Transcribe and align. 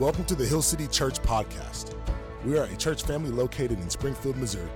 Welcome 0.00 0.24
to 0.24 0.34
the 0.34 0.44
Hill 0.44 0.60
City 0.60 0.88
Church 0.88 1.22
Podcast. 1.22 1.94
We 2.44 2.58
are 2.58 2.64
a 2.64 2.76
church 2.76 3.04
family 3.04 3.30
located 3.30 3.78
in 3.78 3.88
Springfield, 3.88 4.36
Missouri. 4.36 4.68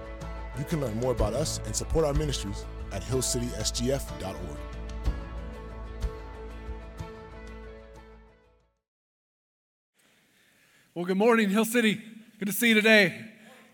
You 0.56 0.62
can 0.62 0.80
learn 0.80 0.94
more 1.00 1.10
about 1.10 1.34
us 1.34 1.58
and 1.66 1.74
support 1.74 2.04
our 2.04 2.14
ministries 2.14 2.64
at 2.92 3.02
hillcitysgf.org. 3.02 4.36
Well, 10.94 11.04
good 11.04 11.16
morning, 11.16 11.50
Hill 11.50 11.64
City. 11.64 12.00
Good 12.39 12.46
to 12.46 12.54
see 12.54 12.68
you 12.68 12.75
today. 12.75 13.25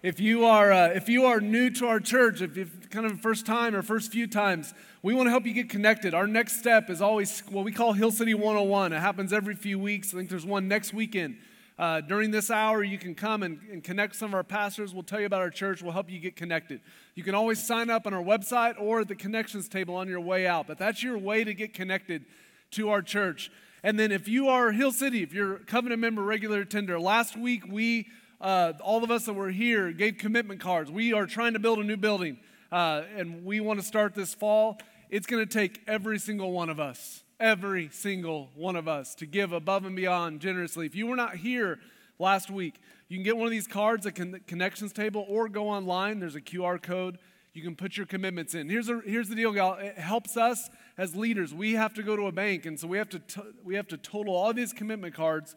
If 0.03 0.21
you 0.21 0.47
are 0.47 0.73
uh, 0.73 0.89
if 0.95 1.11
you 1.11 1.27
are 1.27 1.43
new 1.43 1.69
to 1.73 1.89
our 1.89 2.01
church, 2.01 2.41
if 2.41 2.57
you 2.57 2.71
kind 2.95 3.07
of 3.07 3.21
first 3.21 3.45
time 3.45 3.75
or 3.75 3.83
first 3.83 4.13
few 4.13 4.29
times, 4.29 4.73
we 5.03 5.15
want 5.15 5.27
to 5.27 5.31
help 5.31 5.45
you 5.47 5.53
get 5.53 5.69
connected. 5.69 6.15
Our 6.15 6.29
next 6.29 6.61
step 6.61 6.89
is 6.89 7.03
always 7.03 7.41
what 7.51 7.65
we 7.65 7.73
call 7.73 7.93
Hill 7.93 8.13
City 8.13 8.35
101. 8.35 8.93
It 8.93 9.01
happens 9.01 9.33
every 9.33 9.57
few 9.57 9.81
weeks. 9.81 10.15
I 10.15 10.19
think 10.19 10.29
there's 10.29 10.47
one 10.47 10.69
next 10.69 10.95
weekend. 10.95 11.39
Uh, 11.77 12.01
during 12.03 12.31
this 12.31 12.53
hour, 12.53 12.85
you 12.85 12.97
can 12.97 13.17
come 13.17 13.43
and, 13.43 13.59
and 13.69 13.83
connect 13.83 14.15
some 14.15 14.31
of 14.31 14.35
our 14.35 14.45
pastors. 14.45 14.95
We'll 14.95 15.03
tell 15.03 15.19
you 15.19 15.27
about 15.27 15.41
our 15.41 15.51
church. 15.51 15.83
We'll 15.83 15.93
help 15.93 16.09
you 16.09 16.21
get 16.21 16.37
connected. 16.37 16.81
You 17.17 17.25
can 17.25 17.35
always 17.35 17.61
sign 17.61 17.91
up 17.91 18.07
on 18.07 18.15
our 18.15 18.23
website 18.23 18.81
or 18.81 19.01
at 19.01 19.09
the 19.09 19.17
connections 19.17 19.69
table 19.69 19.97
on 19.97 20.07
your 20.07 20.21
way 20.21 20.47
out. 20.47 20.69
But 20.69 20.79
that's 20.79 21.03
your 21.03 21.19
way 21.19 21.43
to 21.43 21.53
get 21.53 21.75
connected 21.75 22.25
to 22.73 22.91
our 22.91 23.03
church. 23.03 23.51
And 23.83 23.99
then 23.99 24.13
if 24.13 24.29
you 24.29 24.47
are 24.49 24.71
Hill 24.71 24.93
City, 24.93 25.25
if 25.25 25.35
you're 25.35 25.57
a 25.57 25.65
covenant 25.65 26.01
member, 26.01 26.23
regular 26.23 26.61
attender, 26.61 27.01
last 27.01 27.37
week 27.37 27.67
we 27.67 28.07
uh, 28.41 28.75
all 28.83 29.03
of 29.03 29.11
us 29.11 29.25
that 29.25 29.33
were 29.33 29.51
here 29.51 29.91
gave 29.91 30.19
commitment 30.19 30.61
cards. 30.61 30.91
We 30.91 31.13
are 31.13 31.27
trying 31.27 31.55
to 31.55 31.59
build 31.59 31.79
a 31.79 31.85
new 31.85 31.97
building, 31.97 32.39
uh, 32.75 33.05
and 33.17 33.45
we 33.45 33.61
want 33.61 33.79
to 33.79 33.87
start 33.87 34.17
this 34.17 34.35
fall. 34.35 34.81
It's 35.09 35.29
going 35.29 35.47
to 35.47 35.53
take 35.53 35.81
every 35.87 36.19
single 36.19 36.51
one 36.51 36.69
of 36.69 36.81
us, 36.81 37.23
every 37.39 37.89
single 37.93 38.51
one 38.57 38.75
of 38.75 38.89
us, 38.89 39.15
to 39.17 39.27
give 39.27 39.53
above 39.53 39.85
and 39.85 39.95
beyond 39.95 40.41
generously. 40.41 40.85
If 40.85 40.97
you 40.97 41.07
were 41.07 41.15
not 41.15 41.37
here 41.37 41.79
last 42.19 42.51
week, 42.51 42.81
you 43.07 43.17
can 43.17 43.23
get 43.23 43.37
one 43.37 43.47
of 43.47 43.53
these 43.53 43.69
cards 43.69 44.07
at 44.09 44.17
the 44.17 44.41
connections 44.49 44.93
table 44.93 45.25
or 45.29 45.49
go 45.49 45.69
online. 45.69 46.19
There's 46.19 46.35
a 46.35 46.41
QR 46.41 46.83
code. 46.83 47.19
You 47.53 47.63
can 47.63 47.77
put 47.77 47.97
your 47.97 48.07
commitments 48.07 48.57
in. 48.57 48.69
Here's, 48.69 48.89
a, 48.89 49.01
here's 49.07 49.29
the 49.29 49.37
deal, 49.37 49.55
y'all. 49.55 49.79
It 49.79 49.97
helps 49.97 50.37
us 50.37 50.69
as 50.99 51.15
leaders. 51.15 51.55
We 51.55 51.75
have 51.75 51.95
to 51.95 52.03
go 52.03 52.17
to 52.17 52.27
a 52.27 52.33
bank, 52.33 52.67
and 52.67 52.81
so 52.81 52.89
we 52.89 52.99
have 52.99 53.11
to, 53.11 53.21
t- 53.21 53.41
we 53.63 53.77
have 53.77 53.87
to 53.87 53.97
total 53.97 54.35
all 54.35 54.53
these 54.53 54.73
commitment 54.73 55.15
cards 55.15 55.55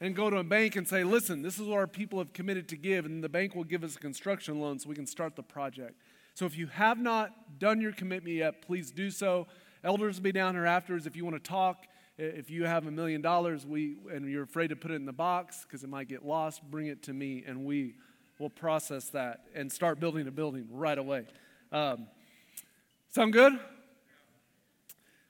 and 0.00 0.16
go 0.16 0.30
to 0.30 0.38
a 0.38 0.44
bank 0.44 0.74
and 0.74 0.88
say, 0.88 1.04
listen, 1.04 1.42
this 1.42 1.60
is 1.60 1.68
what 1.68 1.78
our 1.78 1.86
people 1.86 2.18
have 2.18 2.32
committed 2.32 2.68
to 2.70 2.76
give, 2.76 3.06
and 3.06 3.22
the 3.22 3.28
bank 3.28 3.54
will 3.54 3.62
give 3.62 3.84
us 3.84 3.94
a 3.94 4.00
construction 4.00 4.58
loan 4.58 4.80
so 4.80 4.88
we 4.88 4.96
can 4.96 5.06
start 5.06 5.36
the 5.36 5.44
project. 5.44 5.94
So 6.36 6.44
if 6.44 6.58
you 6.58 6.66
have 6.66 6.98
not 6.98 7.58
done 7.58 7.80
your 7.80 7.92
commitment 7.92 8.36
yet, 8.36 8.60
please 8.60 8.90
do 8.90 9.10
so. 9.10 9.46
Elders 9.82 10.16
will 10.16 10.24
be 10.24 10.32
down 10.32 10.54
here 10.54 10.66
afterwards 10.66 11.06
if 11.06 11.16
you 11.16 11.24
want 11.24 11.42
to 11.42 11.48
talk. 11.48 11.86
If 12.18 12.50
you 12.50 12.64
have 12.64 12.86
a 12.86 12.90
million 12.90 13.22
dollars 13.22 13.64
and 13.64 14.30
you're 14.30 14.42
afraid 14.42 14.68
to 14.68 14.76
put 14.76 14.90
it 14.90 14.96
in 14.96 15.06
the 15.06 15.14
box 15.14 15.62
because 15.62 15.82
it 15.82 15.88
might 15.88 16.08
get 16.08 16.26
lost, 16.26 16.62
bring 16.70 16.88
it 16.88 17.02
to 17.04 17.14
me 17.14 17.42
and 17.46 17.64
we 17.64 17.94
will 18.38 18.50
process 18.50 19.08
that 19.10 19.44
and 19.54 19.72
start 19.72 19.98
building 19.98 20.28
a 20.28 20.30
building 20.30 20.68
right 20.70 20.98
away. 20.98 21.24
Um, 21.72 22.06
sound 23.08 23.32
good? 23.32 23.58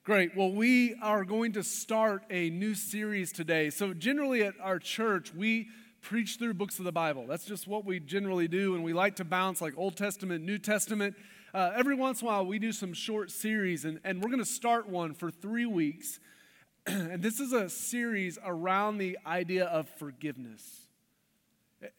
Great. 0.02 0.36
Well, 0.36 0.50
we 0.50 0.96
are 1.00 1.24
going 1.24 1.52
to 1.52 1.62
start 1.62 2.24
a 2.30 2.50
new 2.50 2.74
series 2.74 3.30
today. 3.30 3.70
So, 3.70 3.94
generally 3.94 4.42
at 4.42 4.54
our 4.60 4.80
church, 4.80 5.32
we 5.32 5.68
preach 6.06 6.36
through 6.36 6.54
books 6.54 6.78
of 6.78 6.84
the 6.84 6.92
Bible. 6.92 7.26
That's 7.26 7.44
just 7.44 7.66
what 7.66 7.84
we 7.84 7.98
generally 7.98 8.46
do, 8.46 8.76
and 8.76 8.84
we 8.84 8.92
like 8.92 9.16
to 9.16 9.24
bounce 9.24 9.60
like 9.60 9.74
Old 9.76 9.96
Testament, 9.96 10.44
New 10.44 10.56
Testament. 10.56 11.16
Uh, 11.52 11.72
every 11.74 11.96
once 11.96 12.20
in 12.22 12.28
a 12.28 12.30
while, 12.30 12.46
we 12.46 12.60
do 12.60 12.70
some 12.70 12.94
short 12.94 13.32
series, 13.32 13.84
and, 13.84 13.98
and 14.04 14.22
we're 14.22 14.28
going 14.28 14.38
to 14.38 14.44
start 14.44 14.88
one 14.88 15.14
for 15.14 15.32
three 15.32 15.66
weeks. 15.66 16.20
and 16.86 17.20
this 17.20 17.40
is 17.40 17.52
a 17.52 17.68
series 17.68 18.38
around 18.44 18.98
the 18.98 19.18
idea 19.26 19.64
of 19.64 19.88
forgiveness. 19.98 20.82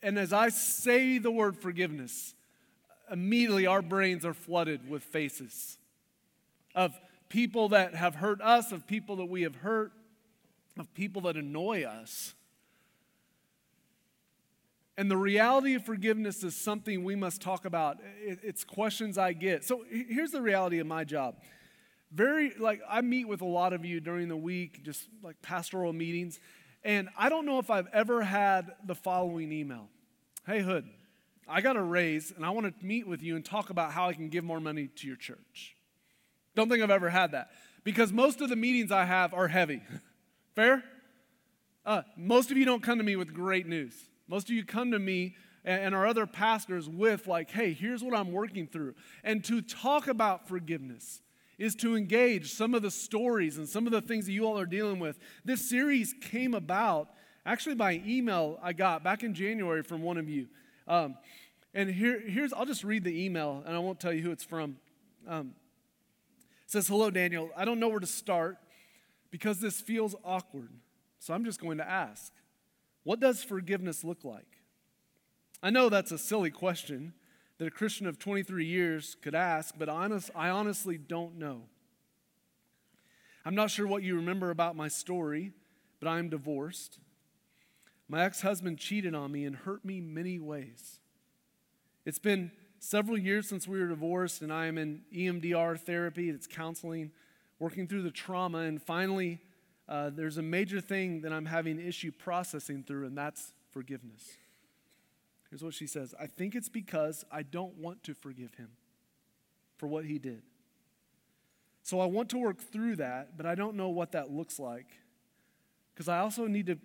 And 0.02 0.18
as 0.18 0.32
I 0.32 0.50
say 0.50 1.18
the 1.18 1.32
word 1.32 1.58
forgiveness, 1.58 2.34
immediately 3.12 3.68
our 3.68 3.82
brains 3.82 4.26
are 4.26 4.34
flooded 4.34 4.90
with 4.90 5.04
faces 5.04 5.78
of 6.74 6.98
people 7.28 7.70
that 7.70 7.94
have 7.94 8.16
hurt 8.16 8.40
us, 8.40 8.72
of 8.72 8.88
people 8.88 9.18
that 9.18 9.26
we 9.26 9.42
have 9.42 9.56
hurt, 9.56 9.92
of 10.80 10.94
people 10.94 11.24
that 11.24 11.36
annoy 11.36 11.84
us. 11.84 12.36
And 14.98 15.12
the 15.12 15.18
reality 15.18 15.76
of 15.76 15.86
forgiveness 15.86 16.44
is 16.44 16.56
something 16.56 17.04
we 17.04 17.16
must 17.16 17.40
talk 17.40 17.66
about. 17.66 17.98
It's 18.20 18.64
questions 18.64 19.18
I 19.18 19.34
get. 19.34 19.64
So 19.64 19.86
here's 19.90 20.32
the 20.32 20.42
reality 20.42 20.80
of 20.80 20.88
my 20.88 21.04
job. 21.04 21.36
Very, 22.12 22.54
like, 22.58 22.82
I 22.90 23.02
meet 23.02 23.28
with 23.28 23.42
a 23.42 23.46
lot 23.46 23.74
of 23.74 23.86
you 23.86 24.00
during 24.00 24.28
the 24.28 24.38
week, 24.38 24.84
just 24.84 25.08
like 25.22 25.40
pastoral 25.44 25.94
meetings. 25.94 26.40
And 26.84 27.10
I 27.18 27.30
don't 27.30 27.46
know 27.46 27.60
if 27.60 27.70
I've 27.70 27.88
ever 27.94 28.24
had 28.24 28.72
the 28.86 28.96
following 28.96 29.52
email 29.52 29.90
Hey, 30.48 30.62
Hood, 30.62 30.86
I 31.48 31.62
got 31.62 31.76
a 31.76 31.82
raise 31.82 32.32
and 32.32 32.46
I 32.46 32.50
want 32.50 32.66
to 32.66 32.86
meet 32.86 33.06
with 33.06 33.22
you 33.22 33.36
and 33.36 33.46
talk 33.46 33.70
about 33.70 33.92
how 33.92 34.08
I 34.08 34.14
can 34.14 34.30
give 34.30 34.44
more 34.44 34.60
money 34.60 34.88
to 34.88 35.08
your 35.08 35.18
church. 35.18 35.76
Don't 36.56 36.70
think 36.70 36.82
I've 36.82 36.90
ever 36.90 37.10
had 37.10 37.34
that 37.34 37.52
because 37.84 38.12
most 38.12 38.42
of 38.42 38.50
the 38.50 38.56
meetings 38.56 38.92
I 38.92 39.06
have 39.06 39.34
are 39.34 39.48
heavy. 39.48 39.84
Fair? 40.56 40.84
Uh, 41.86 42.02
most 42.16 42.50
of 42.50 42.58
you 42.58 42.66
don't 42.66 42.82
come 42.82 42.98
to 42.98 43.04
me 43.04 43.16
with 43.16 43.34
great 43.34 43.68
news. 43.68 43.94
Most 44.28 44.50
of 44.50 44.56
you 44.56 44.66
come 44.66 44.92
to 44.92 45.00
me 45.00 45.36
and, 45.64 45.94
our 45.94 46.08
other 46.08 46.26
pastors 46.26 46.88
with, 46.88 47.28
like, 47.28 47.52
hey, 47.52 47.74
here's 47.74 48.04
what 48.04 48.18
I'm 48.18 48.32
working 48.32 48.68
through. 48.68 48.96
And 49.24 49.44
to 49.46 49.62
talk 49.62 50.08
about 50.08 50.48
forgiveness 50.48 51.22
is 51.58 51.76
to 51.76 51.96
engage 51.96 52.54
some 52.54 52.74
of 52.74 52.82
the 52.82 52.92
stories 52.92 53.58
and 53.58 53.68
some 53.68 53.86
of 53.86 53.92
the 53.92 54.02
things 54.02 54.28
that 54.28 54.32
you 54.32 54.46
all 54.46 54.58
are 54.60 54.66
dealing 54.66 55.00
with. 55.00 55.20
This 55.44 55.68
series 55.68 56.14
came 56.22 56.54
about 56.54 57.10
actually 57.46 57.76
by 57.76 58.02
email 58.06 58.60
I 58.62 58.74
got 58.74 59.04
back 59.04 59.24
in 59.24 59.34
January 59.34 59.82
from 59.82 60.02
one 60.02 60.18
of 60.18 60.30
you. 60.30 60.48
Um, 60.88 61.18
and 61.74 61.90
here, 61.90 62.20
here's, 62.20 62.54
I'll 62.54 62.66
just 62.66 62.84
read 62.84 63.04
the 63.04 63.26
email 63.26 63.64
and 63.66 63.76
I 63.76 63.80
won't 63.80 64.00
tell 64.00 64.14
you 64.14 64.22
who 64.22 64.32
it's 64.32 64.44
from. 64.44 64.78
Um, 65.28 65.54
says, 66.68 66.88
Hello, 66.88 67.10
Daniel. 67.10 67.50
I 67.58 67.66
don't 67.66 67.80
know 67.80 67.90
where 67.90 68.00
to 68.00 68.08
start 68.08 68.58
because 69.32 69.60
this 69.60 69.82
feels 69.82 70.16
awkward. 70.24 70.70
So 71.20 71.34
I'm 71.34 71.44
just 71.44 71.60
going 71.60 71.80
to 71.80 71.90
ask 71.90 72.32
What 73.08 73.22
does 73.22 73.42
forgiveness 73.42 74.04
look 74.04 74.26
like? 74.26 74.60
I 75.64 75.70
know 75.70 75.88
that's 75.88 76.12
a 76.12 76.18
silly 76.18 76.52
question 76.52 77.14
that 77.58 77.66
a 77.66 77.72
Christian 77.72 78.06
of 78.06 78.20
23 78.20 78.66
years 78.66 79.16
could 79.22 79.34
ask, 79.34 79.76
but 79.80 79.88
honest, 79.88 80.30
I 80.36 80.50
honestly 80.50 80.98
don't 80.98 81.40
know. 81.40 81.62
I'm 83.46 83.56
not 83.56 83.72
sure 83.72 83.88
what 83.88 84.04
you 84.04 84.18
remember 84.18 84.50
about 84.50 84.76
my 84.76 84.90
story, 84.90 85.54
but 86.02 86.10
I'm 86.10 86.28
divorced. 86.28 87.00
My 88.10 88.26
ex 88.26 88.42
husband 88.42 88.78
cheated 88.78 89.16
on 89.16 89.32
me 89.32 89.46
and 89.46 89.56
hurt 89.56 89.86
me 89.86 90.02
many 90.02 90.38
ways. 90.38 91.00
It's 92.06 92.20
been 92.20 92.52
several 92.80 93.18
years 93.18 93.48
since 93.48 93.70
we 93.70 93.80
were 93.80 93.88
divorced, 93.88 94.42
and 94.42 94.52
I 94.52 94.66
am 94.66 94.78
in 94.78 95.04
EMDR 95.16 95.80
therapy, 95.80 96.30
it's 96.30 96.46
counseling, 96.46 97.12
working 97.58 97.88
through 97.88 98.02
the 98.02 98.12
trauma, 98.12 98.58
and 98.64 98.84
finally, 98.84 99.40
uh, 99.88 100.10
there's 100.10 100.38
a 100.38 100.42
major 100.42 100.82
thing 100.82 101.22
that 101.22 101.32
I'm 101.32 101.46
having 101.46 101.80
issue 101.80 102.12
processing 102.12 102.84
through, 102.84 103.06
and 103.06 103.18
that's 103.18 103.54
forgiveness. 103.72 104.24
Here's 105.50 105.64
what 105.64 105.74
she 105.74 105.88
says 105.88 106.14
I 106.20 106.28
think 106.28 106.56
it's 106.56 106.70
because 106.70 107.24
I 107.32 107.44
don't 107.44 107.76
want 107.78 108.04
to 108.04 108.14
forgive 108.14 108.56
him 108.56 108.70
for 109.78 109.88
what 109.88 110.06
he 110.06 110.20
did. 110.20 110.42
So 111.84 112.02
I 112.02 112.06
want 112.06 112.30
to 112.30 112.38
work 112.38 112.60
through 112.60 112.98
that, 112.98 113.38
but 113.38 113.46
I 113.46 113.56
don't 113.56 113.76
know 113.76 113.90
what 113.90 114.12
that 114.12 114.30
looks 114.30 114.60
like. 114.60 114.88
Because 115.94 116.10
I 116.10 116.20
also 116.20 116.46
need 116.46 116.68
to 116.68 116.78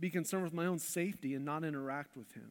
be 0.00 0.08
concerned 0.08 0.44
with 0.44 0.54
my 0.54 0.66
own 0.66 0.78
safety 0.78 1.34
and 1.34 1.44
not 1.44 1.64
interact 1.64 2.16
with 2.16 2.32
him 2.32 2.50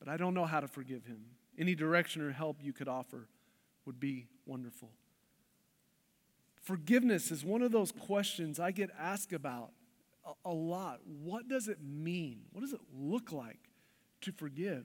but 0.00 0.08
I 0.08 0.16
don't 0.16 0.34
know 0.34 0.46
how 0.46 0.58
to 0.58 0.66
forgive 0.66 1.04
him. 1.04 1.20
Any 1.56 1.76
direction 1.76 2.22
or 2.22 2.32
help 2.32 2.56
you 2.62 2.72
could 2.72 2.88
offer 2.88 3.28
would 3.84 4.00
be 4.00 4.26
wonderful. 4.46 4.88
Forgiveness 6.62 7.30
is 7.30 7.44
one 7.44 7.62
of 7.62 7.72
those 7.72 7.92
questions 7.92 8.60
I 8.60 8.70
get 8.70 8.90
asked 8.98 9.32
about 9.32 9.70
a, 10.44 10.52
lot. 10.52 11.00
What 11.04 11.48
does 11.48 11.68
it 11.68 11.78
mean? 11.82 12.42
What 12.52 12.60
does 12.60 12.72
it 12.72 12.80
look 12.94 13.32
like 13.32 13.70
to 14.22 14.32
forgive? 14.32 14.84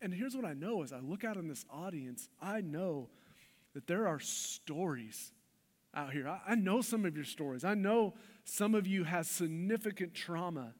And 0.00 0.12
here's 0.12 0.36
what 0.36 0.44
I 0.44 0.52
know 0.52 0.82
as 0.82 0.92
I 0.92 1.00
look 1.00 1.24
out 1.24 1.36
in 1.36 1.48
this 1.48 1.64
audience, 1.70 2.28
I 2.40 2.60
know 2.60 3.08
that 3.74 3.86
there 3.86 4.06
are 4.06 4.20
stories 4.20 5.32
out 5.94 6.12
here. 6.12 6.28
I, 6.28 6.40
I 6.48 6.54
know 6.54 6.82
some 6.82 7.04
of 7.06 7.16
your 7.16 7.24
stories. 7.24 7.64
I 7.64 7.74
know 7.74 8.14
some 8.44 8.74
of 8.74 8.86
you 8.86 9.04
have 9.04 9.26
significant 9.26 10.14
trauma 10.14 10.74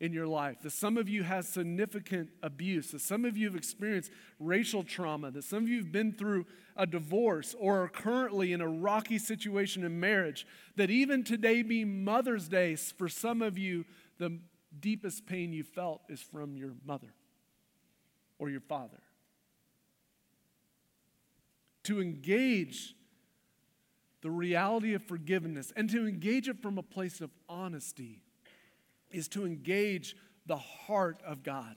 in 0.00 0.14
your 0.14 0.26
life, 0.26 0.62
that 0.62 0.70
some 0.70 0.96
of 0.96 1.08
you 1.08 1.22
have 1.22 1.44
significant 1.44 2.30
abuse, 2.42 2.90
that 2.90 3.02
some 3.02 3.26
of 3.26 3.36
you 3.36 3.46
have 3.46 3.54
experienced 3.54 4.10
racial 4.38 4.82
trauma, 4.82 5.30
that 5.30 5.44
some 5.44 5.64
of 5.64 5.68
you 5.68 5.78
have 5.78 5.92
been 5.92 6.12
through 6.12 6.46
a 6.74 6.86
divorce 6.86 7.54
or 7.58 7.82
are 7.82 7.88
currently 7.88 8.54
in 8.54 8.62
a 8.62 8.68
rocky 8.68 9.18
situation 9.18 9.84
in 9.84 10.00
marriage, 10.00 10.46
that 10.76 10.90
even 10.90 11.22
today 11.22 11.62
being 11.62 12.02
Mother's 12.02 12.48
Day, 12.48 12.74
for 12.76 13.08
some 13.10 13.42
of 13.42 13.58
you, 13.58 13.84
the 14.18 14.38
deepest 14.78 15.26
pain 15.26 15.52
you 15.52 15.64
felt 15.64 16.00
is 16.08 16.22
from 16.22 16.56
your 16.56 16.72
mother 16.86 17.12
or 18.38 18.48
your 18.48 18.60
father. 18.60 19.02
To 21.84 22.00
engage 22.00 22.94
the 24.22 24.30
reality 24.30 24.94
of 24.94 25.02
forgiveness 25.02 25.72
and 25.76 25.90
to 25.90 26.06
engage 26.06 26.48
it 26.48 26.62
from 26.62 26.78
a 26.78 26.82
place 26.82 27.20
of 27.20 27.30
honesty 27.48 28.22
is 29.10 29.28
to 29.28 29.44
engage 29.44 30.16
the 30.46 30.56
heart 30.56 31.20
of 31.26 31.42
God. 31.42 31.76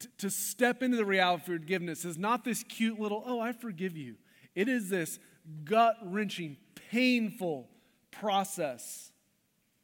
To, 0.00 0.08
to 0.18 0.30
step 0.30 0.82
into 0.82 0.96
the 0.96 1.04
reality 1.04 1.42
of 1.42 1.60
forgiveness 1.60 2.04
is 2.04 2.16
not 2.16 2.44
this 2.44 2.62
cute 2.62 3.00
little, 3.00 3.22
oh, 3.26 3.40
I 3.40 3.52
forgive 3.52 3.96
you. 3.96 4.16
It 4.54 4.68
is 4.68 4.88
this 4.88 5.18
gut 5.64 5.96
wrenching, 6.02 6.56
painful 6.90 7.68
process 8.10 9.12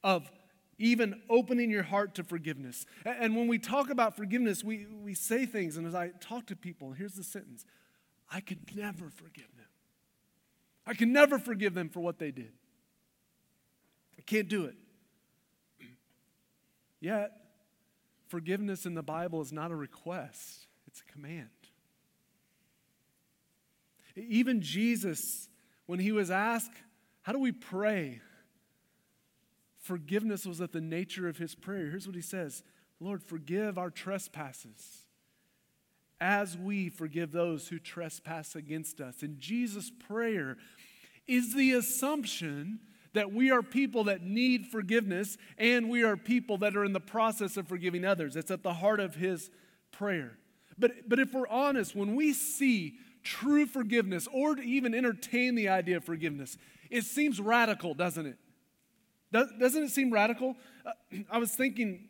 of 0.03 0.31
even 0.79 1.21
opening 1.31 1.71
your 1.71 1.83
heart 1.83 2.15
to 2.17 2.25
forgiveness. 2.25 2.87
And 3.05 3.37
when 3.37 3.47
we 3.47 3.59
talk 3.59 3.91
about 3.91 4.17
forgiveness, 4.17 4.65
we, 4.65 4.87
we 5.03 5.15
say 5.15 5.47
things, 5.47 5.77
and 5.77 5.87
as 5.87 5.95
I 5.95 6.09
talk 6.21 6.47
to 6.47 6.57
people, 6.57 6.93
here's 6.93 7.15
the 7.15 7.25
sentence 7.25 7.65
I 8.31 8.41
could 8.41 8.75
never 8.75 9.11
forgive 9.11 9.55
them. 9.57 9.67
I 10.87 10.95
can 10.95 11.13
never 11.13 11.39
forgive 11.39 11.75
them 11.75 11.89
for 11.89 12.01
what 12.01 12.19
they 12.19 12.31
did. 12.31 12.53
I 14.19 14.23
can't 14.23 14.49
do 14.49 14.65
it. 14.65 14.77
Yet, 17.05 17.33
forgiveness 18.29 18.87
in 18.87 18.95
the 18.95 19.03
Bible 19.03 19.43
is 19.43 19.53
not 19.53 19.71
a 19.71 19.77
request, 19.77 20.69
it's 20.87 21.03
a 21.07 21.13
command. 21.13 21.51
Even 24.17 24.63
Jesus, 24.63 25.51
when 25.85 25.99
he 25.99 26.13
was 26.13 26.31
asked, 26.31 26.73
How 27.21 27.33
do 27.33 27.39
we 27.39 27.53
pray? 27.53 28.23
Forgiveness 29.77 30.47
was 30.47 30.63
at 30.63 30.73
the 30.73 30.81
nature 30.81 31.29
of 31.29 31.37
his 31.37 31.55
prayer. 31.55 31.91
Here's 31.91 32.07
what 32.07 32.17
he 32.17 32.23
says 32.23 32.63
Lord, 33.01 33.23
forgive 33.23 33.77
our 33.77 33.91
trespasses 33.91 35.03
as 36.23 36.57
we 36.57 36.89
forgive 36.89 37.33
those 37.33 37.69
who 37.69 37.79
trespass 37.79 38.57
against 38.57 39.03
us. 39.03 39.23
And 39.23 39.39
Jesus' 39.39 39.93
prayer 40.09 40.57
is 41.27 41.55
the 41.55 41.73
assumption 41.73 42.79
that 43.15 43.33
we 43.33 43.51
are 43.51 43.63
people 43.63 44.05
that 44.05 44.23
need 44.23 44.67
forgiveness 44.67 45.39
and 45.57 45.89
we 45.89 46.03
are 46.03 46.17
people 46.17 46.59
that 46.59 46.77
are 46.77 46.85
in 46.85 46.93
the 46.93 47.01
process 47.01 47.57
of 47.57 47.67
forgiving 47.67 48.05
others. 48.05 48.37
It's 48.37 48.51
at 48.51 48.63
the 48.63 48.75
heart 48.75 49.01
of 49.01 49.15
his 49.15 49.51
prayer. 49.91 50.37
But, 50.79 51.09
but 51.09 51.19
if 51.19 51.33
we're 51.33 51.49
honest, 51.49 51.97
when 51.97 52.15
we 52.15 52.33
see 52.33 52.95
true 53.23 53.67
forgiveness 53.67 54.29
or 54.33 54.57
to 54.57 54.63
even 54.63 54.95
entertain 54.95 55.55
the 55.55 55.69
idea 55.69 55.97
of 55.97 56.05
forgiveness, 56.05 56.59
it 56.91 57.05
seems 57.05 57.41
radical, 57.41 57.95
doesn't 57.95 58.27
it? 58.27 58.37
Doesn't 59.33 59.83
it 59.83 59.91
seem 59.91 60.13
radical? 60.13 60.57
Uh, 60.85 60.93
I 61.31 61.39
was 61.39 61.53
thinking, 61.53 62.09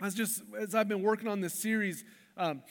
I 0.00 0.04
was 0.04 0.14
just, 0.14 0.42
as 0.58 0.74
I've 0.74 0.88
been 0.88 1.02
working 1.02 1.28
on 1.28 1.40
this 1.40 1.54
series, 1.54 2.04
um, 2.36 2.62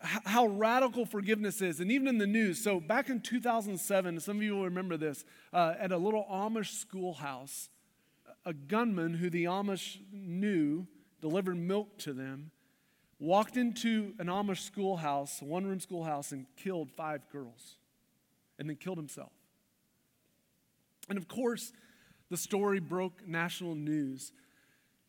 how 0.00 0.46
radical 0.46 1.06
forgiveness 1.06 1.62
is, 1.62 1.80
and 1.80 1.90
even 1.90 2.06
in 2.06 2.18
the 2.18 2.26
news. 2.26 2.62
So, 2.62 2.80
back 2.80 3.08
in 3.08 3.20
2007, 3.20 4.20
some 4.20 4.36
of 4.36 4.42
you 4.42 4.54
will 4.54 4.64
remember 4.64 4.96
this, 4.96 5.24
uh, 5.52 5.74
at 5.78 5.92
a 5.92 5.96
little 5.96 6.26
Amish 6.30 6.72
schoolhouse, 6.72 7.70
a 8.44 8.52
gunman 8.52 9.14
who 9.14 9.30
the 9.30 9.44
Amish 9.44 9.98
knew 10.12 10.86
delivered 11.20 11.56
milk 11.56 11.98
to 11.98 12.12
them, 12.12 12.50
walked 13.18 13.56
into 13.56 14.14
an 14.18 14.26
Amish 14.26 14.60
schoolhouse, 14.60 15.40
one 15.40 15.66
room 15.66 15.80
schoolhouse, 15.80 16.32
and 16.32 16.46
killed 16.56 16.90
five 16.90 17.22
girls, 17.30 17.76
and 18.58 18.68
then 18.68 18.76
killed 18.76 18.98
himself. 18.98 19.32
And 21.08 21.16
of 21.16 21.26
course, 21.26 21.72
the 22.28 22.36
story 22.36 22.80
broke 22.80 23.26
national 23.26 23.74
news. 23.74 24.32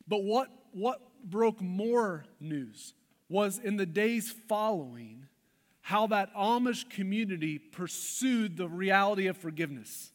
But 0.08 0.24
what, 0.24 0.48
what 0.72 1.02
broke 1.24 1.62
more 1.62 2.26
news 2.40 2.94
was 3.30 3.60
in 3.60 3.78
the 3.78 3.86
days 3.86 4.34
following 4.48 5.26
how 5.82 6.08
that 6.08 6.34
Amish 6.36 6.90
community 6.90 7.58
pursued 7.58 8.58
the 8.58 8.68
reality 8.68 9.28
of 9.28 9.38
forgiveness. 9.38 10.12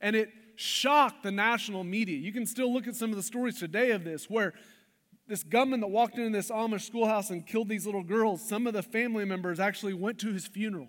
And 0.00 0.16
it 0.16 0.30
shocked 0.56 1.22
the 1.22 1.32
national 1.32 1.84
media. 1.84 2.18
You 2.18 2.32
can 2.32 2.46
still 2.46 2.72
look 2.72 2.86
at 2.86 2.96
some 2.96 3.10
of 3.10 3.16
the 3.16 3.22
stories 3.22 3.58
today 3.58 3.92
of 3.92 4.04
this, 4.04 4.28
where 4.28 4.54
this 5.26 5.42
gunman 5.42 5.80
that 5.80 5.88
walked 5.88 6.18
into 6.18 6.36
this 6.36 6.50
Amish 6.50 6.82
schoolhouse 6.82 7.30
and 7.30 7.46
killed 7.46 7.68
these 7.68 7.86
little 7.86 8.02
girls, 8.02 8.46
some 8.46 8.66
of 8.66 8.74
the 8.74 8.82
family 8.82 9.24
members 9.24 9.58
actually 9.58 9.94
went 9.94 10.18
to 10.18 10.32
his 10.32 10.46
funeral. 10.46 10.88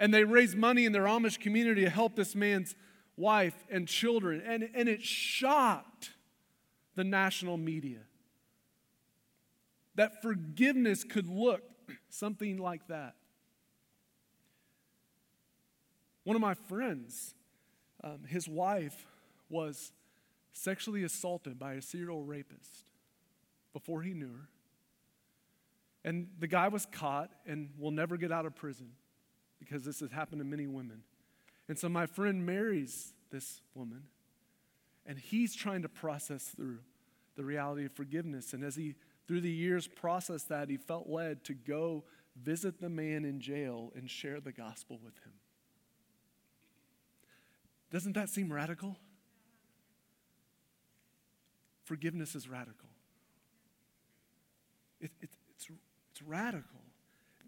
And 0.00 0.12
they 0.12 0.24
raised 0.24 0.56
money 0.56 0.84
in 0.84 0.92
their 0.92 1.04
Amish 1.04 1.38
community 1.38 1.84
to 1.84 1.90
help 1.90 2.16
this 2.16 2.34
man's 2.34 2.74
wife 3.16 3.54
and 3.70 3.86
children. 3.86 4.42
And, 4.44 4.68
and 4.74 4.88
it 4.88 5.02
shocked 5.02 6.10
the 6.96 7.04
national 7.04 7.56
media 7.56 8.00
that 9.94 10.22
forgiveness 10.22 11.04
could 11.04 11.28
look 11.28 11.62
something 12.08 12.58
like 12.58 12.86
that. 12.88 13.14
One 16.24 16.36
of 16.36 16.42
my 16.42 16.54
friends, 16.54 17.34
um, 18.02 18.24
his 18.26 18.48
wife 18.48 19.06
was 19.48 19.92
sexually 20.52 21.04
assaulted 21.04 21.58
by 21.58 21.74
a 21.74 21.82
serial 21.82 22.22
rapist 22.22 22.90
before 23.72 24.02
he 24.02 24.14
knew 24.14 24.32
her. 24.32 24.48
And 26.04 26.28
the 26.38 26.46
guy 26.46 26.68
was 26.68 26.86
caught 26.86 27.30
and 27.46 27.70
will 27.78 27.90
never 27.90 28.16
get 28.16 28.30
out 28.32 28.46
of 28.46 28.54
prison 28.54 28.92
because 29.58 29.84
this 29.84 30.00
has 30.00 30.10
happened 30.10 30.40
to 30.40 30.44
many 30.44 30.66
women. 30.66 31.02
And 31.68 31.78
so 31.78 31.88
my 31.88 32.06
friend 32.06 32.44
marries 32.44 33.14
this 33.30 33.62
woman, 33.74 34.04
and 35.06 35.18
he's 35.18 35.54
trying 35.54 35.82
to 35.82 35.88
process 35.88 36.44
through 36.44 36.78
the 37.36 37.44
reality 37.44 37.86
of 37.86 37.92
forgiveness. 37.92 38.52
And 38.52 38.62
as 38.62 38.76
he 38.76 38.94
through 39.26 39.40
the 39.40 39.50
years 39.50 39.86
processed 39.86 40.48
that, 40.48 40.68
he 40.68 40.76
felt 40.76 41.08
led 41.08 41.44
to 41.44 41.54
go 41.54 42.04
visit 42.42 42.80
the 42.80 42.88
man 42.88 43.24
in 43.24 43.40
jail 43.40 43.92
and 43.96 44.10
share 44.10 44.40
the 44.40 44.52
gospel 44.52 44.98
with 45.02 45.14
him. 45.24 45.32
Doesn't 47.90 48.14
that 48.14 48.28
seem 48.28 48.52
radical? 48.52 48.96
Forgiveness 51.84 52.34
is 52.34 52.48
radical. 52.48 52.88
It, 55.00 55.10
it, 55.20 55.30
it's, 55.50 55.68
it's 56.10 56.22
radical. 56.22 56.80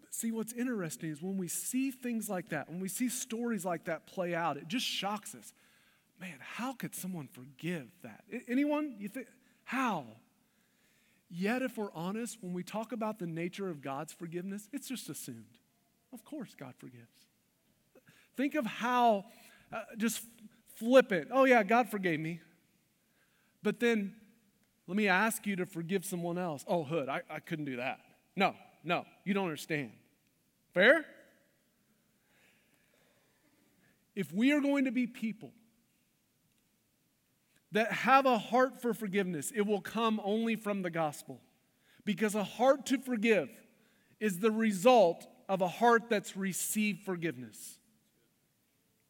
See, 0.09 0.31
what's 0.31 0.53
interesting 0.53 1.11
is 1.11 1.21
when 1.21 1.37
we 1.37 1.47
see 1.47 1.91
things 1.91 2.29
like 2.29 2.49
that, 2.49 2.69
when 2.69 2.79
we 2.79 2.87
see 2.87 3.09
stories 3.09 3.65
like 3.65 3.85
that 3.85 4.07
play 4.07 4.33
out, 4.33 4.57
it 4.57 4.67
just 4.67 4.85
shocks 4.85 5.35
us. 5.35 5.53
Man, 6.19 6.37
how 6.39 6.73
could 6.73 6.95
someone 6.95 7.27
forgive 7.27 7.87
that? 8.03 8.23
Anyone? 8.47 8.95
You 8.99 9.09
think, 9.09 9.27
how? 9.63 10.05
Yet, 11.29 11.61
if 11.61 11.77
we're 11.77 11.91
honest, 11.93 12.37
when 12.41 12.53
we 12.53 12.63
talk 12.63 12.91
about 12.91 13.19
the 13.19 13.27
nature 13.27 13.69
of 13.69 13.81
God's 13.81 14.13
forgiveness, 14.13 14.69
it's 14.71 14.87
just 14.87 15.09
assumed. 15.09 15.57
Of 16.13 16.23
course, 16.23 16.55
God 16.57 16.73
forgives. 16.77 17.11
Think 18.37 18.55
of 18.55 18.65
how 18.65 19.25
uh, 19.73 19.81
just 19.97 20.21
flip 20.75 21.11
it. 21.11 21.27
Oh, 21.31 21.43
yeah, 21.43 21.63
God 21.63 21.89
forgave 21.89 22.19
me. 22.19 22.39
But 23.61 23.79
then 23.79 24.15
let 24.87 24.95
me 24.95 25.09
ask 25.09 25.45
you 25.45 25.57
to 25.57 25.65
forgive 25.65 26.05
someone 26.05 26.37
else. 26.37 26.63
Oh, 26.67 26.83
Hood, 26.83 27.09
I, 27.09 27.21
I 27.29 27.39
couldn't 27.39 27.65
do 27.65 27.77
that. 27.77 27.99
No, 28.35 28.55
no, 28.83 29.05
you 29.25 29.33
don't 29.33 29.45
understand. 29.45 29.91
Fair? 30.73 31.05
If 34.15 34.31
we 34.31 34.53
are 34.53 34.61
going 34.61 34.85
to 34.85 34.91
be 34.91 35.07
people 35.07 35.51
that 37.71 37.91
have 37.91 38.25
a 38.25 38.37
heart 38.37 38.81
for 38.81 38.93
forgiveness, 38.93 39.51
it 39.53 39.61
will 39.61 39.81
come 39.81 40.21
only 40.23 40.55
from 40.55 40.81
the 40.81 40.89
gospel. 40.89 41.41
Because 42.05 42.35
a 42.35 42.43
heart 42.43 42.85
to 42.87 42.97
forgive 42.97 43.49
is 44.19 44.39
the 44.39 44.51
result 44.51 45.27
of 45.49 45.61
a 45.61 45.67
heart 45.67 46.03
that's 46.09 46.37
received 46.37 47.03
forgiveness. 47.03 47.79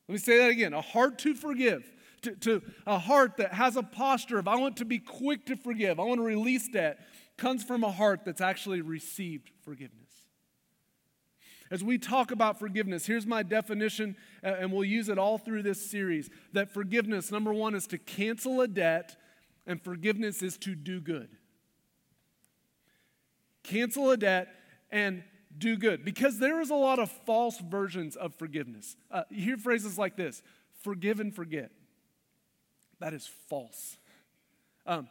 Let 0.08 0.14
me 0.14 0.20
say 0.20 0.38
that 0.40 0.50
again 0.50 0.74
a 0.74 0.82
heart 0.82 1.20
to 1.20 1.36
forgive, 1.36 1.90
to, 2.22 2.36
to 2.38 2.62
a 2.86 2.98
heart 2.98 3.38
that 3.38 3.54
has 3.54 3.76
a 3.76 3.84
posture 3.84 4.40
of, 4.40 4.48
I 4.48 4.56
want 4.56 4.78
to 4.78 4.86
be 4.86 5.00
quick 5.00 5.46
to 5.48 5.56
forgive, 5.56 6.00
I 6.00 6.04
want 6.04 6.20
to 6.20 6.26
release 6.26 6.70
that, 6.74 7.00
comes 7.38 7.64
from 7.64 7.84
a 7.84 7.92
heart 7.92 8.22
that's 8.26 8.42
actually 8.42 8.82
received 8.82 9.52
forgiveness. 9.64 10.07
As 11.70 11.84
we 11.84 11.98
talk 11.98 12.32
about 12.32 12.60
forgiveness, 12.60 13.06
here's 13.06 13.26
my 13.26 13.44
definition, 13.44 14.16
and 14.42 14.72
we'll 14.72 14.86
use 14.86 15.10
it 15.10 15.18
all 15.18 15.38
through 15.38 15.64
this 15.64 15.90
series 15.90 16.30
that 16.54 16.74
forgiveness, 16.74 17.32
number 17.32 17.54
one, 17.54 17.76
is 17.76 17.88
to 17.88 17.98
cancel 17.98 18.62
a 18.62 18.68
debt, 18.68 19.18
and 19.66 19.82
forgiveness 19.82 20.42
is 20.42 20.58
to 20.60 20.76
do 20.76 21.02
good. 21.02 21.30
Cancel 23.64 24.12
a 24.12 24.18
debt 24.18 24.48
and 24.92 25.24
do 25.58 25.76
good. 25.76 26.06
Because 26.06 26.40
there 26.40 26.62
is 26.62 26.70
a 26.70 26.76
lot 26.76 27.00
of 27.00 27.12
false 27.26 27.60
versions 27.60 28.16
of 28.16 28.34
forgiveness. 28.36 28.96
Uh, 29.12 29.24
you 29.30 29.44
hear 29.44 29.58
phrases 29.58 29.98
like 29.98 30.16
this 30.16 30.42
forgive 30.82 31.20
and 31.20 31.36
forget. 31.36 31.72
That 33.00 33.14
is 33.14 33.30
false. 33.50 33.98
Um, 34.86 35.10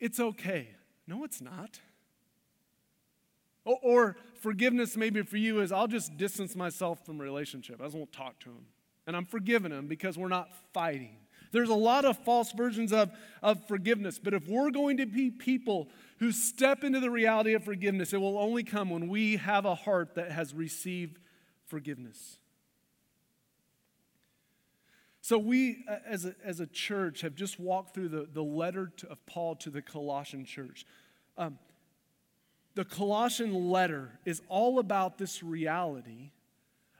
it's 0.00 0.18
okay. 0.18 0.68
No, 1.06 1.24
it's 1.24 1.40
not. 1.40 1.80
Or, 3.64 3.78
or 3.82 4.16
forgiveness, 4.40 4.96
maybe 4.96 5.22
for 5.22 5.36
you, 5.36 5.60
is 5.60 5.72
I'll 5.72 5.88
just 5.88 6.16
distance 6.16 6.54
myself 6.54 7.04
from 7.04 7.20
relationship. 7.20 7.80
I 7.80 7.84
just 7.84 7.96
won't 7.96 8.12
talk 8.12 8.38
to 8.40 8.50
him. 8.50 8.66
And 9.06 9.16
I'm 9.16 9.26
forgiving 9.26 9.72
him 9.72 9.86
because 9.86 10.16
we're 10.16 10.28
not 10.28 10.48
fighting. 10.72 11.16
There's 11.52 11.68
a 11.68 11.74
lot 11.74 12.04
of 12.04 12.18
false 12.24 12.50
versions 12.52 12.92
of, 12.92 13.10
of 13.40 13.66
forgiveness, 13.68 14.18
but 14.18 14.34
if 14.34 14.48
we're 14.48 14.70
going 14.70 14.96
to 14.96 15.06
be 15.06 15.30
people 15.30 15.88
who 16.18 16.32
step 16.32 16.82
into 16.82 16.98
the 16.98 17.10
reality 17.10 17.54
of 17.54 17.64
forgiveness, 17.64 18.12
it 18.12 18.20
will 18.20 18.38
only 18.38 18.64
come 18.64 18.90
when 18.90 19.08
we 19.08 19.36
have 19.36 19.64
a 19.64 19.74
heart 19.74 20.16
that 20.16 20.32
has 20.32 20.52
received 20.52 21.18
forgiveness. 21.66 22.38
So, 25.20 25.38
we 25.38 25.86
as 26.06 26.26
a, 26.26 26.34
as 26.44 26.60
a 26.60 26.66
church 26.66 27.22
have 27.22 27.34
just 27.34 27.58
walked 27.58 27.94
through 27.94 28.08
the, 28.08 28.28
the 28.30 28.42
letter 28.42 28.92
to, 28.98 29.10
of 29.10 29.24
Paul 29.24 29.54
to 29.56 29.70
the 29.70 29.80
Colossian 29.80 30.44
church. 30.44 30.84
Um, 31.38 31.58
the 32.74 32.84
Colossian 32.84 33.70
letter 33.70 34.18
is 34.24 34.42
all 34.48 34.78
about 34.78 35.18
this 35.18 35.42
reality 35.42 36.30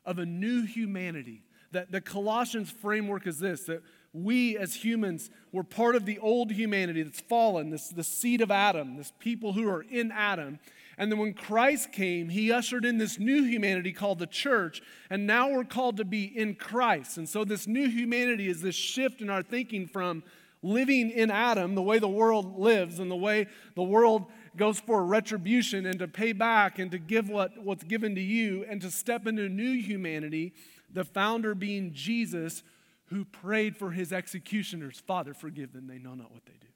of 0.04 0.18
a 0.18 0.26
new 0.26 0.62
humanity. 0.62 1.42
That 1.72 1.90
the 1.90 2.00
Colossians 2.00 2.70
framework 2.70 3.26
is 3.26 3.38
this 3.38 3.64
that 3.64 3.82
we 4.12 4.56
as 4.56 4.74
humans 4.74 5.30
were 5.50 5.64
part 5.64 5.96
of 5.96 6.06
the 6.06 6.18
old 6.20 6.52
humanity 6.52 7.02
that's 7.02 7.20
fallen, 7.20 7.70
this 7.70 7.88
the 7.88 8.04
seed 8.04 8.40
of 8.40 8.50
Adam, 8.50 8.96
this 8.96 9.12
people 9.18 9.52
who 9.52 9.68
are 9.68 9.82
in 9.82 10.12
Adam. 10.12 10.60
And 10.96 11.10
then 11.10 11.18
when 11.18 11.34
Christ 11.34 11.90
came, 11.90 12.28
he 12.28 12.52
ushered 12.52 12.84
in 12.84 12.98
this 12.98 13.18
new 13.18 13.42
humanity 13.42 13.92
called 13.92 14.20
the 14.20 14.28
church. 14.28 14.80
And 15.10 15.26
now 15.26 15.50
we're 15.50 15.64
called 15.64 15.96
to 15.96 16.04
be 16.04 16.24
in 16.24 16.54
Christ. 16.54 17.18
And 17.18 17.28
so 17.28 17.44
this 17.44 17.66
new 17.66 17.88
humanity 17.88 18.48
is 18.48 18.62
this 18.62 18.76
shift 18.76 19.20
in 19.20 19.28
our 19.28 19.42
thinking 19.42 19.88
from 19.88 20.22
living 20.62 21.10
in 21.10 21.32
Adam, 21.32 21.74
the 21.74 21.82
way 21.82 21.98
the 21.98 22.08
world 22.08 22.58
lives 22.58 23.00
and 23.00 23.10
the 23.10 23.16
way 23.16 23.48
the 23.74 23.82
world 23.82 24.26
goes 24.56 24.80
for 24.80 25.04
retribution 25.04 25.86
and 25.86 25.98
to 25.98 26.08
pay 26.08 26.32
back 26.32 26.78
and 26.78 26.90
to 26.90 26.98
give 26.98 27.28
what, 27.28 27.62
what's 27.62 27.84
given 27.84 28.14
to 28.14 28.20
you 28.20 28.64
and 28.68 28.80
to 28.80 28.90
step 28.90 29.26
into 29.26 29.48
new 29.48 29.80
humanity, 29.80 30.54
the 30.92 31.04
founder 31.04 31.54
being 31.54 31.92
Jesus, 31.92 32.62
who 33.06 33.24
prayed 33.24 33.76
for 33.76 33.90
his 33.90 34.12
executioners 34.12 35.00
Father, 35.00 35.34
forgive 35.34 35.72
them, 35.72 35.86
they 35.86 35.98
know 35.98 36.14
not 36.14 36.32
what 36.32 36.44
they 36.46 36.52
do. 36.60 36.68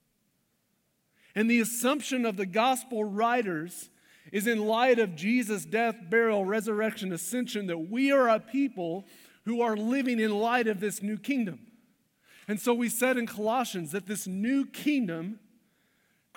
And 1.35 1.51
the 1.51 1.61
assumption 1.61 2.25
of 2.27 2.37
the 2.37 2.47
gospel 2.47 3.05
writers 3.05 3.91
is 4.33 4.47
in 4.47 4.67
light 4.67 4.99
of 4.99 5.17
Jesus' 5.17 5.65
death, 5.65 5.97
burial, 6.09 6.45
resurrection, 6.45 7.13
ascension, 7.13 7.67
that 7.67 7.91
we 7.91 8.13
are 8.13 8.29
a 8.29 8.41
people 8.41 9.07
who 9.45 9.63
are 9.63 9.77
living 9.77 10.21
in 10.21 10.31
light 10.31 10.67
of 10.67 10.81
this 10.81 11.03
new 11.03 11.17
kingdom. 11.17 11.61
And 12.47 12.61
so 12.61 12.75
we 12.75 12.89
said 12.89 13.17
in 13.17 13.27
Colossians 13.27 13.93
that 13.93 14.07
this 14.07 14.27
new 14.27 14.67
kingdom 14.67 15.39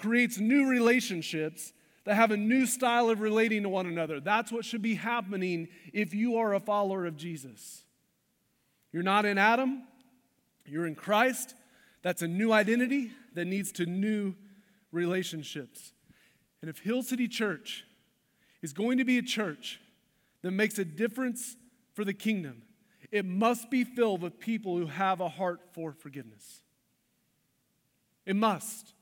creates 0.02 0.38
new 0.38 0.68
relationships 0.68 1.74
that 2.04 2.16
have 2.16 2.32
a 2.32 2.38
new 2.38 2.66
style 2.66 3.10
of 3.10 3.22
relating 3.22 3.64
to 3.64 3.70
one 3.70 3.86
another. 3.86 4.20
That's 4.20 4.52
what 4.52 4.66
should 4.66 4.82
be 4.82 4.96
happening 4.96 5.68
if 5.94 6.14
you 6.14 6.38
are 6.38 6.54
a 6.54 6.60
follower 6.60 7.06
of 7.06 7.16
Jesus. 7.16 7.84
You're 8.92 9.04
not 9.04 9.26
in 9.26 9.38
Adam, 9.38 9.84
you're 10.66 10.88
in 10.88 10.96
Christ. 10.96 11.56
That's 12.02 12.24
a 12.24 12.28
new 12.28 12.52
identity 12.52 13.12
that 13.36 13.46
needs 13.46 13.72
to 13.74 13.86
new 13.86 14.34
relationships. 14.92 15.94
And 16.62 16.70
if 16.70 16.80
Hill 16.80 17.04
City 17.04 17.28
Church 17.28 17.86
is 18.62 18.74
going 18.74 18.98
to 18.98 19.06
be 19.06 19.20
a 19.20 19.22
church 19.22 19.80
that 20.42 20.52
makes 20.52 20.80
a 20.80 20.86
difference 20.86 21.56
for 21.94 22.04
the 22.04 22.14
kingdom, 22.14 22.64
it 23.12 23.26
must 23.26 23.70
be 23.70 23.84
filled 23.84 24.22
with 24.22 24.40
people 24.40 24.78
who 24.78 24.88
have 24.88 25.22
a 25.22 25.30
heart 25.30 25.60
for 25.74 25.94
forgiveness. 25.94 26.62
It 28.26 28.36
must. 28.36 28.94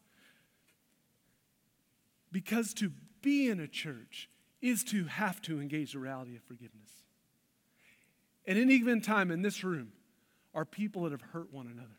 Because 2.31 2.74
to 2.75 2.91
be 3.21 3.50
in 3.50 3.59
a 3.59 3.67
church 3.67 4.29
is 4.62 4.83
to 4.86 5.05
have 5.05 5.41
to 5.43 5.59
engage 5.59 5.93
the 5.93 6.00
reality 6.00 6.36
of 6.36 6.43
forgiveness. 6.43 6.91
At 8.48 8.57
any 8.57 8.79
given 8.79 9.01
time 9.01 9.31
in 9.31 9.41
this 9.41 9.63
room 9.63 9.91
are 10.53 10.65
people 10.65 11.03
that 11.03 11.12
have 11.12 11.21
hurt 11.21 11.53
one 11.53 11.67
another. 11.67 11.98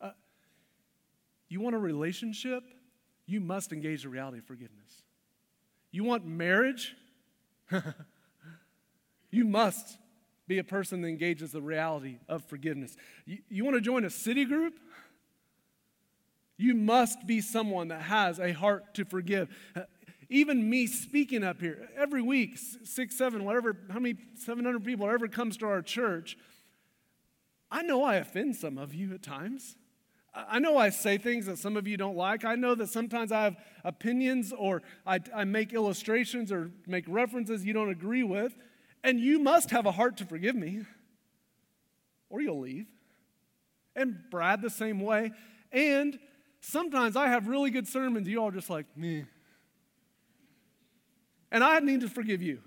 Uh, 0.00 0.16
you 1.48 1.60
want 1.60 1.76
a 1.76 1.78
relationship? 1.78 2.64
You 3.26 3.40
must 3.40 3.72
engage 3.72 4.02
the 4.02 4.08
reality 4.08 4.38
of 4.38 4.46
forgiveness. 4.46 5.02
You 5.90 6.04
want 6.04 6.26
marriage? 6.26 6.96
you 9.30 9.44
must 9.44 9.98
be 10.46 10.58
a 10.58 10.64
person 10.64 11.02
that 11.02 11.08
engages 11.08 11.52
the 11.52 11.60
reality 11.60 12.18
of 12.28 12.42
forgiveness. 12.44 12.96
You, 13.26 13.38
you 13.48 13.64
want 13.64 13.76
to 13.76 13.80
join 13.80 14.04
a 14.04 14.10
city 14.10 14.46
group? 14.46 14.80
You 16.58 16.74
must 16.74 17.26
be 17.26 17.40
someone 17.40 17.88
that 17.88 18.02
has 18.02 18.38
a 18.40 18.52
heart 18.52 18.94
to 18.94 19.04
forgive. 19.04 19.48
Even 20.28 20.68
me 20.68 20.86
speaking 20.86 21.42
up 21.42 21.60
here 21.60 21.88
every 21.96 22.20
week, 22.20 22.58
six, 22.84 23.16
seven, 23.16 23.44
whatever, 23.44 23.76
how 23.88 24.00
many, 24.00 24.16
700 24.34 24.84
people, 24.84 25.06
whatever 25.06 25.28
comes 25.28 25.56
to 25.58 25.66
our 25.66 25.80
church, 25.80 26.36
I 27.70 27.82
know 27.82 28.02
I 28.02 28.16
offend 28.16 28.56
some 28.56 28.76
of 28.76 28.92
you 28.92 29.14
at 29.14 29.22
times. 29.22 29.76
I 30.34 30.58
know 30.58 30.76
I 30.76 30.90
say 30.90 31.16
things 31.16 31.46
that 31.46 31.58
some 31.58 31.76
of 31.76 31.88
you 31.88 31.96
don't 31.96 32.16
like. 32.16 32.44
I 32.44 32.54
know 32.54 32.74
that 32.74 32.88
sometimes 32.88 33.32
I 33.32 33.44
have 33.44 33.56
opinions 33.84 34.52
or 34.52 34.82
I, 35.06 35.20
I 35.34 35.44
make 35.44 35.72
illustrations 35.72 36.52
or 36.52 36.70
make 36.86 37.04
references 37.08 37.64
you 37.64 37.72
don't 37.72 37.88
agree 37.88 38.22
with. 38.22 38.56
And 39.02 39.20
you 39.20 39.38
must 39.38 39.70
have 39.70 39.86
a 39.86 39.92
heart 39.92 40.16
to 40.18 40.26
forgive 40.26 40.56
me, 40.56 40.82
or 42.28 42.40
you'll 42.40 42.60
leave. 42.60 42.86
And 43.94 44.18
Brad, 44.30 44.60
the 44.60 44.70
same 44.70 45.00
way. 45.00 45.30
And 45.72 46.18
sometimes 46.60 47.16
I 47.16 47.28
have 47.28 47.48
really 47.48 47.70
good 47.70 47.88
sermons, 47.88 48.28
you 48.28 48.40
all 48.40 48.50
just 48.50 48.70
like, 48.70 48.86
me. 48.96 49.24
And 51.50 51.64
I 51.64 51.78
need 51.80 52.02
to 52.02 52.08
forgive 52.08 52.42
you. 52.42 52.60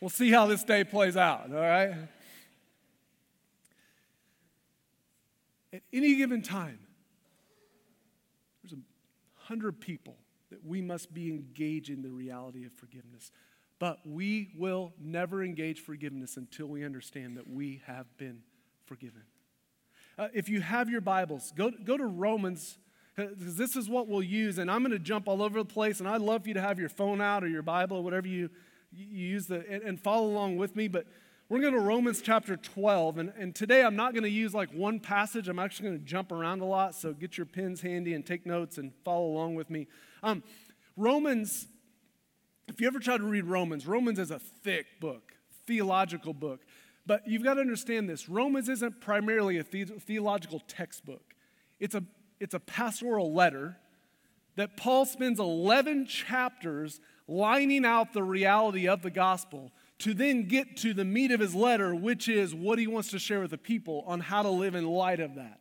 we'll 0.00 0.10
see 0.10 0.30
how 0.30 0.46
this 0.46 0.64
day 0.64 0.84
plays 0.84 1.16
out, 1.16 1.52
all 1.52 1.60
right? 1.60 1.94
At 5.72 5.82
any 5.92 6.16
given 6.16 6.40
time, 6.40 6.78
there's 8.62 8.72
a 8.72 8.82
hundred 9.46 9.80
people 9.80 10.16
that 10.50 10.64
we 10.64 10.80
must 10.80 11.12
be 11.12 11.28
engaging 11.28 12.02
the 12.02 12.10
reality 12.10 12.64
of 12.64 12.72
forgiveness. 12.72 13.32
But 13.80 13.98
we 14.06 14.52
will 14.56 14.92
never 15.00 15.42
engage 15.42 15.80
forgiveness 15.80 16.36
until 16.36 16.66
we 16.66 16.84
understand 16.84 17.36
that 17.36 17.50
we 17.50 17.82
have 17.86 18.06
been 18.16 18.40
forgiven. 18.86 19.22
Uh, 20.16 20.28
if 20.32 20.48
you 20.48 20.60
have 20.60 20.88
your 20.88 21.00
Bibles, 21.00 21.52
go, 21.56 21.70
go 21.70 21.96
to 21.96 22.06
Romans, 22.06 22.78
because 23.16 23.56
this 23.56 23.76
is 23.76 23.88
what 23.88 24.08
we'll 24.08 24.22
use. 24.22 24.58
And 24.58 24.70
I'm 24.70 24.82
going 24.82 24.92
to 24.92 24.98
jump 24.98 25.28
all 25.28 25.42
over 25.42 25.58
the 25.58 25.64
place. 25.64 26.00
And 26.00 26.08
I'd 26.08 26.20
love 26.20 26.42
for 26.42 26.48
you 26.48 26.54
to 26.54 26.60
have 26.60 26.78
your 26.78 26.88
phone 26.88 27.20
out 27.20 27.42
or 27.42 27.48
your 27.48 27.62
Bible 27.62 27.98
or 27.98 28.04
whatever 28.04 28.28
you, 28.28 28.50
you 28.92 29.06
use 29.06 29.46
the, 29.46 29.64
and, 29.68 29.82
and 29.82 30.00
follow 30.00 30.26
along 30.26 30.56
with 30.56 30.76
me. 30.76 30.88
But 30.88 31.06
we're 31.48 31.60
going 31.60 31.74
to 31.74 31.80
Romans 31.80 32.22
chapter 32.22 32.56
12. 32.56 33.18
And, 33.18 33.32
and 33.36 33.54
today 33.54 33.82
I'm 33.82 33.96
not 33.96 34.14
going 34.14 34.24
to 34.24 34.30
use 34.30 34.54
like 34.54 34.70
one 34.72 35.00
passage. 35.00 35.48
I'm 35.48 35.58
actually 35.58 35.88
going 35.88 36.00
to 36.00 36.04
jump 36.04 36.32
around 36.32 36.60
a 36.60 36.64
lot. 36.64 36.94
So 36.94 37.12
get 37.12 37.36
your 37.36 37.46
pens 37.46 37.80
handy 37.80 38.14
and 38.14 38.24
take 38.24 38.46
notes 38.46 38.78
and 38.78 38.92
follow 39.04 39.26
along 39.26 39.56
with 39.56 39.68
me. 39.68 39.88
Um, 40.22 40.42
Romans, 40.96 41.66
if 42.68 42.80
you 42.80 42.86
ever 42.86 42.98
try 42.98 43.18
to 43.18 43.24
read 43.24 43.44
Romans, 43.44 43.86
Romans 43.86 44.18
is 44.18 44.30
a 44.30 44.38
thick 44.38 44.86
book, 45.00 45.32
theological 45.66 46.32
book. 46.32 46.60
But 47.06 47.26
you've 47.26 47.42
got 47.42 47.54
to 47.54 47.60
understand 47.60 48.08
this 48.08 48.28
Romans 48.28 48.68
isn't 48.68 49.00
primarily 49.00 49.58
a 49.58 49.62
the- 49.62 49.84
theological 49.84 50.60
textbook, 50.66 51.34
it's 51.78 51.94
a, 51.94 52.04
it's 52.40 52.54
a 52.54 52.60
pastoral 52.60 53.32
letter 53.32 53.76
that 54.56 54.76
Paul 54.76 55.04
spends 55.04 55.40
11 55.40 56.06
chapters 56.06 57.00
lining 57.26 57.84
out 57.84 58.12
the 58.12 58.22
reality 58.22 58.86
of 58.86 59.02
the 59.02 59.10
gospel 59.10 59.72
to 59.98 60.14
then 60.14 60.46
get 60.46 60.76
to 60.78 60.94
the 60.94 61.04
meat 61.04 61.30
of 61.30 61.40
his 61.40 61.54
letter, 61.54 61.94
which 61.94 62.28
is 62.28 62.54
what 62.54 62.78
he 62.78 62.86
wants 62.86 63.10
to 63.10 63.18
share 63.18 63.40
with 63.40 63.50
the 63.50 63.58
people 63.58 64.04
on 64.06 64.20
how 64.20 64.42
to 64.42 64.48
live 64.48 64.74
in 64.74 64.86
light 64.86 65.20
of 65.20 65.34
that. 65.36 65.60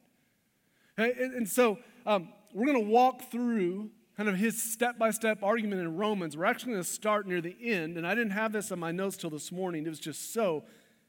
And, 0.98 1.50
so 1.50 1.80
um, 2.06 2.30
we're 2.54 2.68
going 2.68 2.86
to 2.86 2.92
walk 2.92 3.32
through 3.32 3.90
kind 4.16 4.30
of 4.30 4.36
his 4.36 4.62
step 4.62 5.00
by 5.00 5.10
step 5.10 5.42
argument 5.42 5.82
in 5.82 5.98
Romans. 5.98 6.38
We're 6.38 6.46
actually 6.46 6.74
going 6.74 6.84
to 6.84 6.90
start 6.90 7.28
near 7.28 7.42
the 7.42 7.56
end, 7.62 7.98
and 7.98 8.06
I 8.06 8.14
didn't 8.14 8.32
have 8.32 8.52
this 8.52 8.72
on 8.72 8.80
my 8.80 8.92
notes 8.92 9.18
till 9.18 9.32
this 9.32 9.52
morning. 9.52 9.86
It 9.86 9.90
was 9.90 10.00
just 10.00 10.34
so 10.34 10.64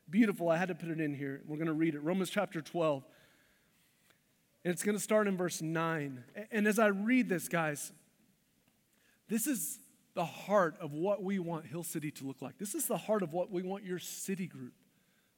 beautiful. 0.08 0.48
I 0.48 0.56
had 0.56 0.68
to 0.68 0.74
put 0.74 0.88
it 0.88 1.00
in 1.00 1.14
here. 1.14 1.42
We're 1.46 1.56
going 1.56 1.66
to 1.66 1.72
read 1.72 1.94
it. 1.94 2.00
Romans 2.00 2.30
chapter 2.30 2.60
12. 2.60 3.04
And 4.64 4.72
it's 4.72 4.82
going 4.82 4.96
to 4.96 5.02
start 5.02 5.28
in 5.28 5.36
verse 5.36 5.60
9. 5.60 6.24
And 6.50 6.66
as 6.66 6.78
I 6.78 6.86
read 6.86 7.28
this, 7.28 7.48
guys, 7.48 7.92
this 9.28 9.46
is 9.46 9.78
the 10.14 10.24
heart 10.24 10.76
of 10.80 10.92
what 10.92 11.22
we 11.22 11.38
want 11.38 11.66
Hill 11.66 11.82
City 11.82 12.10
to 12.12 12.26
look 12.26 12.40
like. 12.40 12.58
This 12.58 12.74
is 12.74 12.86
the 12.86 12.96
heart 12.96 13.22
of 13.22 13.32
what 13.32 13.50
we 13.50 13.62
want 13.62 13.84
your 13.84 13.98
city 13.98 14.46
group 14.46 14.72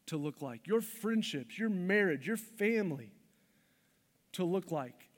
to 0.06 0.16
look 0.16 0.40
like, 0.40 0.66
your 0.66 0.80
friendships, 0.80 1.58
your 1.58 1.70
marriage, 1.70 2.26
your 2.26 2.36
family 2.36 3.10
to 4.32 4.44
look 4.44 4.70
like. 4.70 5.08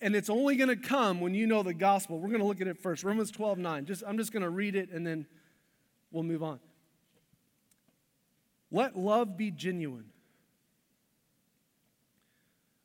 And 0.00 0.14
it's 0.14 0.28
only 0.28 0.56
going 0.56 0.68
to 0.68 0.76
come 0.76 1.20
when 1.20 1.34
you 1.34 1.46
know 1.46 1.62
the 1.62 1.74
gospel. 1.74 2.18
We're 2.18 2.28
going 2.28 2.40
to 2.40 2.46
look 2.46 2.60
at 2.60 2.66
it 2.66 2.78
first. 2.78 3.04
Romans 3.04 3.30
12, 3.30 3.58
9. 3.58 3.86
Just, 3.86 4.02
I'm 4.06 4.18
just 4.18 4.32
going 4.32 4.42
to 4.42 4.50
read 4.50 4.74
it 4.74 4.90
and 4.90 5.06
then 5.06 5.26
we'll 6.10 6.24
move 6.24 6.42
on. 6.42 6.60
Let 8.70 8.98
love 8.98 9.36
be 9.36 9.50
genuine. 9.50 10.10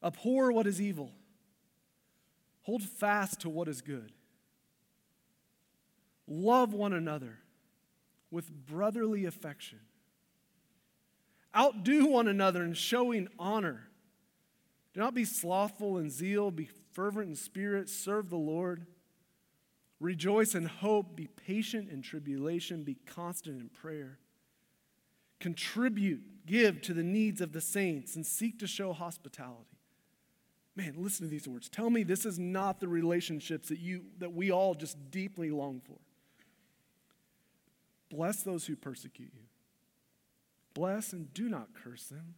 Abhor 0.03 0.51
what 0.51 0.67
is 0.67 0.81
evil. 0.81 1.11
Hold 2.63 2.83
fast 2.83 3.41
to 3.41 3.49
what 3.49 3.67
is 3.67 3.81
good. 3.81 4.11
Love 6.27 6.73
one 6.73 6.93
another 6.93 7.39
with 8.31 8.49
brotherly 8.51 9.25
affection. 9.25 9.79
Outdo 11.55 12.07
one 12.07 12.27
another 12.27 12.63
in 12.63 12.73
showing 12.73 13.27
honor. 13.37 13.89
Do 14.93 15.01
not 15.01 15.13
be 15.13 15.25
slothful 15.25 15.97
in 15.97 16.09
zeal, 16.09 16.51
be 16.51 16.69
fervent 16.93 17.29
in 17.29 17.35
spirit, 17.35 17.89
serve 17.89 18.29
the 18.29 18.37
Lord. 18.37 18.85
Rejoice 19.99 20.55
in 20.55 20.65
hope, 20.65 21.15
be 21.15 21.27
patient 21.27 21.89
in 21.89 22.01
tribulation, 22.01 22.83
be 22.83 22.95
constant 23.05 23.59
in 23.61 23.69
prayer. 23.69 24.19
Contribute, 25.43 26.45
give 26.47 26.81
to 26.81 26.93
the 26.93 27.03
needs 27.03 27.41
of 27.41 27.51
the 27.51 27.59
saints, 27.59 28.15
and 28.15 28.25
seek 28.25 28.57
to 28.59 28.65
show 28.65 28.93
hospitality. 28.93 29.77
Man, 30.73 30.93
listen 30.97 31.27
to 31.27 31.29
these 31.29 31.47
words. 31.47 31.67
Tell 31.67 31.89
me 31.89 32.03
this 32.03 32.25
is 32.25 32.39
not 32.39 32.79
the 32.79 32.87
relationships 32.87 33.67
that 33.67 33.77
you 33.77 34.05
that 34.19 34.33
we 34.33 34.51
all 34.51 34.73
just 34.73 35.11
deeply 35.11 35.51
long 35.51 35.81
for. 35.85 35.99
Bless 38.09 38.41
those 38.41 38.65
who 38.65 38.77
persecute 38.77 39.31
you. 39.33 39.43
Bless 40.73 41.11
and 41.11 41.31
do 41.33 41.49
not 41.49 41.67
curse 41.83 42.05
them. 42.05 42.35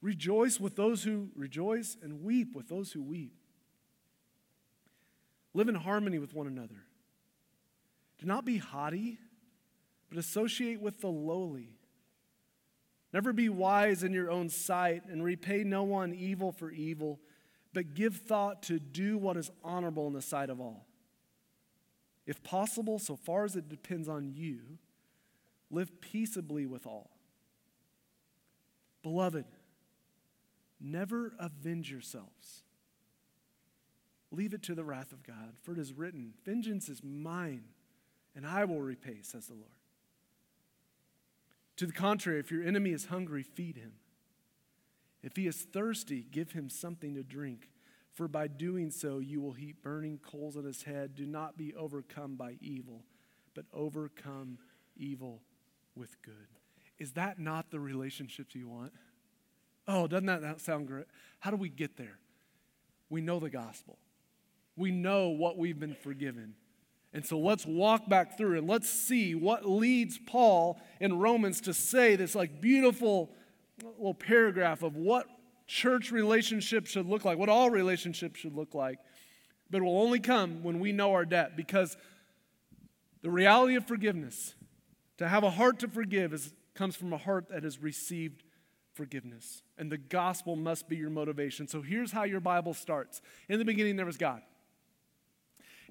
Rejoice 0.00 0.60
with 0.60 0.76
those 0.76 1.02
who 1.02 1.30
rejoice 1.34 1.96
and 2.00 2.22
weep 2.22 2.54
with 2.54 2.68
those 2.68 2.92
who 2.92 3.02
weep. 3.02 3.32
Live 5.52 5.68
in 5.68 5.74
harmony 5.74 6.20
with 6.20 6.32
one 6.32 6.46
another. 6.46 6.84
Do 8.18 8.26
not 8.26 8.44
be 8.44 8.58
haughty, 8.58 9.18
but 10.08 10.18
associate 10.18 10.80
with 10.80 11.00
the 11.00 11.08
lowly. 11.08 11.78
Never 13.12 13.32
be 13.32 13.48
wise 13.48 14.02
in 14.02 14.12
your 14.12 14.30
own 14.30 14.48
sight 14.48 15.04
and 15.06 15.24
repay 15.24 15.64
no 15.64 15.82
one 15.82 16.14
evil 16.14 16.52
for 16.52 16.70
evil, 16.70 17.20
but 17.72 17.94
give 17.94 18.16
thought 18.16 18.62
to 18.64 18.78
do 18.78 19.16
what 19.16 19.36
is 19.36 19.50
honorable 19.64 20.06
in 20.06 20.12
the 20.12 20.22
sight 20.22 20.50
of 20.50 20.60
all. 20.60 20.86
If 22.26 22.42
possible, 22.42 22.98
so 22.98 23.16
far 23.16 23.44
as 23.44 23.56
it 23.56 23.68
depends 23.68 24.08
on 24.08 24.32
you, 24.34 24.60
live 25.70 26.00
peaceably 26.00 26.66
with 26.66 26.86
all. 26.86 27.10
Beloved, 29.02 29.46
never 30.78 31.32
avenge 31.38 31.90
yourselves. 31.90 32.64
Leave 34.30 34.52
it 34.52 34.62
to 34.64 34.74
the 34.74 34.84
wrath 34.84 35.12
of 35.12 35.22
God, 35.22 35.56
for 35.62 35.72
it 35.72 35.78
is 35.78 35.94
written, 35.94 36.34
Vengeance 36.44 36.90
is 36.90 37.02
mine, 37.02 37.64
and 38.36 38.46
I 38.46 38.66
will 38.66 38.80
repay, 38.80 39.20
says 39.22 39.46
the 39.46 39.54
Lord. 39.54 39.77
To 41.78 41.86
the 41.86 41.92
contrary, 41.92 42.40
if 42.40 42.50
your 42.50 42.64
enemy 42.64 42.90
is 42.90 43.06
hungry, 43.06 43.44
feed 43.44 43.76
him. 43.76 43.92
If 45.22 45.36
he 45.36 45.46
is 45.46 45.62
thirsty, 45.62 46.26
give 46.28 46.52
him 46.52 46.68
something 46.68 47.14
to 47.14 47.22
drink, 47.22 47.70
for 48.12 48.26
by 48.26 48.48
doing 48.48 48.90
so 48.90 49.20
you 49.20 49.40
will 49.40 49.52
heap 49.52 49.82
burning 49.82 50.18
coals 50.18 50.56
on 50.56 50.64
his 50.64 50.82
head. 50.82 51.14
Do 51.14 51.24
not 51.24 51.56
be 51.56 51.74
overcome 51.74 52.34
by 52.34 52.56
evil, 52.60 53.04
but 53.54 53.64
overcome 53.72 54.58
evil 54.96 55.42
with 55.94 56.20
good. 56.22 56.34
Is 56.98 57.12
that 57.12 57.38
not 57.38 57.70
the 57.70 57.78
relationships 57.78 58.56
you 58.56 58.68
want? 58.68 58.92
Oh, 59.86 60.08
doesn't 60.08 60.26
that 60.26 60.60
sound 60.60 60.88
great? 60.88 61.06
How 61.38 61.50
do 61.50 61.56
we 61.56 61.68
get 61.68 61.96
there? 61.96 62.18
We 63.08 63.20
know 63.20 63.38
the 63.38 63.50
gospel. 63.50 63.98
We 64.76 64.90
know 64.90 65.28
what 65.28 65.56
we've 65.56 65.78
been 65.78 65.94
forgiven. 65.94 66.54
And 67.12 67.24
so 67.24 67.38
let's 67.38 67.64
walk 67.64 68.08
back 68.08 68.36
through 68.36 68.58
and 68.58 68.68
let's 68.68 68.88
see 68.88 69.34
what 69.34 69.68
leads 69.68 70.18
Paul 70.18 70.80
in 71.00 71.18
Romans 71.18 71.62
to 71.62 71.74
say 71.74 72.16
this 72.16 72.34
like 72.34 72.60
beautiful 72.60 73.30
little 73.82 74.14
paragraph 74.14 74.82
of 74.82 74.96
what 74.96 75.26
church 75.66 76.10
relationships 76.10 76.90
should 76.90 77.06
look 77.06 77.24
like, 77.24 77.38
what 77.38 77.48
all 77.48 77.70
relationships 77.70 78.40
should 78.40 78.54
look 78.54 78.74
like. 78.74 78.98
But 79.70 79.78
it 79.78 79.84
will 79.84 80.00
only 80.00 80.20
come 80.20 80.62
when 80.62 80.80
we 80.80 80.92
know 80.92 81.12
our 81.12 81.24
debt 81.24 81.56
because 81.56 81.96
the 83.22 83.30
reality 83.30 83.74
of 83.74 83.86
forgiveness, 83.86 84.54
to 85.18 85.28
have 85.28 85.44
a 85.44 85.50
heart 85.50 85.80
to 85.80 85.88
forgive, 85.88 86.32
is, 86.32 86.52
comes 86.74 86.96
from 86.96 87.12
a 87.12 87.18
heart 87.18 87.48
that 87.50 87.64
has 87.64 87.82
received 87.82 88.42
forgiveness. 88.94 89.62
And 89.76 89.92
the 89.92 89.98
gospel 89.98 90.56
must 90.56 90.88
be 90.88 90.96
your 90.96 91.10
motivation. 91.10 91.68
So 91.68 91.82
here's 91.82 92.12
how 92.12 92.24
your 92.24 92.40
Bible 92.40 92.74
starts. 92.74 93.20
In 93.48 93.58
the 93.58 93.64
beginning, 93.64 93.96
there 93.96 94.06
was 94.06 94.16
God. 94.16 94.42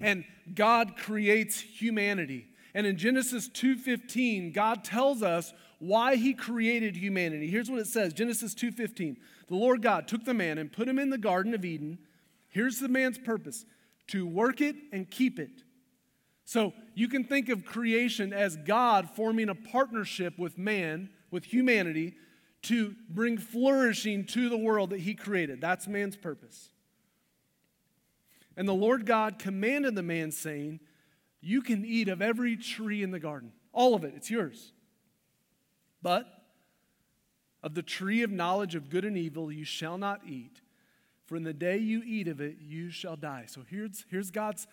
And 0.00 0.24
God 0.54 0.96
creates 0.96 1.60
humanity. 1.60 2.46
And 2.74 2.86
in 2.86 2.96
Genesis 2.96 3.48
2:15, 3.48 4.52
God 4.52 4.84
tells 4.84 5.22
us 5.22 5.52
why 5.78 6.16
he 6.16 6.34
created 6.34 6.96
humanity. 6.96 7.48
Here's 7.48 7.70
what 7.70 7.80
it 7.80 7.86
says, 7.86 8.12
Genesis 8.12 8.54
2:15. 8.54 9.16
The 9.48 9.56
Lord 9.56 9.82
God 9.82 10.06
took 10.06 10.24
the 10.24 10.34
man 10.34 10.58
and 10.58 10.70
put 10.70 10.88
him 10.88 10.98
in 10.98 11.10
the 11.10 11.18
garden 11.18 11.54
of 11.54 11.64
Eden. 11.64 11.98
Here's 12.48 12.78
the 12.78 12.88
man's 12.88 13.18
purpose, 13.18 13.64
to 14.08 14.26
work 14.26 14.60
it 14.60 14.76
and 14.92 15.10
keep 15.10 15.38
it. 15.38 15.62
So, 16.44 16.72
you 16.94 17.08
can 17.08 17.24
think 17.24 17.48
of 17.50 17.64
creation 17.64 18.32
as 18.32 18.56
God 18.56 19.10
forming 19.10 19.50
a 19.50 19.54
partnership 19.54 20.38
with 20.38 20.56
man, 20.56 21.10
with 21.30 21.44
humanity 21.44 22.14
to 22.62 22.96
bring 23.10 23.36
flourishing 23.36 24.24
to 24.26 24.48
the 24.48 24.56
world 24.56 24.90
that 24.90 25.00
he 25.00 25.14
created. 25.14 25.60
That's 25.60 25.86
man's 25.86 26.16
purpose. 26.16 26.70
And 28.58 28.68
the 28.68 28.74
Lord 28.74 29.06
God 29.06 29.38
commanded 29.38 29.94
the 29.94 30.02
man, 30.02 30.32
saying, 30.32 30.80
You 31.40 31.62
can 31.62 31.84
eat 31.84 32.08
of 32.08 32.20
every 32.20 32.56
tree 32.56 33.04
in 33.04 33.12
the 33.12 33.20
garden, 33.20 33.52
all 33.72 33.94
of 33.94 34.02
it, 34.02 34.14
it's 34.16 34.30
yours. 34.30 34.72
But 36.02 36.26
of 37.62 37.74
the 37.74 37.82
tree 37.82 38.22
of 38.24 38.32
knowledge 38.32 38.74
of 38.74 38.90
good 38.90 39.04
and 39.04 39.16
evil 39.16 39.52
you 39.52 39.64
shall 39.64 39.96
not 39.96 40.22
eat, 40.26 40.60
for 41.24 41.36
in 41.36 41.44
the 41.44 41.52
day 41.52 41.78
you 41.78 42.02
eat 42.04 42.26
of 42.26 42.40
it, 42.40 42.56
you 42.60 42.90
shall 42.90 43.14
die. 43.14 43.44
So 43.46 43.62
here's, 43.68 44.04
here's 44.10 44.32
God's 44.32 44.66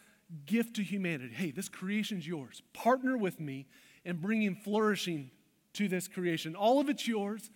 gift 0.47 0.75
to 0.77 0.83
humanity. 0.83 1.35
Hey, 1.35 1.51
this 1.51 1.69
creation's 1.69 2.27
yours. 2.27 2.63
Partner 2.73 3.15
with 3.15 3.39
me 3.39 3.67
in 4.03 4.17
bringing 4.17 4.55
flourishing 4.55 5.29
to 5.73 5.87
this 5.87 6.07
creation. 6.07 6.55
All 6.55 6.79
of 6.79 6.89
it's 6.89 7.07
yours. 7.07 7.51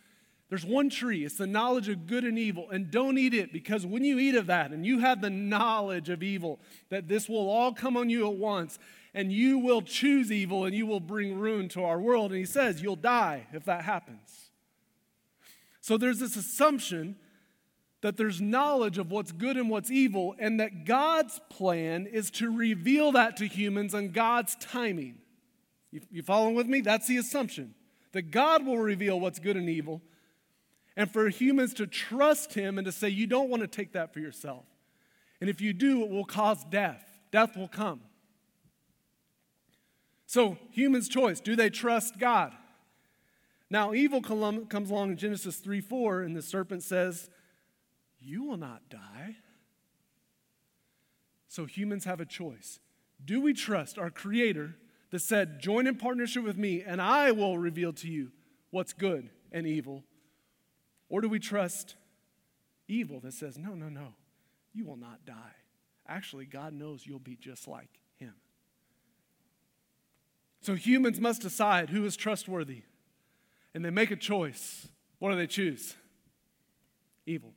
There's 0.49 0.65
one 0.65 0.89
tree, 0.89 1.23
it's 1.23 1.37
the 1.37 1.45
knowledge 1.45 1.89
of 1.89 2.07
good 2.07 2.23
and 2.23 2.37
evil. 2.37 2.69
And 2.71 2.89
don't 2.89 3.19
eat 3.19 3.35
it 3.35 3.53
because 3.53 3.85
when 3.85 4.03
you 4.03 4.17
eat 4.17 4.33
of 4.33 4.47
that 4.47 4.71
and 4.71 4.83
you 4.85 4.99
have 4.99 5.21
the 5.21 5.29
knowledge 5.29 6.09
of 6.09 6.23
evil, 6.23 6.59
that 6.89 7.07
this 7.07 7.29
will 7.29 7.49
all 7.49 7.71
come 7.71 7.95
on 7.95 8.09
you 8.09 8.27
at 8.27 8.35
once, 8.35 8.79
and 9.13 9.31
you 9.31 9.59
will 9.59 9.83
choose 9.83 10.31
evil 10.31 10.65
and 10.65 10.73
you 10.73 10.87
will 10.87 10.99
bring 10.99 11.37
ruin 11.37 11.69
to 11.69 11.83
our 11.83 11.99
world. 11.99 12.31
And 12.31 12.39
he 12.39 12.45
says, 12.45 12.81
You'll 12.81 12.95
die 12.95 13.45
if 13.53 13.65
that 13.65 13.83
happens. 13.83 14.49
So 15.81 15.97
there's 15.97 16.19
this 16.19 16.35
assumption 16.35 17.15
that 18.01 18.17
there's 18.17 18.39
knowledge 18.39 18.97
of 18.97 19.11
what's 19.11 19.31
good 19.31 19.57
and 19.57 19.69
what's 19.69 19.91
evil, 19.91 20.35
and 20.39 20.59
that 20.59 20.85
God's 20.85 21.39
plan 21.49 22.07
is 22.07 22.31
to 22.31 22.49
reveal 22.55 23.11
that 23.11 23.37
to 23.37 23.45
humans 23.45 23.93
on 23.93 24.09
God's 24.09 24.55
timing. 24.55 25.17
You, 25.91 26.01
you 26.09 26.23
following 26.23 26.55
with 26.55 26.67
me? 26.67 26.81
That's 26.81 27.07
the 27.07 27.17
assumption. 27.17 27.75
That 28.13 28.31
God 28.31 28.65
will 28.65 28.77
reveal 28.77 29.19
what's 29.19 29.39
good 29.39 29.57
and 29.57 29.69
evil, 29.69 30.01
and 30.99 31.09
for 31.09 31.29
humans 31.29 31.73
to 31.75 31.87
trust 31.87 32.55
him 32.55 32.77
and 32.77 32.83
to 32.83 32.91
say, 32.91 33.07
You 33.07 33.25
don't 33.25 33.49
want 33.49 33.61
to 33.61 33.67
take 33.67 33.93
that 33.93 34.13
for 34.13 34.19
yourself. 34.19 34.65
And 35.39 35.49
if 35.49 35.61
you 35.61 35.71
do, 35.71 36.03
it 36.03 36.09
will 36.09 36.25
cause 36.25 36.65
death. 36.65 37.01
Death 37.31 37.55
will 37.55 37.69
come. 37.69 38.01
So, 40.25 40.57
humans' 40.71 41.07
choice 41.07 41.39
do 41.39 41.55
they 41.55 41.69
trust 41.69 42.19
God? 42.19 42.51
Now, 43.69 43.93
evil 43.93 44.21
comes 44.21 44.89
along 44.89 45.11
in 45.11 45.15
Genesis 45.15 45.55
3 45.55 45.79
4, 45.79 46.23
and 46.23 46.35
the 46.35 46.41
serpent 46.41 46.83
says, 46.83 47.29
You 48.19 48.43
will 48.43 48.57
not 48.57 48.89
die. 48.89 49.37
So, 51.47 51.63
humans 51.63 52.03
have 52.03 52.19
a 52.19 52.25
choice. 52.25 52.81
Do 53.23 53.39
we 53.39 53.53
trust 53.53 53.97
our 53.97 54.09
Creator 54.09 54.75
that 55.11 55.19
said, 55.19 55.61
Join 55.61 55.87
in 55.87 55.95
partnership 55.95 56.43
with 56.43 56.57
me, 56.57 56.83
and 56.85 57.01
I 57.01 57.31
will 57.31 57.57
reveal 57.57 57.93
to 57.93 58.09
you 58.09 58.33
what's 58.69 58.91
good 58.91 59.29
and 59.53 59.65
evil? 59.65 60.03
Or 61.09 61.21
do 61.21 61.29
we 61.29 61.39
trust 61.39 61.95
evil 62.87 63.19
that 63.21 63.33
says, 63.33 63.57
no, 63.57 63.73
no, 63.73 63.89
no, 63.89 64.13
you 64.73 64.85
will 64.85 64.97
not 64.97 65.25
die? 65.25 65.55
Actually, 66.07 66.45
God 66.45 66.73
knows 66.73 67.05
you'll 67.05 67.19
be 67.19 67.35
just 67.35 67.67
like 67.67 67.89
him. 68.17 68.33
So 70.61 70.75
humans 70.75 71.19
must 71.19 71.41
decide 71.41 71.89
who 71.89 72.05
is 72.05 72.15
trustworthy. 72.15 72.83
And 73.73 73.85
they 73.85 73.91
make 73.91 74.11
a 74.11 74.15
choice. 74.15 74.87
What 75.19 75.29
do 75.29 75.35
they 75.35 75.47
choose? 75.47 75.95
Evil. 77.25 77.53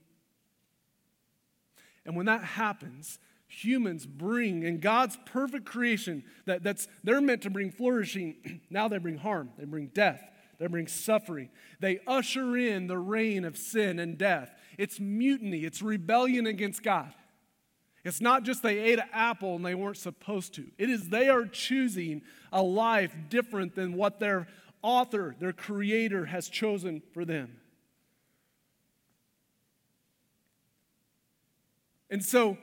And 2.05 2.17
when 2.17 2.27
that 2.27 2.45
happens, 2.45 3.19
humans 3.47 4.07
bring 4.07 4.63
in 4.63 4.81
God's 4.81 5.17
perfect 5.25 5.65
creation 5.65 6.25
that, 6.47 6.63
that's 6.63 6.89
they're 7.05 7.21
meant 7.21 7.43
to 7.43 7.51
bring 7.51 7.71
flourishing, 7.71 8.61
now 8.71 8.89
they 8.89 8.99
bring 8.99 9.19
harm, 9.19 9.51
they 9.59 9.65
bring 9.65 9.87
death, 9.89 10.23
they 10.63 10.69
bring 10.69 10.87
suffering. 10.87 11.49
They 11.81 11.99
usher 12.07 12.57
in 12.57 12.87
the 12.87 12.97
reign 12.97 13.45
of 13.45 13.59
sin 13.59 13.99
and 13.99 14.17
death. 14.17 14.55
It's 14.79 15.01
mutiny, 15.01 15.65
it's 15.65 15.83
rebellion 15.83 16.47
against 16.47 16.85
God. 16.85 17.13
It's 18.05 18.21
not 18.21 18.45
just 18.45 18.63
they 18.63 18.79
ate 18.79 19.01
an 19.01 19.09
apple 19.13 19.57
and 19.57 19.67
they 19.67 19.75
weren't 19.75 19.97
supposed 19.97 20.55
to. 20.55 20.71
It 20.79 20.89
is 20.89 21.09
they 21.09 21.29
are 21.29 21.47
choosing 21.47 22.23
a 22.53 22.63
life 22.63 23.13
different 23.29 23.75
than 23.75 23.95
what 23.95 24.21
their 24.21 24.47
author, 24.83 25.35
their 25.41 25.53
creator, 25.53 26.27
has 26.27 26.49
chosen 26.49 27.03
for 27.13 27.25
them. 27.25 27.57
And 32.09 32.25
so 32.25 32.57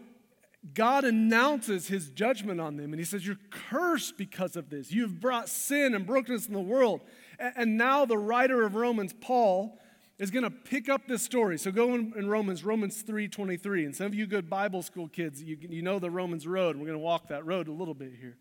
God 0.73 1.03
announces 1.03 1.87
his 1.87 2.09
judgment 2.09 2.61
on 2.61 2.77
them 2.77 2.93
and 2.93 2.99
he 2.99 3.05
says, 3.05 3.25
You're 3.25 3.37
cursed 3.49 4.17
because 4.17 4.55
of 4.55 4.69
this. 4.69 4.89
You've 4.89 5.19
brought 5.19 5.49
sin 5.49 5.95
and 5.95 6.05
brokenness 6.05 6.47
in 6.47 6.53
the 6.53 6.61
world. 6.61 7.01
And 7.39 7.77
now 7.77 8.05
the 8.05 8.17
writer 8.17 8.63
of 8.63 8.75
Romans, 8.75 9.13
Paul, 9.19 9.79
is 10.17 10.31
going 10.31 10.43
to 10.43 10.49
pick 10.49 10.89
up 10.89 11.07
this 11.07 11.23
story. 11.23 11.57
So 11.57 11.71
go 11.71 11.95
in, 11.95 12.13
in 12.17 12.27
Romans, 12.27 12.65
Romans 12.65 13.01
3.23. 13.03 13.85
And 13.85 13.95
some 13.95 14.07
of 14.07 14.13
you 14.13 14.27
good 14.27 14.49
Bible 14.49 14.83
school 14.83 15.07
kids, 15.07 15.41
you, 15.41 15.57
you 15.61 15.81
know 15.81 15.97
the 15.97 16.11
Romans 16.11 16.45
road. 16.45 16.75
We're 16.75 16.85
going 16.85 16.97
to 16.97 16.99
walk 16.99 17.29
that 17.29 17.45
road 17.45 17.69
a 17.69 17.71
little 17.71 17.93
bit 17.93 18.11
here. 18.19 18.37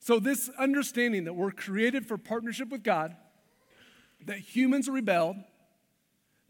So, 0.00 0.20
this 0.20 0.48
understanding 0.58 1.24
that 1.24 1.34
we're 1.34 1.50
created 1.50 2.06
for 2.06 2.16
partnership 2.16 2.68
with 2.68 2.84
God, 2.84 3.16
that 4.26 4.38
humans 4.38 4.88
rebelled, 4.88 5.36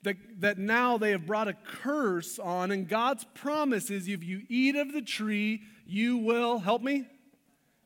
that, 0.03 0.17
that 0.41 0.59
now 0.59 0.99
they 0.99 1.13
have 1.13 1.27
brought 1.27 1.49
a 1.49 1.55
curse 1.55 2.39
on, 2.39 2.71
and 2.71 2.89
God's 2.89 3.25
promise 3.35 3.91
is 3.91 4.07
if 4.07 4.23
you 4.23 4.43
eat 4.49 4.77
of 4.77 4.93
the 4.93 5.03
tree, 5.03 5.63
you 5.87 6.19
will, 6.19 6.59
help 6.59 6.83
me, 6.83 7.07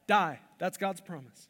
die. 0.07 0.41
That's 0.59 0.77
God's 0.77 1.01
promise. 1.01 1.49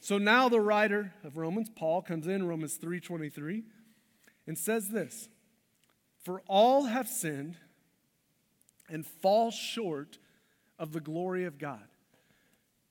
So 0.00 0.16
now 0.16 0.48
the 0.48 0.60
writer 0.60 1.12
of 1.22 1.36
Romans, 1.36 1.70
Paul, 1.74 2.00
comes 2.00 2.26
in, 2.26 2.46
Romans 2.48 2.78
3.23, 2.78 3.62
and 4.46 4.58
says 4.58 4.88
this, 4.88 5.28
For 6.24 6.42
all 6.48 6.86
have 6.86 7.06
sinned 7.06 7.56
and 8.88 9.06
fall 9.06 9.50
short 9.50 10.18
of 10.78 10.92
the 10.92 11.00
glory 11.00 11.44
of 11.44 11.58
God. 11.58 11.84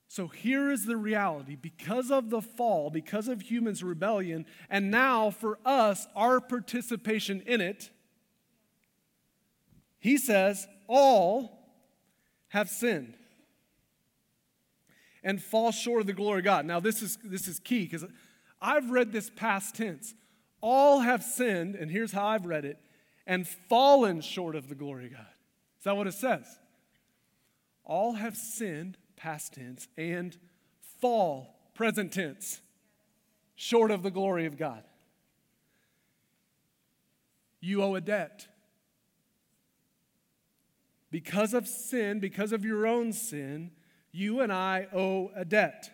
So 0.06 0.28
here 0.28 0.70
is 0.70 0.86
the 0.86 0.96
reality 0.96 1.56
because 1.56 2.10
of 2.10 2.30
the 2.30 2.40
fall, 2.40 2.90
because 2.90 3.28
of 3.28 3.42
humans' 3.42 3.82
rebellion, 3.82 4.46
and 4.68 4.90
now 4.90 5.30
for 5.30 5.58
us, 5.64 6.06
our 6.16 6.40
participation 6.40 7.42
in 7.46 7.60
it, 7.60 7.90
he 9.98 10.16
says, 10.16 10.66
all 10.88 11.58
have 12.48 12.68
sinned 12.68 13.14
and 15.22 15.42
fall 15.42 15.72
short 15.72 16.00
of 16.00 16.06
the 16.06 16.12
glory 16.12 16.38
of 16.38 16.44
God. 16.44 16.64
Now, 16.66 16.80
this 16.80 17.02
is, 17.02 17.18
this 17.22 17.46
is 17.48 17.58
key 17.58 17.84
because 17.84 18.04
I've 18.60 18.90
read 18.90 19.12
this 19.12 19.30
past 19.30 19.74
tense. 19.74 20.14
All 20.60 21.00
have 21.00 21.22
sinned, 21.22 21.74
and 21.74 21.90
here's 21.90 22.12
how 22.12 22.26
I've 22.26 22.46
read 22.46 22.64
it, 22.64 22.78
and 23.26 23.46
fallen 23.46 24.20
short 24.20 24.56
of 24.56 24.68
the 24.68 24.74
glory 24.74 25.06
of 25.06 25.12
God. 25.12 25.26
Is 25.78 25.84
that 25.84 25.96
what 25.96 26.06
it 26.06 26.14
says? 26.14 26.58
All 27.84 28.14
have 28.14 28.36
sinned, 28.36 28.98
past 29.16 29.54
tense, 29.54 29.88
and 29.96 30.36
fall, 31.00 31.56
present 31.74 32.12
tense, 32.12 32.60
short 33.56 33.90
of 33.90 34.02
the 34.02 34.10
glory 34.10 34.46
of 34.46 34.58
God. 34.58 34.82
You 37.60 37.82
owe 37.82 37.94
a 37.94 38.00
debt. 38.00 38.46
Because 41.10 41.54
of 41.54 41.66
sin, 41.66 42.20
because 42.20 42.52
of 42.52 42.64
your 42.64 42.86
own 42.86 43.12
sin, 43.12 43.72
you 44.12 44.40
and 44.40 44.52
I 44.52 44.86
owe 44.92 45.30
a 45.34 45.44
debt. 45.44 45.90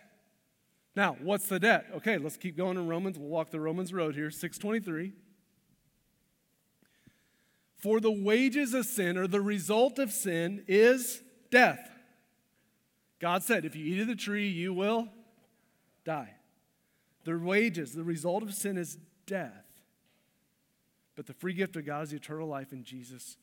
Now, 0.95 1.15
what's 1.21 1.47
the 1.47 1.59
debt? 1.59 1.85
Okay, 1.97 2.17
let's 2.17 2.37
keep 2.37 2.57
going 2.57 2.77
in 2.77 2.87
Romans. 2.87 3.19
We'll 3.19 3.29
walk 3.29 3.51
the 3.51 3.59
Romans 3.59 3.93
road 3.93 4.15
here, 4.15 4.31
623. 4.31 5.13
For 7.77 7.99
the 7.99 8.11
wages 8.11 8.73
of 8.73 8.85
sin, 8.87 9.17
or 9.17 9.27
the 9.27 9.41
result 9.41 9.99
of 9.99 10.11
sin, 10.11 10.65
is 10.67 11.21
death. 11.51 11.91
God 13.19 13.43
said, 13.43 13.65
if 13.65 13.75
you 13.75 13.85
eat 13.85 14.01
of 14.01 14.07
the 14.07 14.15
tree, 14.15 14.47
you 14.47 14.73
will 14.73 15.07
die. 16.03 16.33
The 17.25 17.37
wages, 17.37 17.93
the 17.93 18.03
result 18.03 18.41
of 18.41 18.53
sin 18.53 18.77
is 18.77 18.97
death. 19.27 19.65
But 21.15 21.27
the 21.27 21.33
free 21.33 21.53
gift 21.53 21.75
of 21.75 21.85
God 21.85 22.03
is 22.03 22.13
eternal 22.13 22.47
life 22.47 22.71
in 22.71 22.83
Jesus 22.83 23.37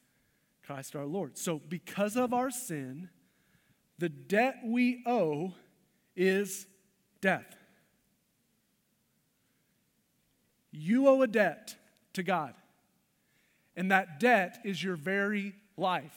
Christ 0.64 0.96
our 0.96 1.06
Lord. 1.06 1.36
So, 1.36 1.60
because 1.68 2.16
of 2.16 2.32
our 2.32 2.50
sin, 2.50 3.10
the 3.98 4.08
debt 4.08 4.56
we 4.64 5.02
owe 5.06 5.52
is 6.16 6.66
death. 7.20 7.56
You 10.70 11.08
owe 11.08 11.22
a 11.22 11.26
debt 11.26 11.76
to 12.14 12.22
God, 12.22 12.54
and 13.76 13.90
that 13.92 14.18
debt 14.18 14.58
is 14.64 14.82
your 14.82 14.96
very 14.96 15.54
life. 15.76 16.16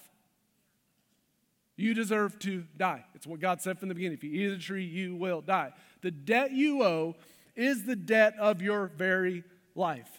You 1.76 1.94
deserve 1.94 2.40
to 2.40 2.64
die. 2.76 3.06
It's 3.14 3.28
what 3.28 3.40
God 3.40 3.62
said 3.62 3.78
from 3.78 3.90
the 3.90 3.96
beginning. 3.96 4.18
If 4.18 4.24
you 4.24 4.32
eat 4.32 4.50
the 4.50 4.58
tree, 4.58 4.84
you 4.84 5.16
will 5.16 5.42
die. 5.42 5.74
The 6.02 6.10
debt 6.10 6.52
you 6.52 6.84
owe 6.84 7.16
is 7.56 7.84
the 7.84 7.96
debt 7.96 8.34
of 8.40 8.64
your 8.64 8.88
very 8.88 9.44
life. 9.76 10.10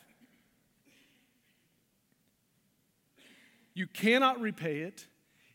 You 3.74 3.88
cannot 3.88 4.40
repay 4.40 4.80
it, 4.80 5.06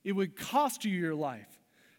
it 0.04 0.14
would 0.14 0.38
cost 0.38 0.84
you 0.86 0.92
your 0.92 1.16
life. 1.16 1.53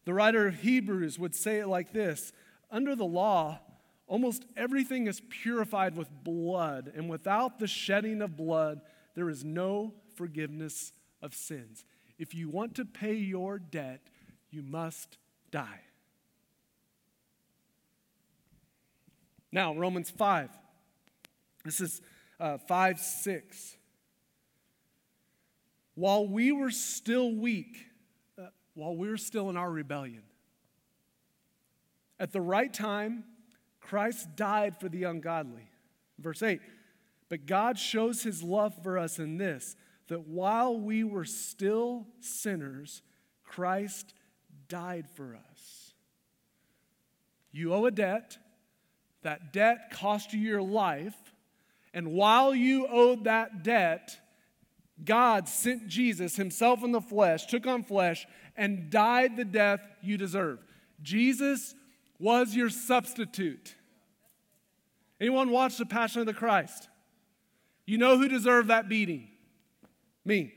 The 0.05 0.15
writer 0.15 0.47
of 0.47 0.57
Hebrews 0.57 1.19
would 1.19 1.35
say 1.35 1.59
it 1.59 1.67
like 1.67 1.93
this 1.93 2.33
Under 2.71 2.95
the 2.95 3.05
law, 3.05 3.61
almost 4.07 4.45
everything 4.57 5.07
is 5.07 5.21
purified 5.29 5.97
with 5.97 6.09
blood, 6.23 6.93
and 6.95 7.09
without 7.09 7.59
the 7.59 7.67
shedding 7.67 8.23
of 8.23 8.37
blood, 8.37 8.81
there 9.15 9.31
is 9.31 9.45
no 9.45 9.95
forgiveness 10.15 10.93
of 11.23 11.35
sins. 11.35 11.85
If 12.19 12.35
you 12.35 12.49
want 12.49 12.75
to 12.77 12.85
pay 12.85 13.15
your 13.15 13.59
debt, 13.59 14.09
you 14.51 14.63
must 14.63 15.19
die. 15.51 15.81
Now, 19.51 19.75
Romans 19.75 20.11
5. 20.11 20.51
This 21.65 21.81
is 21.81 22.03
uh, 22.41 22.59
5 22.59 22.99
6. 22.99 23.77
While 25.95 26.27
we 26.27 26.51
were 26.51 26.73
still 26.73 27.33
weak, 27.33 27.87
while 28.75 28.95
we're 28.95 29.17
still 29.17 29.51
in 29.51 29.57
our 29.57 29.71
rebellion. 29.71 30.23
At 32.19 32.33
the 32.33 32.41
right 32.41 32.73
time, 32.73 33.25
Christ 33.81 34.37
died 34.37 34.79
for 34.79 34.89
the 34.89 35.05
ungodly. 35.05 35.69
Verse 36.19 36.43
8, 36.43 36.61
but 37.29 37.47
God 37.47 37.79
shows 37.79 38.23
his 38.23 38.43
love 38.43 38.75
for 38.83 38.99
us 38.99 39.19
in 39.19 39.37
this 39.37 39.77
that 40.09 40.29
while 40.29 40.79
we 40.79 41.03
were 41.03 41.25
still 41.25 42.07
sinners, 42.21 43.03
Christ 43.43 44.15
died 44.69 45.09
for 45.15 45.37
us. 45.51 45.95
You 47.53 47.73
owe 47.73 47.87
a 47.87 47.91
debt, 47.91 48.37
that 49.23 49.53
debt 49.53 49.91
cost 49.93 50.33
you 50.33 50.41
your 50.41 50.63
life, 50.63 51.15
and 51.95 52.13
while 52.13 52.55
you 52.55 52.87
owed 52.89 53.25
that 53.25 53.63
debt, 53.63 54.19
God 55.03 55.49
sent 55.49 55.89
Jesus, 55.89 56.37
himself 56.37 56.83
in 56.83 56.93
the 56.93 57.01
flesh, 57.01 57.47
took 57.47 57.67
on 57.67 57.83
flesh, 57.83 58.27
and 58.57 58.91
died 58.91 59.37
the 59.37 59.45
death 59.45 59.81
you 60.03 60.17
deserve. 60.17 60.59
Jesus 61.03 61.75
was 62.19 62.55
your 62.55 62.71
substitute. 62.71 63.75
Anyone 65.21 65.51
watch 65.51 65.77
The 65.77 65.87
Passion 65.87 66.21
of 66.21 66.27
the 66.27 66.35
Christ? 66.35 66.89
You 67.87 67.99
know 67.99 68.17
who 68.17 68.29
deserved 68.29 68.69
that 68.69 68.89
beating? 68.89 69.29
Me. 70.25 70.55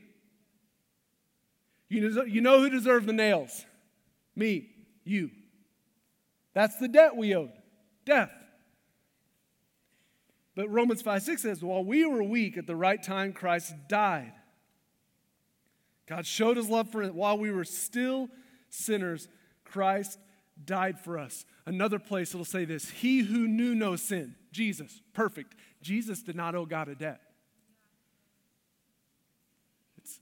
You 1.88 2.40
know 2.40 2.60
who 2.60 2.70
deserved 2.70 3.06
the 3.06 3.12
nails? 3.12 3.64
Me. 4.34 4.70
You. 5.04 5.30
That's 6.54 6.76
the 6.76 6.88
debt 6.88 7.16
we 7.16 7.34
owed 7.34 7.52
death. 8.08 8.32
But 10.56 10.70
Romans 10.70 11.02
5 11.02 11.22
6 11.22 11.42
says, 11.42 11.62
While 11.62 11.84
we 11.84 12.04
were 12.04 12.22
weak 12.22 12.56
at 12.56 12.66
the 12.66 12.74
right 12.74 13.00
time, 13.00 13.32
Christ 13.32 13.74
died. 13.88 14.32
God 16.08 16.26
showed 16.26 16.56
his 16.56 16.68
love 16.68 16.90
for 16.90 17.02
us 17.02 17.12
while 17.12 17.36
we 17.36 17.50
were 17.50 17.64
still 17.64 18.30
sinners. 18.70 19.28
Christ 19.64 20.18
died 20.64 20.98
for 20.98 21.18
us. 21.18 21.44
Another 21.66 21.98
place 21.98 22.34
it'll 22.34 22.44
say 22.44 22.64
this 22.64 22.90
He 22.90 23.20
who 23.20 23.46
knew 23.46 23.74
no 23.74 23.96
sin, 23.96 24.34
Jesus, 24.50 25.02
perfect. 25.12 25.54
Jesus 25.82 26.22
did 26.22 26.34
not 26.34 26.54
owe 26.54 26.66
God 26.66 26.88
a 26.88 26.94
debt. 26.94 27.20
It's, 29.98 30.18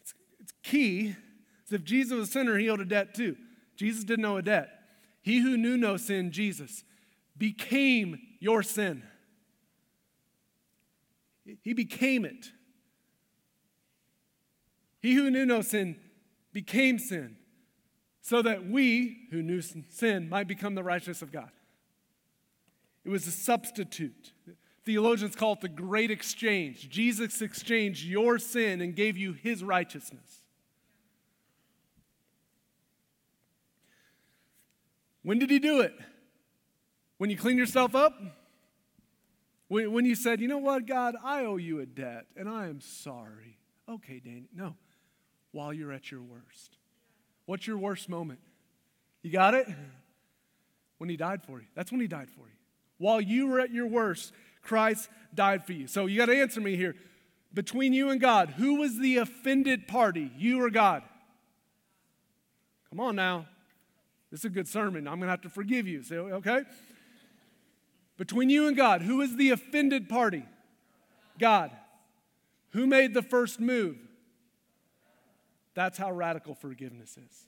it's, 0.00 0.14
it's 0.40 0.52
key. 0.62 1.14
As 1.66 1.72
if 1.72 1.84
Jesus 1.84 2.12
was 2.12 2.28
a 2.28 2.32
sinner, 2.32 2.58
he 2.58 2.68
owed 2.68 2.80
a 2.80 2.84
debt 2.84 3.14
too. 3.14 3.36
Jesus 3.76 4.04
didn't 4.04 4.24
owe 4.24 4.38
a 4.38 4.42
debt. 4.42 4.70
He 5.22 5.40
who 5.40 5.56
knew 5.56 5.76
no 5.76 5.96
sin, 5.96 6.32
Jesus, 6.32 6.82
became 7.36 8.18
your 8.40 8.62
sin. 8.62 9.02
He 11.62 11.72
became 11.72 12.24
it. 12.24 12.50
He 15.02 15.14
who 15.14 15.30
knew 15.30 15.44
no 15.44 15.62
sin 15.62 15.96
became 16.52 16.98
sin, 16.98 17.36
so 18.20 18.40
that 18.40 18.66
we 18.66 19.26
who 19.32 19.42
knew 19.42 19.60
sin 19.60 20.28
might 20.28 20.46
become 20.46 20.76
the 20.76 20.84
righteousness 20.84 21.22
of 21.22 21.32
God. 21.32 21.50
It 23.04 23.08
was 23.08 23.26
a 23.26 23.32
substitute. 23.32 24.32
Theologians 24.84 25.34
call 25.34 25.54
it 25.54 25.60
the 25.60 25.68
great 25.68 26.12
exchange. 26.12 26.88
Jesus 26.88 27.42
exchanged 27.42 28.04
your 28.04 28.38
sin 28.38 28.80
and 28.80 28.94
gave 28.94 29.16
you 29.16 29.32
his 29.32 29.64
righteousness. 29.64 30.42
When 35.24 35.40
did 35.40 35.50
he 35.50 35.58
do 35.58 35.80
it? 35.80 35.94
When 37.18 37.28
you 37.28 37.36
clean 37.36 37.56
yourself 37.56 37.96
up? 37.96 38.20
When, 39.66 40.04
you 40.04 40.14
said, 40.14 40.40
you 40.40 40.48
know 40.48 40.58
what, 40.58 40.86
God, 40.86 41.16
I 41.24 41.44
owe 41.44 41.56
you 41.56 41.80
a 41.80 41.86
debt 41.86 42.26
and 42.36 42.48
I 42.48 42.66
am 42.66 42.80
sorry. 42.80 43.58
Okay, 43.88 44.20
Danny. 44.22 44.48
No 44.54 44.74
while 45.52 45.72
you're 45.72 45.92
at 45.92 46.10
your 46.10 46.22
worst. 46.22 46.76
What's 47.46 47.66
your 47.66 47.78
worst 47.78 48.08
moment? 48.08 48.40
You 49.22 49.30
got 49.30 49.54
it? 49.54 49.66
When 50.98 51.08
he 51.08 51.16
died 51.16 51.42
for 51.42 51.58
you. 51.58 51.66
That's 51.74 51.90
when 51.90 52.00
he 52.00 52.06
died 52.06 52.30
for 52.30 52.42
you. 52.42 52.54
While 52.96 53.20
you 53.20 53.48
were 53.48 53.58
at 53.58 53.72
your 53.72 53.88
worst, 53.88 54.32
Christ 54.62 55.08
died 55.34 55.66
for 55.66 55.72
you. 55.72 55.88
So 55.88 56.06
you 56.06 56.16
got 56.16 56.26
to 56.26 56.40
answer 56.40 56.60
me 56.60 56.76
here. 56.76 56.94
Between 57.52 57.92
you 57.92 58.10
and 58.10 58.20
God, 58.20 58.50
who 58.50 58.76
was 58.76 59.00
the 59.00 59.16
offended 59.16 59.88
party, 59.88 60.30
you 60.38 60.62
or 60.62 60.70
God? 60.70 61.02
Come 62.88 63.00
on 63.00 63.16
now. 63.16 63.46
This 64.30 64.42
is 64.42 64.44
a 64.44 64.50
good 64.50 64.68
sermon. 64.68 65.08
I'm 65.08 65.18
going 65.18 65.26
to 65.26 65.30
have 65.30 65.40
to 65.40 65.50
forgive 65.50 65.88
you. 65.88 66.04
Say, 66.04 66.14
okay? 66.14 66.62
Between 68.16 68.48
you 68.48 68.68
and 68.68 68.76
God, 68.76 69.02
who 69.02 69.20
is 69.22 69.36
the 69.36 69.50
offended 69.50 70.08
party? 70.08 70.44
God. 71.38 71.72
Who 72.70 72.86
made 72.86 73.12
the 73.12 73.22
first 73.22 73.58
move? 73.58 73.96
That's 75.74 75.96
how 75.98 76.12
radical 76.12 76.54
forgiveness 76.54 77.16
is. 77.16 77.46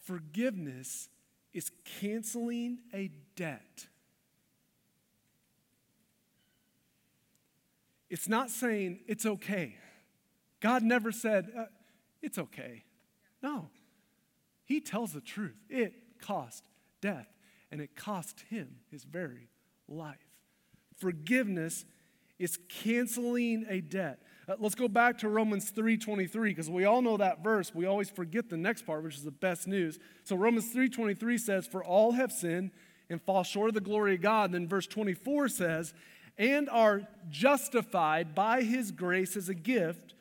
Forgiveness 0.00 1.08
is 1.52 1.70
canceling 2.00 2.78
a 2.94 3.10
debt. 3.34 3.86
It's 8.08 8.28
not 8.28 8.50
saying 8.50 9.00
it's 9.08 9.26
okay. 9.26 9.76
God 10.60 10.82
never 10.82 11.10
said, 11.10 11.50
uh, 11.58 11.64
it's 12.22 12.38
okay. 12.38 12.84
No. 13.42 13.68
He 14.64 14.80
tells 14.80 15.12
the 15.12 15.20
truth. 15.20 15.56
It 15.68 16.20
cost 16.20 16.64
death, 17.00 17.28
and 17.70 17.80
it 17.80 17.96
cost 17.96 18.44
him 18.48 18.76
his 18.90 19.04
very 19.04 19.48
life. 19.88 20.25
Forgiveness 20.96 21.84
is 22.38 22.58
canceling 22.68 23.66
a 23.68 23.80
debt. 23.80 24.20
Uh, 24.48 24.54
let's 24.58 24.74
go 24.74 24.88
back 24.88 25.18
to 25.18 25.28
Romans 25.28 25.70
3:23 25.70 26.50
because 26.50 26.70
we 26.70 26.84
all 26.84 27.02
know 27.02 27.16
that 27.16 27.42
verse. 27.42 27.74
We 27.74 27.86
always 27.86 28.10
forget 28.10 28.48
the 28.48 28.56
next 28.56 28.86
part, 28.86 29.02
which 29.02 29.16
is 29.16 29.24
the 29.24 29.30
best 29.30 29.66
news. 29.66 29.98
So 30.24 30.36
Romans 30.36 30.70
3:23 30.70 31.38
says, 31.38 31.66
"For 31.66 31.82
all 31.82 32.12
have 32.12 32.30
sinned 32.30 32.70
and 33.08 33.20
fall 33.20 33.42
short 33.42 33.68
of 33.68 33.74
the 33.74 33.80
glory 33.80 34.14
of 34.14 34.20
God." 34.20 34.46
And 34.46 34.54
then 34.54 34.68
verse 34.68 34.86
24 34.86 35.48
says, 35.48 35.94
"And 36.38 36.68
are 36.68 37.08
justified 37.28 38.34
by 38.34 38.62
his 38.62 38.92
grace 38.92 39.36
as 39.36 39.48
a 39.48 39.54
gift 39.54 40.14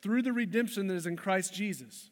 through 0.00 0.22
the 0.22 0.32
redemption 0.32 0.88
that 0.88 0.94
is 0.94 1.06
in 1.06 1.16
Christ 1.16 1.54
Jesus, 1.54 2.10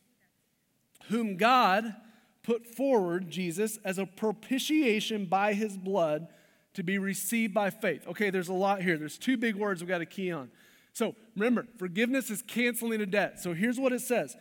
whom 1.09 1.37
God 1.37 1.97
put 2.43 2.67
forward, 2.67 3.31
Jesus, 3.31 3.79
as 3.85 3.99
a 3.99 4.07
propitiation 4.07 5.27
by 5.27 5.55
his 5.55 5.77
blood 5.77 6.29
to 6.75 6.83
be 6.83 6.99
received 6.99 7.53
by 7.53 7.71
faith. 7.71 8.07
Okay, 8.09 8.31
there's 8.31 8.49
a 8.49 8.55
lot 8.55 8.83
here. 8.83 8.97
There's 8.97 9.19
two 9.19 9.37
big 9.37 9.57
words 9.57 9.81
we've 9.81 9.89
got 9.89 9.99
to 9.99 10.07
key 10.07 10.33
on. 10.33 10.51
So 10.93 11.15
remember, 11.37 11.67
forgiveness 11.79 12.31
is 12.31 12.43
canceling 12.43 13.01
a 13.01 13.07
debt. 13.07 13.41
So 13.41 13.55
here's 13.55 13.79
what 13.79 13.93
it 13.93 14.01
says 14.01 14.37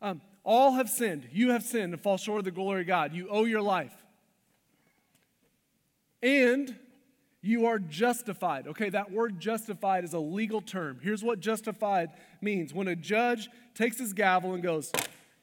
um, 0.00 0.20
All 0.44 0.72
have 0.72 0.88
sinned. 0.88 1.28
You 1.32 1.50
have 1.50 1.62
sinned 1.62 1.92
and 1.92 2.02
fall 2.02 2.16
short 2.16 2.40
of 2.40 2.44
the 2.44 2.50
glory 2.50 2.82
of 2.82 2.86
God. 2.86 3.12
You 3.12 3.28
owe 3.28 3.44
your 3.44 3.62
life. 3.62 3.94
And 6.22 6.76
you 7.40 7.66
are 7.66 7.78
justified. 7.78 8.66
Okay, 8.66 8.90
that 8.90 9.12
word 9.12 9.38
justified 9.38 10.04
is 10.04 10.12
a 10.12 10.18
legal 10.18 10.60
term. 10.60 10.98
Here's 11.02 11.22
what 11.22 11.38
justified 11.38 12.10
means 12.40 12.74
when 12.74 12.88
a 12.88 12.96
judge 12.96 13.48
takes 13.74 13.98
his 13.98 14.12
gavel 14.12 14.54
and 14.54 14.62
goes, 14.62 14.90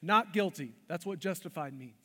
not 0.02 0.34
guilty. 0.34 0.74
That's 0.88 1.06
what 1.06 1.20
justified 1.20 1.78
means. 1.78 2.05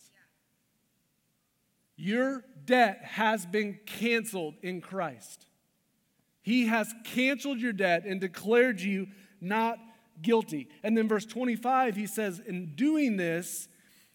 Your 2.00 2.44
debt 2.64 3.02
has 3.04 3.44
been 3.44 3.78
canceled 3.84 4.54
in 4.62 4.80
Christ. 4.80 5.44
He 6.40 6.66
has 6.66 6.94
canceled 7.04 7.58
your 7.58 7.74
debt 7.74 8.06
and 8.06 8.18
declared 8.18 8.80
you 8.80 9.08
not 9.38 9.78
guilty. 10.22 10.70
And 10.82 10.96
then, 10.96 11.08
verse 11.08 11.26
25, 11.26 11.96
he 11.96 12.06
says, 12.06 12.40
In 12.40 12.74
doing 12.74 13.18
this, 13.18 13.68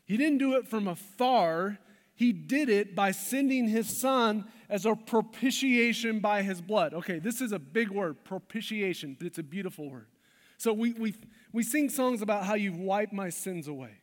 he 0.04 0.18
didn't 0.18 0.40
do 0.40 0.56
it 0.56 0.68
from 0.68 0.88
afar, 0.88 1.78
he 2.16 2.34
did 2.34 2.70
it 2.70 2.96
by 2.96 3.12
sending 3.12 3.68
his 3.68 3.96
son 3.96 4.46
as 4.68 4.88
a 4.88 4.96
propitiation 4.96 6.22
by 6.22 6.42
his 6.42 6.62
blood. 6.62 6.96
Okay, 6.96 7.20
this 7.20 7.40
is 7.40 7.52
a 7.52 7.60
big 7.60 7.92
word, 7.92 8.24
propitiation, 8.24 9.16
but 9.16 9.28
it's 9.28 9.38
a 9.38 9.44
beautiful 9.44 9.92
word. 9.92 10.08
So 10.58 10.74
we, 10.74 10.94
we, 10.94 11.14
we 11.54 11.62
sing 11.62 11.90
songs 11.90 12.24
about 12.24 12.46
how 12.46 12.56
you've 12.56 12.80
wiped 12.80 13.14
my 13.14 13.30
sins 13.30 13.68
away. 13.68 14.00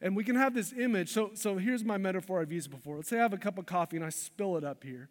And 0.00 0.14
we 0.14 0.24
can 0.24 0.36
have 0.36 0.54
this 0.54 0.72
image. 0.72 1.10
So, 1.10 1.30
so 1.34 1.56
here's 1.56 1.84
my 1.84 1.96
metaphor 1.96 2.40
I've 2.40 2.52
used 2.52 2.70
before. 2.70 2.96
Let's 2.96 3.08
say 3.08 3.18
I 3.18 3.22
have 3.22 3.32
a 3.32 3.38
cup 3.38 3.58
of 3.58 3.66
coffee 3.66 3.96
and 3.96 4.04
I 4.04 4.10
spill 4.10 4.56
it 4.56 4.64
up 4.64 4.84
here. 4.84 5.08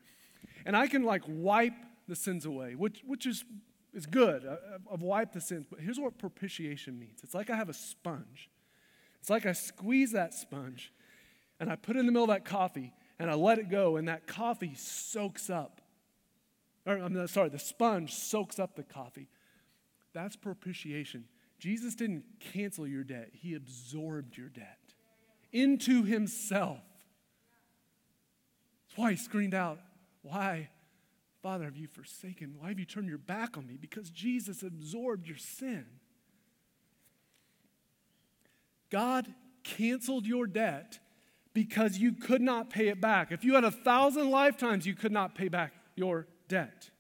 And 0.66 0.76
I 0.78 0.88
can 0.88 1.04
like 1.04 1.24
wipe 1.28 1.74
the 2.08 2.16
sins 2.16 2.46
away, 2.46 2.76
which, 2.76 3.02
which 3.06 3.26
is, 3.26 3.44
is 3.94 4.06
good. 4.06 4.46
Uh, 4.46 4.52
uh, 4.52 4.94
I've 4.94 5.02
wiped 5.02 5.34
the 5.34 5.42
sins. 5.42 5.66
But 5.70 5.80
here's 5.80 6.00
what 6.00 6.18
propitiation 6.18 7.00
means 7.00 7.22
it's 7.24 7.34
like 7.34 7.50
I 7.50 7.56
have 7.56 7.70
a 7.70 7.74
sponge. 7.74 8.50
It's 9.20 9.30
like 9.30 9.46
I 9.46 9.54
squeeze 9.54 10.12
that 10.12 10.34
sponge 10.34 10.94
and 11.60 11.72
I 11.72 11.76
put 11.76 11.96
it 11.96 12.00
in 12.00 12.06
the 12.06 12.12
middle 12.12 12.26
of 12.26 12.30
that 12.30 12.46
coffee 12.46 12.94
and 13.18 13.32
I 13.32 13.36
let 13.36 13.60
it 13.60 13.70
go, 13.70 13.96
and 13.96 14.10
that 14.10 14.28
coffee 14.28 14.74
soaks 14.76 15.50
up. 15.50 15.82
Or, 16.86 16.98
I'm 16.98 17.28
sorry, 17.28 17.50
the 17.50 17.60
sponge 17.60 18.14
soaks 18.14 18.60
up 18.60 18.76
the 18.76 18.84
coffee. 18.84 19.30
That's 20.14 20.36
propitiation. 20.36 21.26
Jesus 21.66 21.96
didn't 21.96 22.26
cancel 22.54 22.86
your 22.86 23.04
debt, 23.04 23.32
He 23.34 23.56
absorbed 23.56 24.38
your 24.38 24.50
debt 24.50 24.78
into 25.52 26.04
Himself. 26.04 26.78
That's 28.84 28.98
why 28.98 29.10
He 29.10 29.18
screamed 29.18 29.56
out, 29.56 29.80
Why, 30.22 30.70
Father, 31.42 31.66
have 31.66 31.76
you 31.76 31.88
forsaken? 31.88 32.54
Why 32.60 32.68
have 32.68 32.78
you 32.78 32.86
turned 32.86 33.10
your 33.10 33.18
back 33.18 33.58
on 33.58 33.66
me? 33.66 33.80
Because 33.82 34.12
Jesus 34.12 34.62
absorbed 34.62 35.28
your 35.28 35.38
sin. 35.38 35.88
God 38.92 39.26
canceled 39.64 40.28
your 40.28 40.46
debt 40.46 41.00
because 41.56 41.98
you 41.98 42.12
could 42.12 42.44
not 42.44 42.70
pay 42.70 42.90
it 42.90 43.02
back. 43.02 43.32
If 43.32 43.44
you 43.44 43.56
had 43.56 43.64
a 43.64 43.72
thousand 43.72 44.30
lifetimes, 44.30 44.86
you 44.86 44.94
could 44.94 45.12
not 45.12 45.34
pay 45.34 45.48
back 45.48 45.74
your 45.96 46.28
debt. 46.48 46.92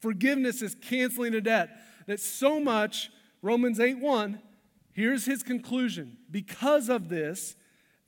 Forgiveness 0.00 0.60
is 0.60 0.74
canceling 0.74 1.34
a 1.34 1.40
debt 1.40 1.70
that 2.06 2.20
so 2.20 2.60
much, 2.60 3.10
Romans 3.42 3.80
8 3.80 3.98
1, 3.98 4.40
here's 4.92 5.24
his 5.24 5.42
conclusion. 5.42 6.18
Because 6.30 6.88
of 6.88 7.08
this, 7.08 7.56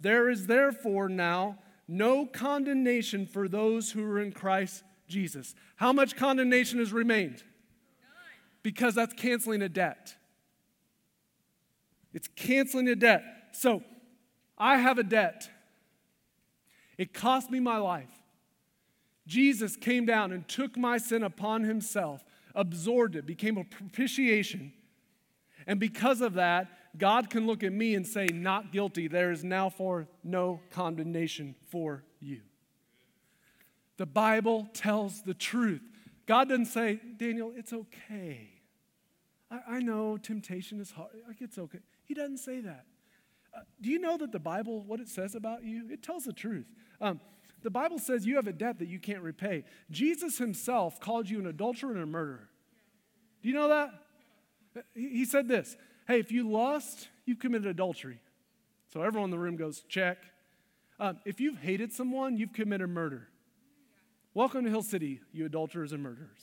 there 0.01 0.29
is 0.29 0.47
therefore 0.47 1.09
now 1.09 1.59
no 1.89 2.27
condemnation 2.27 3.27
for 3.27 3.49
those 3.49 3.93
who 3.93 4.05
are 4.05 4.21
in 4.21 4.33
Christ 4.33 4.83
Jesus. 5.09 5.55
How 5.77 5.93
much 5.93 6.17
condemnation 6.17 6.79
has 6.79 6.93
remained? 6.93 7.43
Because 8.63 8.95
that's 8.95 9.15
canceling 9.15 9.63
a 9.63 9.69
debt. 9.69 10.17
It's 12.13 12.29
canceling 12.29 12.89
a 12.89 12.97
debt. 12.97 13.23
So, 13.53 13.83
I 14.59 14.79
have 14.79 14.99
a 14.99 15.03
debt. 15.03 15.51
It 16.99 17.13
cost 17.13 17.51
me 17.51 17.61
my 17.61 17.77
life. 17.77 18.11
Jesus 19.27 19.77
came 19.77 20.07
down 20.07 20.33
and 20.33 20.47
took 20.49 20.77
my 20.77 20.99
sin 20.99 21.23
upon 21.23 21.65
himself, 21.65 22.25
absorbed 22.57 23.15
it, 23.15 23.27
became 23.27 23.57
a 23.57 23.63
propitiation. 23.63 24.73
And 25.67 25.79
because 25.79 26.21
of 26.21 26.35
that, 26.35 26.69
God 26.99 27.31
can 27.31 27.47
look 27.47 27.63
at 27.63 27.73
me 27.73 27.95
and 27.95 28.05
say, 28.07 28.27
Not 28.27 28.73
guilty. 28.73 29.07
There 29.07 29.31
is 29.31 29.45
now 29.45 29.69
for 29.69 30.09
no 30.25 30.61
condemnation 30.71 31.55
for 31.69 32.03
you. 32.21 32.41
The 33.99 34.07
Bible 34.07 34.69
tells 34.73 35.23
the 35.23 35.35
truth. 35.35 35.83
God 36.27 36.49
doesn't 36.49 36.67
say, 36.67 37.01
Daniel, 37.17 37.53
it's 37.55 37.73
okay. 37.73 38.51
I, 39.51 39.77
I 39.77 39.81
know 39.81 40.17
temptation 40.17 40.81
is 40.81 40.91
hard. 40.91 41.11
Like, 41.29 41.41
it's 41.41 41.59
okay. 41.59 41.79
He 42.05 42.15
doesn't 42.15 42.39
say 42.39 42.61
that 42.61 42.87
do 43.81 43.91
you 43.91 43.99
know 43.99 44.17
that 44.17 44.33
the 44.33 44.39
Bible, 44.39 44.83
what 44.83 45.01
it 45.01 45.09
says 45.09 45.35
about 45.35 45.65
you, 45.65 45.89
it 45.91 46.03
tells 46.03 46.25
the 46.25 46.33
truth. 46.33 46.67
Um, 47.01 47.21
the 47.67 47.71
Bible 47.71 47.99
says 47.99 48.25
you 48.25 48.37
have 48.37 48.47
a 48.47 48.53
debt 48.53 48.79
that 48.79 48.87
you 48.87 49.01
can't 49.01 49.23
repay. 49.23 49.65
Jesus 49.91 50.39
himself 50.39 51.01
called 51.01 51.29
you 51.29 51.41
an 51.41 51.49
adulterer 51.49 51.91
and 51.91 52.01
a 52.01 52.07
murderer. 52.07 52.49
Do 53.43 53.49
you 53.49 53.57
know 53.57 53.67
that? 53.67 54.85
He 54.95 55.25
said 55.25 55.49
this 55.49 55.77
Hey, 56.07 56.21
if 56.21 56.31
you 56.31 56.49
lust, 56.49 57.09
you've 57.25 57.41
committed 57.41 57.67
adultery. 57.67 58.21
So 58.93 59.03
everyone 59.03 59.27
in 59.27 59.31
the 59.33 59.41
room 59.41 59.57
goes, 59.57 59.83
check. 59.89 60.19
Um, 61.01 61.19
if 61.25 61.41
you've 61.41 61.59
hated 61.59 61.93
someone, 61.93 62.37
you've 62.37 62.53
committed 62.53 62.89
murder. 62.89 63.27
Welcome 64.33 64.63
to 64.63 64.71
Hill 64.71 64.85
City, 64.85 65.21
you 65.33 65.45
adulterers 65.45 65.91
and 65.91 66.05
murderers. 66.05 66.39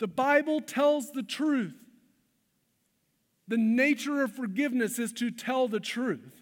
The 0.00 0.06
Bible 0.06 0.60
tells 0.60 1.12
the 1.12 1.22
truth. 1.22 1.72
The 3.48 3.56
nature 3.56 4.22
of 4.22 4.32
forgiveness 4.32 4.98
is 4.98 5.12
to 5.14 5.30
tell 5.30 5.66
the 5.66 5.80
truth. 5.80 6.39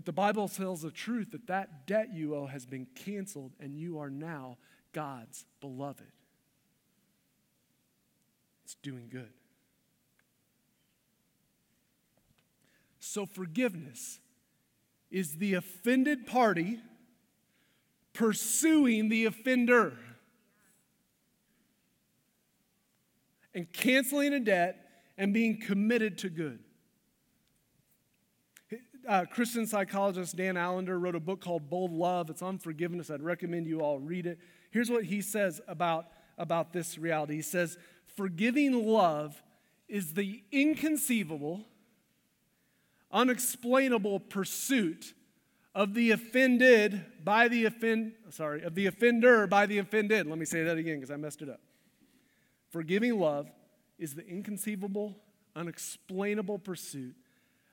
But 0.00 0.06
the 0.06 0.12
Bible 0.12 0.48
tells 0.48 0.80
the 0.80 0.90
truth 0.90 1.32
that 1.32 1.46
that 1.48 1.86
debt 1.86 2.14
you 2.14 2.34
owe 2.34 2.46
has 2.46 2.64
been 2.64 2.86
canceled 2.94 3.52
and 3.60 3.76
you 3.76 3.98
are 3.98 4.08
now 4.08 4.56
God's 4.94 5.44
beloved. 5.60 6.10
It's 8.64 8.76
doing 8.76 9.10
good. 9.12 9.28
So, 12.98 13.26
forgiveness 13.26 14.20
is 15.10 15.36
the 15.36 15.52
offended 15.52 16.26
party 16.26 16.78
pursuing 18.14 19.10
the 19.10 19.26
offender. 19.26 19.98
and 23.52 23.70
canceling 23.70 24.32
a 24.32 24.40
debt 24.40 24.78
and 25.18 25.34
being 25.34 25.60
committed 25.60 26.16
to 26.16 26.30
good. 26.30 26.60
Uh, 29.08 29.24
Christian 29.30 29.66
psychologist 29.66 30.36
Dan 30.36 30.56
Allender 30.56 30.98
wrote 30.98 31.14
a 31.14 31.20
book 31.20 31.40
called 31.40 31.68
Bold 31.68 31.92
Love. 31.92 32.30
It's 32.30 32.42
on 32.42 32.58
forgiveness. 32.58 33.10
I'd 33.10 33.22
recommend 33.22 33.66
you 33.66 33.80
all 33.80 33.98
read 33.98 34.26
it. 34.26 34.38
Here's 34.70 34.90
what 34.90 35.04
he 35.04 35.20
says 35.20 35.60
about, 35.66 36.06
about 36.38 36.72
this 36.72 36.98
reality 36.98 37.36
He 37.36 37.42
says, 37.42 37.78
Forgiving 38.16 38.86
love 38.86 39.40
is 39.88 40.14
the 40.14 40.42
inconceivable, 40.52 41.64
unexplainable 43.10 44.20
pursuit 44.20 45.14
of 45.74 45.94
the 45.94 46.10
offended 46.10 47.04
by 47.24 47.48
the 47.48 47.64
offend 47.64 48.12
sorry 48.30 48.62
of 48.62 48.74
the 48.74 48.86
offender 48.86 49.46
by 49.46 49.66
the 49.66 49.78
offended 49.78 50.26
let 50.26 50.36
me 50.36 50.44
say 50.44 50.64
that 50.64 50.76
again 50.76 50.96
because 50.96 51.12
i 51.12 51.16
messed 51.16 51.42
it 51.42 51.48
up 51.48 51.60
forgiving 52.70 53.18
love 53.18 53.48
is 53.96 54.14
the 54.14 54.26
inconceivable 54.26 55.16
unexplainable 55.54 56.58
pursuit 56.58 57.14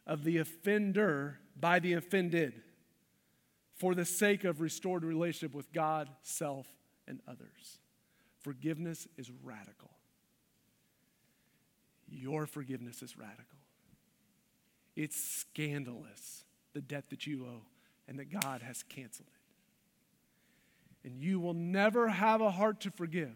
of 0.08 0.24
the 0.24 0.38
offender 0.38 1.38
by 1.60 1.80
the 1.80 1.94
offended 1.94 2.54
for 3.76 3.94
the 3.94 4.06
sake 4.06 4.44
of 4.44 4.62
restored 4.62 5.04
relationship 5.04 5.54
with 5.54 5.72
God, 5.72 6.10
self, 6.24 6.66
and 7.08 7.20
others. 7.28 7.80
Forgiveness 8.42 9.08
is 9.18 9.30
radical. 9.44 9.92
Your 12.10 12.48
forgiveness 12.48 13.04
is 13.04 13.18
radical. 13.18 13.60
It's 14.96 15.22
scandalous, 15.22 16.46
the 16.74 16.82
debt 16.82 17.10
that 17.10 17.28
you 17.28 17.46
owe, 17.46 17.66
and 18.08 18.18
that 18.18 18.32
God 18.32 18.62
has 18.62 18.82
canceled 18.84 19.28
it. 19.28 21.08
And 21.08 21.20
you 21.20 21.40
will 21.40 21.54
never 21.54 22.08
have 22.08 22.42
a 22.42 22.50
heart 22.50 22.82
to 22.82 22.92
forgive 22.92 23.36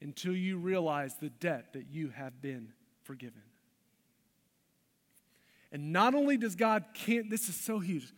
until 0.00 0.36
you 0.36 0.58
realize 0.58 1.16
the 1.16 1.30
debt 1.30 1.72
that 1.72 1.86
you 1.90 2.10
have 2.10 2.40
been 2.40 2.72
forgiven. 3.02 3.42
And 5.72 5.92
not 5.92 6.14
only 6.14 6.36
does 6.36 6.54
God 6.54 6.84
can't, 6.94 7.28
this 7.30 7.48
is 7.48 7.56
so 7.56 7.78
huge. 7.78 8.12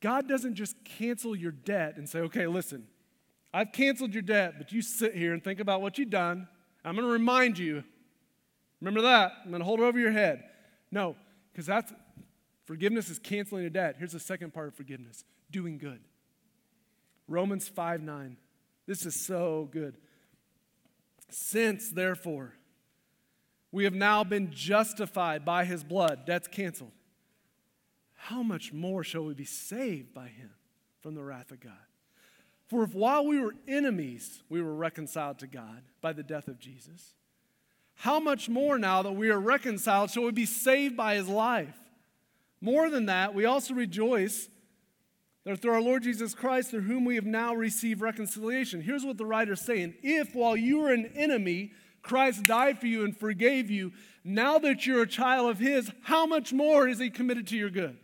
God 0.00 0.28
doesn't 0.28 0.54
just 0.54 0.76
cancel 0.84 1.34
your 1.34 1.52
debt 1.52 1.96
and 1.96 2.08
say, 2.08 2.20
okay, 2.20 2.46
listen, 2.46 2.86
I've 3.52 3.72
canceled 3.72 4.12
your 4.12 4.22
debt, 4.22 4.54
but 4.58 4.72
you 4.72 4.82
sit 4.82 5.14
here 5.14 5.32
and 5.32 5.42
think 5.42 5.60
about 5.60 5.80
what 5.80 5.98
you've 5.98 6.10
done. 6.10 6.46
I'm 6.84 6.94
going 6.94 7.06
to 7.06 7.12
remind 7.12 7.58
you. 7.58 7.82
Remember 8.80 9.02
that? 9.02 9.32
I'm 9.42 9.50
going 9.50 9.60
to 9.60 9.64
hold 9.64 9.80
it 9.80 9.84
over 9.84 9.98
your 9.98 10.12
head. 10.12 10.44
No, 10.90 11.16
because 11.52 11.66
that's 11.66 11.92
forgiveness 12.66 13.08
is 13.08 13.18
canceling 13.18 13.64
a 13.64 13.70
debt. 13.70 13.96
Here's 13.98 14.12
the 14.12 14.20
second 14.20 14.52
part 14.52 14.68
of 14.68 14.74
forgiveness 14.74 15.24
doing 15.50 15.78
good. 15.78 16.00
Romans 17.28 17.66
5 17.68 18.02
9. 18.02 18.36
This 18.86 19.04
is 19.04 19.18
so 19.26 19.68
good. 19.72 19.96
Since, 21.28 21.90
therefore, 21.90 22.52
we 23.76 23.84
have 23.84 23.94
now 23.94 24.24
been 24.24 24.50
justified 24.50 25.44
by 25.44 25.66
his 25.66 25.84
blood. 25.84 26.22
That's 26.26 26.48
canceled. 26.48 26.92
How 28.14 28.42
much 28.42 28.72
more 28.72 29.04
shall 29.04 29.26
we 29.26 29.34
be 29.34 29.44
saved 29.44 30.14
by 30.14 30.28
him 30.28 30.48
from 31.02 31.14
the 31.14 31.22
wrath 31.22 31.50
of 31.50 31.60
God? 31.60 31.72
For 32.68 32.84
if 32.84 32.94
while 32.94 33.26
we 33.26 33.38
were 33.38 33.54
enemies, 33.68 34.42
we 34.48 34.62
were 34.62 34.74
reconciled 34.74 35.40
to 35.40 35.46
God 35.46 35.82
by 36.00 36.14
the 36.14 36.22
death 36.22 36.48
of 36.48 36.58
Jesus, 36.58 37.16
how 37.96 38.18
much 38.18 38.48
more 38.48 38.78
now 38.78 39.02
that 39.02 39.12
we 39.12 39.28
are 39.28 39.38
reconciled 39.38 40.10
shall 40.10 40.24
we 40.24 40.32
be 40.32 40.46
saved 40.46 40.96
by 40.96 41.16
his 41.16 41.28
life? 41.28 41.76
More 42.62 42.88
than 42.88 43.04
that, 43.04 43.34
we 43.34 43.44
also 43.44 43.74
rejoice 43.74 44.48
that 45.44 45.60
through 45.60 45.74
our 45.74 45.82
Lord 45.82 46.02
Jesus 46.02 46.34
Christ, 46.34 46.70
through 46.70 46.80
whom 46.80 47.04
we 47.04 47.16
have 47.16 47.26
now 47.26 47.54
received 47.54 48.00
reconciliation. 48.00 48.80
Here's 48.80 49.04
what 49.04 49.18
the 49.18 49.26
writer's 49.26 49.60
saying 49.60 49.96
If 50.02 50.34
while 50.34 50.56
you 50.56 50.78
were 50.78 50.94
an 50.94 51.12
enemy, 51.14 51.72
Christ 52.06 52.44
died 52.44 52.78
for 52.78 52.86
you 52.86 53.04
and 53.04 53.16
forgave 53.16 53.68
you, 53.70 53.92
now 54.22 54.58
that 54.58 54.86
you're 54.86 55.02
a 55.02 55.08
child 55.08 55.50
of 55.50 55.58
His, 55.58 55.90
how 56.02 56.24
much 56.24 56.52
more 56.52 56.86
is 56.88 57.00
He 57.00 57.10
committed 57.10 57.48
to 57.48 57.56
your 57.56 57.68
good? 57.70 57.96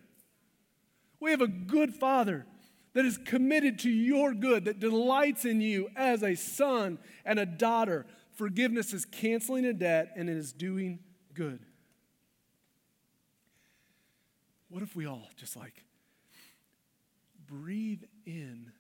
We 1.21 1.31
have 1.31 1.41
a 1.41 1.47
good 1.47 1.95
Father 1.95 2.45
that 2.95 3.05
is 3.05 3.17
committed 3.17 3.79
to 3.81 3.91
your 3.91 4.35
good, 4.35 4.65
that 4.65 4.81
delights 4.81 5.45
in 5.45 5.61
you 5.61 5.88
as 5.95 6.23
a 6.23 6.35
son 6.35 6.99
and 7.25 7.38
a 7.38 7.47
daughter. 7.47 8.05
Forgiveness 8.33 8.93
is 8.93 9.05
canceling 9.05 9.65
a 9.65 9.73
debt 9.73 10.12
and 10.17 10.29
it 10.29 10.37
is 10.37 10.53
doing 10.53 10.99
good. 11.33 11.61
What 14.69 14.83
if 14.83 14.97
we 14.97 15.07
all 15.07 15.29
just 15.37 15.55
like 15.57 15.85
breathe 17.47 18.03
in 18.27 18.73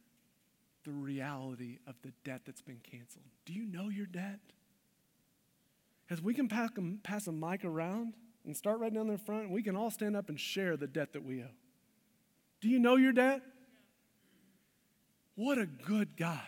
the 0.84 0.90
reality 0.90 1.78
of 1.86 1.94
the 2.02 2.12
debt 2.24 2.42
that's 2.44 2.62
been 2.62 2.80
canceled? 2.82 3.26
Do 3.44 3.52
you 3.52 3.66
know 3.66 3.88
your 3.88 4.06
debt? 4.06 4.40
As 6.10 6.20
we 6.20 6.34
can 6.34 6.48
pass 6.48 6.70
a, 6.76 6.96
pass 7.02 7.26
a 7.26 7.32
mic 7.32 7.64
around 7.64 8.14
and 8.44 8.56
start 8.56 8.80
right 8.80 8.92
down 8.92 9.06
the 9.06 9.18
front, 9.18 9.44
and 9.44 9.52
we 9.52 9.62
can 9.62 9.76
all 9.76 9.90
stand 9.90 10.16
up 10.16 10.28
and 10.28 10.38
share 10.38 10.76
the 10.76 10.86
debt 10.86 11.12
that 11.12 11.24
we 11.24 11.42
owe. 11.42 11.54
Do 12.60 12.68
you 12.68 12.78
know 12.78 12.96
your 12.96 13.12
debt? 13.12 13.42
What 15.34 15.58
a 15.58 15.66
good 15.66 16.16
God 16.16 16.40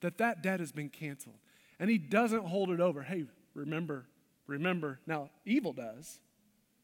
that 0.00 0.18
that 0.18 0.42
debt 0.42 0.60
has 0.60 0.72
been 0.72 0.88
canceled. 0.88 1.36
And 1.78 1.90
he 1.90 1.98
doesn't 1.98 2.44
hold 2.44 2.70
it 2.70 2.80
over. 2.80 3.02
Hey, 3.02 3.24
remember, 3.54 4.06
remember. 4.46 5.00
Now, 5.06 5.30
evil 5.44 5.72
does. 5.72 6.20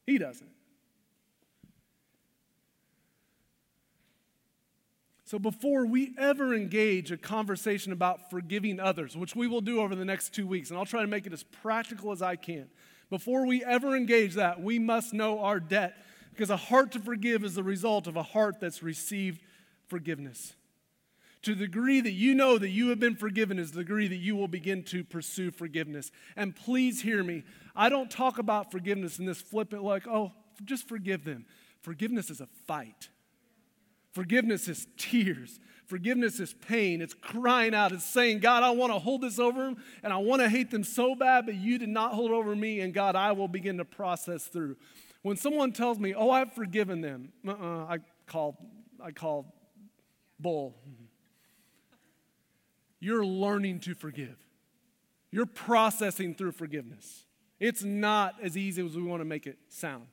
He 0.06 0.18
doesn't. 0.18 0.50
So, 5.32 5.38
before 5.38 5.86
we 5.86 6.14
ever 6.18 6.54
engage 6.54 7.10
a 7.10 7.16
conversation 7.16 7.90
about 7.90 8.28
forgiving 8.28 8.78
others, 8.78 9.16
which 9.16 9.34
we 9.34 9.46
will 9.46 9.62
do 9.62 9.80
over 9.80 9.94
the 9.94 10.04
next 10.04 10.34
two 10.34 10.46
weeks, 10.46 10.68
and 10.68 10.78
I'll 10.78 10.84
try 10.84 11.00
to 11.00 11.06
make 11.06 11.26
it 11.26 11.32
as 11.32 11.42
practical 11.42 12.12
as 12.12 12.20
I 12.20 12.36
can, 12.36 12.68
before 13.08 13.46
we 13.46 13.64
ever 13.64 13.96
engage 13.96 14.34
that, 14.34 14.60
we 14.60 14.78
must 14.78 15.14
know 15.14 15.40
our 15.40 15.58
debt 15.58 15.96
because 16.34 16.50
a 16.50 16.58
heart 16.58 16.92
to 16.92 17.00
forgive 17.00 17.44
is 17.44 17.54
the 17.54 17.62
result 17.62 18.06
of 18.06 18.16
a 18.16 18.22
heart 18.22 18.60
that's 18.60 18.82
received 18.82 19.40
forgiveness. 19.88 20.52
To 21.44 21.54
the 21.54 21.64
degree 21.64 22.02
that 22.02 22.12
you 22.12 22.34
know 22.34 22.58
that 22.58 22.68
you 22.68 22.90
have 22.90 23.00
been 23.00 23.16
forgiven 23.16 23.58
is 23.58 23.72
the 23.72 23.84
degree 23.84 24.08
that 24.08 24.16
you 24.16 24.36
will 24.36 24.48
begin 24.48 24.82
to 24.82 25.02
pursue 25.02 25.50
forgiveness. 25.50 26.10
And 26.36 26.54
please 26.54 27.00
hear 27.00 27.24
me. 27.24 27.44
I 27.74 27.88
don't 27.88 28.10
talk 28.10 28.36
about 28.36 28.70
forgiveness 28.70 29.18
in 29.18 29.24
this 29.24 29.40
flippant, 29.40 29.82
like, 29.82 30.06
oh, 30.06 30.32
just 30.66 30.86
forgive 30.86 31.24
them. 31.24 31.46
Forgiveness 31.80 32.28
is 32.28 32.42
a 32.42 32.48
fight. 32.66 33.08
Forgiveness 34.12 34.68
is 34.68 34.86
tears. 34.96 35.58
Forgiveness 35.86 36.38
is 36.38 36.54
pain. 36.54 37.00
It's 37.00 37.14
crying 37.14 37.74
out. 37.74 37.92
It's 37.92 38.04
saying, 38.04 38.40
God, 38.40 38.62
I 38.62 38.70
want 38.70 38.92
to 38.92 38.98
hold 38.98 39.22
this 39.22 39.38
over 39.38 39.62
them 39.62 39.82
and 40.02 40.12
I 40.12 40.18
want 40.18 40.42
to 40.42 40.48
hate 40.48 40.70
them 40.70 40.84
so 40.84 41.14
bad, 41.14 41.46
but 41.46 41.54
you 41.54 41.78
did 41.78 41.88
not 41.88 42.12
hold 42.12 42.30
over 42.30 42.54
me. 42.54 42.80
And 42.80 42.94
God, 42.94 43.16
I 43.16 43.32
will 43.32 43.48
begin 43.48 43.78
to 43.78 43.84
process 43.84 44.44
through. 44.44 44.76
When 45.22 45.36
someone 45.36 45.72
tells 45.72 45.98
me, 45.98 46.14
oh, 46.14 46.30
I've 46.30 46.52
forgiven 46.52 47.00
them, 47.00 47.32
uh-uh, 47.46 47.86
I 47.88 47.98
call, 48.26 48.58
I 49.02 49.12
call 49.12 49.54
bull. 50.38 50.76
You're 53.00 53.26
learning 53.26 53.80
to 53.80 53.94
forgive. 53.94 54.36
You're 55.30 55.46
processing 55.46 56.34
through 56.34 56.52
forgiveness. 56.52 57.24
It's 57.58 57.82
not 57.82 58.34
as 58.42 58.56
easy 58.56 58.84
as 58.84 58.94
we 58.96 59.02
want 59.02 59.20
to 59.20 59.24
make 59.24 59.46
it 59.46 59.58
sound. 59.68 60.06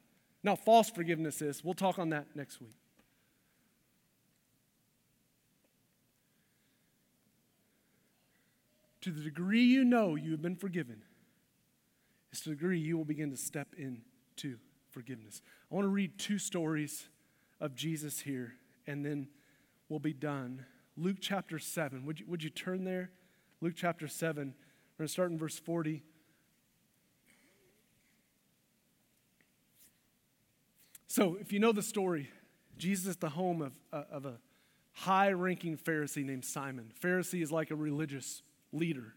Now, 0.43 0.55
false 0.55 0.89
forgiveness 0.89 1.41
is. 1.41 1.63
We'll 1.63 1.73
talk 1.73 1.99
on 1.99 2.09
that 2.09 2.27
next 2.35 2.61
week. 2.61 2.78
To 9.01 9.11
the 9.11 9.21
degree 9.21 9.63
you 9.63 9.83
know 9.83 10.15
you 10.15 10.31
have 10.31 10.41
been 10.41 10.55
forgiven, 10.55 11.03
is 12.31 12.41
to 12.41 12.49
the 12.49 12.55
degree 12.55 12.79
you 12.79 12.97
will 12.97 13.05
begin 13.05 13.31
to 13.31 13.37
step 13.37 13.69
into 13.77 14.57
forgiveness. 14.89 15.41
I 15.71 15.75
want 15.75 15.85
to 15.85 15.89
read 15.89 16.17
two 16.17 16.37
stories 16.37 17.07
of 17.61 17.75
Jesus 17.75 18.19
here, 18.19 18.55
and 18.87 19.05
then 19.05 19.27
we'll 19.87 19.99
be 19.99 20.13
done. 20.13 20.65
Luke 20.97 21.17
chapter 21.21 21.59
7. 21.59 22.05
Would 22.05 22.19
you, 22.19 22.25
would 22.27 22.43
you 22.43 22.49
turn 22.49 22.83
there? 22.83 23.11
Luke 23.61 23.73
chapter 23.75 24.07
7. 24.07 24.53
We're 24.97 25.03
going 25.03 25.07
to 25.07 25.11
start 25.11 25.31
in 25.31 25.37
verse 25.37 25.57
40. 25.57 26.03
So, 31.07 31.37
if 31.39 31.51
you 31.51 31.59
know 31.59 31.71
the 31.71 31.81
story, 31.81 32.29
Jesus 32.77 33.07
is 33.07 33.17
the 33.17 33.29
home 33.29 33.61
of, 33.61 33.73
uh, 33.91 34.03
of 34.11 34.25
a 34.25 34.37
high 34.91 35.31
ranking 35.31 35.77
Pharisee 35.77 36.23
named 36.23 36.45
Simon. 36.45 36.91
Pharisee 37.01 37.41
is 37.41 37.51
like 37.51 37.71
a 37.71 37.75
religious 37.75 38.43
leader. 38.71 39.13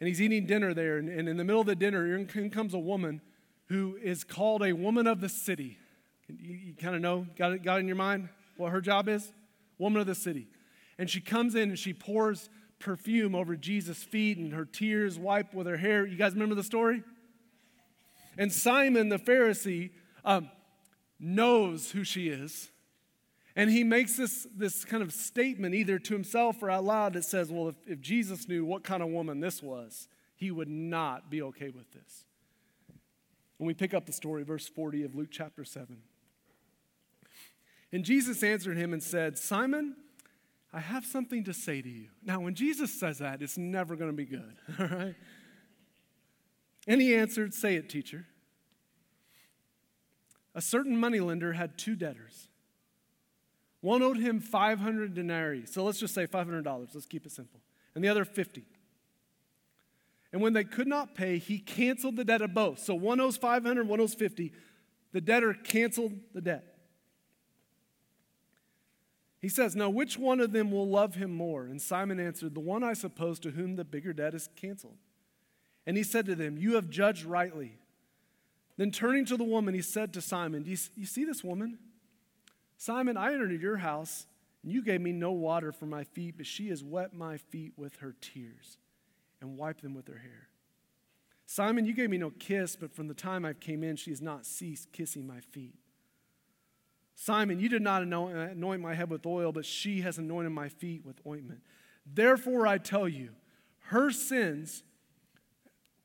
And 0.00 0.08
he's 0.08 0.20
eating 0.20 0.46
dinner 0.46 0.74
there, 0.74 0.98
and, 0.98 1.08
and 1.08 1.28
in 1.28 1.36
the 1.36 1.44
middle 1.44 1.60
of 1.60 1.66
the 1.66 1.74
dinner, 1.74 2.14
in 2.14 2.50
comes 2.50 2.74
a 2.74 2.78
woman 2.78 3.20
who 3.66 3.98
is 4.02 4.24
called 4.24 4.62
a 4.62 4.72
woman 4.72 5.06
of 5.06 5.20
the 5.20 5.28
city. 5.28 5.78
You, 6.28 6.54
you 6.54 6.74
kind 6.74 6.94
of 6.94 7.00
know, 7.00 7.26
got 7.36 7.52
it, 7.52 7.62
got 7.62 7.76
it 7.76 7.80
in 7.80 7.86
your 7.86 7.96
mind 7.96 8.28
what 8.58 8.72
her 8.72 8.80
job 8.80 9.08
is? 9.08 9.32
Woman 9.78 10.00
of 10.00 10.06
the 10.06 10.14
city. 10.14 10.48
And 10.98 11.08
she 11.08 11.20
comes 11.20 11.54
in 11.54 11.70
and 11.70 11.78
she 11.78 11.94
pours 11.94 12.50
perfume 12.80 13.34
over 13.34 13.56
Jesus' 13.56 14.02
feet, 14.02 14.36
and 14.36 14.52
her 14.52 14.64
tears 14.64 15.18
wipe 15.18 15.54
with 15.54 15.66
her 15.66 15.76
hair. 15.76 16.04
You 16.04 16.16
guys 16.16 16.32
remember 16.34 16.54
the 16.54 16.62
story? 16.62 17.02
And 18.36 18.52
Simon 18.52 19.08
the 19.08 19.18
Pharisee 19.18 19.90
um, 20.24 20.50
knows 21.18 21.90
who 21.92 22.04
she 22.04 22.28
is. 22.28 22.70
And 23.58 23.68
he 23.68 23.82
makes 23.82 24.16
this, 24.16 24.46
this 24.54 24.84
kind 24.84 25.02
of 25.02 25.12
statement 25.12 25.74
either 25.74 25.98
to 25.98 26.14
himself 26.14 26.62
or 26.62 26.70
out 26.70 26.84
loud 26.84 27.14
that 27.14 27.24
says, 27.24 27.50
Well, 27.50 27.70
if, 27.70 27.74
if 27.88 28.00
Jesus 28.00 28.46
knew 28.46 28.64
what 28.64 28.84
kind 28.84 29.02
of 29.02 29.08
woman 29.08 29.40
this 29.40 29.60
was, 29.60 30.06
he 30.36 30.52
would 30.52 30.68
not 30.68 31.28
be 31.28 31.42
okay 31.42 31.68
with 31.68 31.90
this. 31.90 32.24
When 33.56 33.66
we 33.66 33.74
pick 33.74 33.94
up 33.94 34.06
the 34.06 34.12
story, 34.12 34.44
verse 34.44 34.68
40 34.68 35.02
of 35.02 35.16
Luke 35.16 35.30
chapter 35.32 35.64
7. 35.64 35.98
And 37.90 38.04
Jesus 38.04 38.44
answered 38.44 38.76
him 38.76 38.92
and 38.92 39.02
said, 39.02 39.36
Simon, 39.36 39.96
I 40.72 40.78
have 40.78 41.04
something 41.04 41.42
to 41.42 41.52
say 41.52 41.82
to 41.82 41.88
you. 41.88 42.10
Now, 42.22 42.38
when 42.38 42.54
Jesus 42.54 42.92
says 43.00 43.18
that, 43.18 43.42
it's 43.42 43.58
never 43.58 43.96
going 43.96 44.10
to 44.10 44.16
be 44.16 44.24
good, 44.24 44.54
all 44.78 44.86
right? 44.86 45.14
And 46.86 47.00
he 47.00 47.16
answered, 47.16 47.54
Say 47.54 47.74
it, 47.74 47.90
teacher. 47.90 48.24
A 50.54 50.60
certain 50.60 50.96
moneylender 50.96 51.54
had 51.54 51.76
two 51.76 51.96
debtors. 51.96 52.47
One 53.80 54.02
owed 54.02 54.18
him 54.18 54.40
500 54.40 55.14
denarii. 55.14 55.66
So 55.66 55.84
let's 55.84 56.00
just 56.00 56.14
say 56.14 56.26
$500. 56.26 56.88
Let's 56.92 57.06
keep 57.06 57.26
it 57.26 57.32
simple. 57.32 57.60
And 57.94 58.02
the 58.02 58.08
other 58.08 58.24
50. 58.24 58.64
And 60.32 60.42
when 60.42 60.52
they 60.52 60.64
could 60.64 60.88
not 60.88 61.14
pay, 61.14 61.38
he 61.38 61.58
canceled 61.58 62.16
the 62.16 62.24
debt 62.24 62.42
of 62.42 62.52
both. 62.52 62.80
So 62.80 62.94
one 62.94 63.20
owes 63.20 63.36
500, 63.36 63.88
one 63.88 64.00
owes 64.00 64.14
50. 64.14 64.52
The 65.12 65.20
debtor 65.20 65.54
canceled 65.54 66.12
the 66.34 66.40
debt. 66.40 66.64
He 69.40 69.48
says, 69.48 69.76
Now, 69.76 69.88
which 69.88 70.18
one 70.18 70.40
of 70.40 70.52
them 70.52 70.70
will 70.70 70.88
love 70.88 71.14
him 71.14 71.32
more? 71.32 71.64
And 71.64 71.80
Simon 71.80 72.20
answered, 72.20 72.54
The 72.54 72.60
one, 72.60 72.82
I 72.82 72.92
suppose, 72.92 73.38
to 73.40 73.50
whom 73.50 73.76
the 73.76 73.84
bigger 73.84 74.12
debt 74.12 74.34
is 74.34 74.48
canceled. 74.56 74.98
And 75.86 75.96
he 75.96 76.02
said 76.02 76.26
to 76.26 76.34
them, 76.34 76.58
You 76.58 76.74
have 76.74 76.90
judged 76.90 77.24
rightly. 77.24 77.78
Then 78.76 78.90
turning 78.90 79.24
to 79.26 79.36
the 79.36 79.44
woman, 79.44 79.74
he 79.74 79.82
said 79.82 80.12
to 80.12 80.20
Simon, 80.20 80.64
Do 80.64 80.70
you, 80.70 80.78
you 80.96 81.06
see 81.06 81.24
this 81.24 81.42
woman? 81.42 81.78
Simon, 82.80 83.16
I 83.16 83.34
entered 83.34 83.60
your 83.60 83.76
house, 83.76 84.26
and 84.62 84.72
you 84.72 84.82
gave 84.82 85.00
me 85.00 85.12
no 85.12 85.32
water 85.32 85.72
for 85.72 85.86
my 85.86 86.04
feet, 86.04 86.36
but 86.36 86.46
she 86.46 86.68
has 86.68 86.82
wet 86.82 87.12
my 87.12 87.36
feet 87.36 87.72
with 87.76 87.96
her 87.96 88.14
tears 88.20 88.78
and 89.40 89.58
wiped 89.58 89.82
them 89.82 89.94
with 89.94 90.06
her 90.06 90.18
hair. 90.18 90.48
Simon, 91.44 91.84
you 91.84 91.92
gave 91.92 92.08
me 92.08 92.18
no 92.18 92.30
kiss, 92.38 92.76
but 92.76 92.94
from 92.94 93.08
the 93.08 93.14
time 93.14 93.44
I 93.44 93.52
came 93.52 93.82
in, 93.82 93.96
she 93.96 94.10
has 94.10 94.22
not 94.22 94.46
ceased 94.46 94.92
kissing 94.92 95.26
my 95.26 95.40
feet. 95.40 95.74
Simon, 97.16 97.58
you 97.58 97.68
did 97.68 97.82
not 97.82 98.02
anoint 98.02 98.80
my 98.80 98.94
head 98.94 99.10
with 99.10 99.26
oil, 99.26 99.50
but 99.50 99.66
she 99.66 100.02
has 100.02 100.18
anointed 100.18 100.52
my 100.52 100.68
feet 100.68 101.04
with 101.04 101.20
ointment. 101.26 101.60
Therefore, 102.06 102.66
I 102.66 102.78
tell 102.78 103.08
you, 103.08 103.30
her 103.86 104.12
sins, 104.12 104.84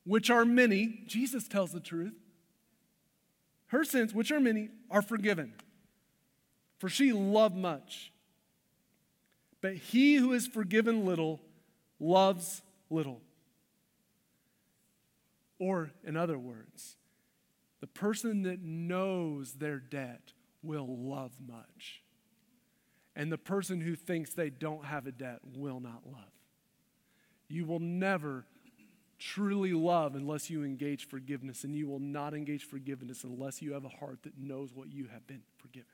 which 0.06 0.32
are 0.32 0.44
many, 0.44 1.04
Jesus 1.06 1.48
tells 1.48 1.72
the 1.72 1.80
truth, 1.80 2.16
her 3.68 3.84
sins, 3.84 4.12
which 4.12 4.32
are 4.32 4.40
many, 4.40 4.70
are 4.90 5.04
forgiven. 5.04 5.54
For 6.84 6.90
she 6.90 7.14
loved 7.14 7.56
much. 7.56 8.12
But 9.62 9.76
he 9.76 10.16
who 10.16 10.34
is 10.34 10.48
forgiven 10.48 11.06
little 11.06 11.40
loves 11.98 12.62
little. 12.90 13.22
Or, 15.60 15.92
in 16.04 16.18
other 16.18 16.38
words, 16.38 16.98
the 17.80 17.88
person 17.88 18.44
that 18.44 18.62
knows 18.62 19.54
their 19.54 19.80
debt 19.80 20.34
will 20.62 20.86
love 20.90 21.32
much. 21.48 22.04
And 23.16 23.32
the 23.32 23.38
person 23.38 23.80
who 23.80 23.96
thinks 23.96 24.34
they 24.34 24.50
don't 24.50 24.84
have 24.84 25.08
a 25.08 25.14
debt 25.14 25.40
will 25.56 25.80
not 25.80 26.02
love. 26.06 26.34
You 27.48 27.64
will 27.64 27.80
never 27.80 28.44
truly 29.18 29.72
love 29.72 30.16
unless 30.16 30.50
you 30.50 30.66
engage 30.66 31.08
forgiveness, 31.08 31.64
and 31.64 31.74
you 31.74 31.88
will 31.88 32.02
not 32.02 32.34
engage 32.34 32.66
forgiveness 32.66 33.24
unless 33.24 33.62
you 33.62 33.72
have 33.72 33.86
a 33.86 33.90
heart 34.04 34.24
that 34.24 34.38
knows 34.38 34.74
what 34.74 34.92
you 34.92 35.08
have 35.14 35.26
been 35.28 35.44
forgiven. 35.60 35.88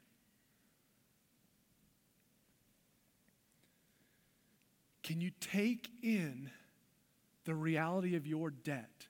Can 5.09 5.21
you 5.21 5.31
take 5.41 5.89
in 6.03 6.51
the 7.45 7.55
reality 7.55 8.15
of 8.15 8.27
your 8.27 8.51
debt? 8.51 9.07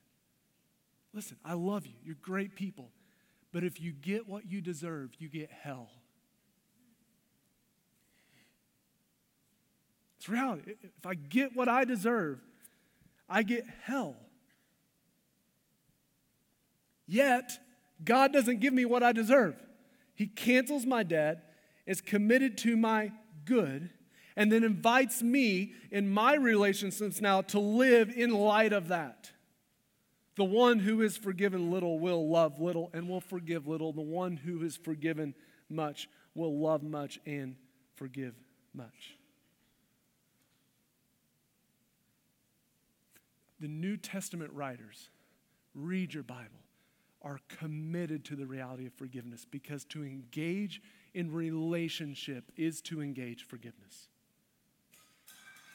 Listen, 1.14 1.36
I 1.44 1.56
love 1.56 1.86
you. 1.86 1.96
You're 2.06 2.16
great 2.22 2.56
people. 2.56 2.92
But 3.52 3.66
if 3.66 3.82
you 3.82 3.92
get 3.92 4.26
what 4.26 4.50
you 4.50 4.62
deserve, 4.62 5.10
you 5.20 5.28
get 5.28 5.52
hell. 5.52 5.90
It's 10.18 10.30
reality. 10.30 10.72
If 10.82 11.06
I 11.06 11.16
get 11.16 11.54
what 11.54 11.68
I 11.68 11.84
deserve, 11.84 12.40
I 13.28 13.44
get 13.44 13.66
hell. 13.84 14.16
Yet, 17.08 17.60
God 18.06 18.32
doesn't 18.32 18.62
give 18.62 18.74
me 18.74 18.86
what 18.86 19.04
I 19.04 19.12
deserve. 19.12 19.62
He 20.16 20.28
cancels 20.28 20.86
my 20.86 21.04
debt, 21.04 21.44
is 21.86 22.00
committed 22.00 22.58
to 22.60 22.78
my 22.78 23.12
good, 23.44 23.90
and 24.40 24.50
then 24.50 24.64
invites 24.64 25.22
me 25.22 25.74
in 25.92 26.10
my 26.10 26.34
relationships 26.34 27.20
now 27.20 27.42
to 27.42 27.60
live 27.60 28.10
in 28.10 28.32
light 28.32 28.72
of 28.72 28.88
that. 28.88 29.32
The 30.38 30.46
one 30.46 30.80
who 30.80 31.02
is 31.02 31.18
forgiven 31.18 31.70
little 31.70 32.00
will 32.00 32.30
love 32.30 32.62
little 32.62 32.90
and 32.94 33.10
will 33.10 33.20
forgive 33.20 33.68
little. 33.68 33.92
The 33.92 34.00
one 34.00 34.38
who 34.38 34.64
is 34.64 34.78
forgiven 34.78 35.36
much 35.70 36.08
will 36.36 36.58
love 36.58 36.84
much 36.84 37.20
and 37.26 37.58
forgive 37.96 38.34
much. 38.74 39.18
The 43.60 43.68
New 43.68 43.98
Testament 43.98 44.54
writers, 44.54 45.10
read 45.76 46.14
your 46.14 46.24
Bible, 46.24 46.64
are 47.22 47.42
committed 47.50 48.24
to 48.24 48.38
the 48.38 48.46
reality 48.46 48.86
of 48.86 48.94
forgiveness 48.94 49.46
because 49.52 49.84
to 49.84 50.06
engage 50.06 50.82
in 51.14 51.30
relationship 51.30 52.54
is 52.56 52.80
to 52.84 53.02
engage 53.02 53.46
forgiveness. 53.46 54.08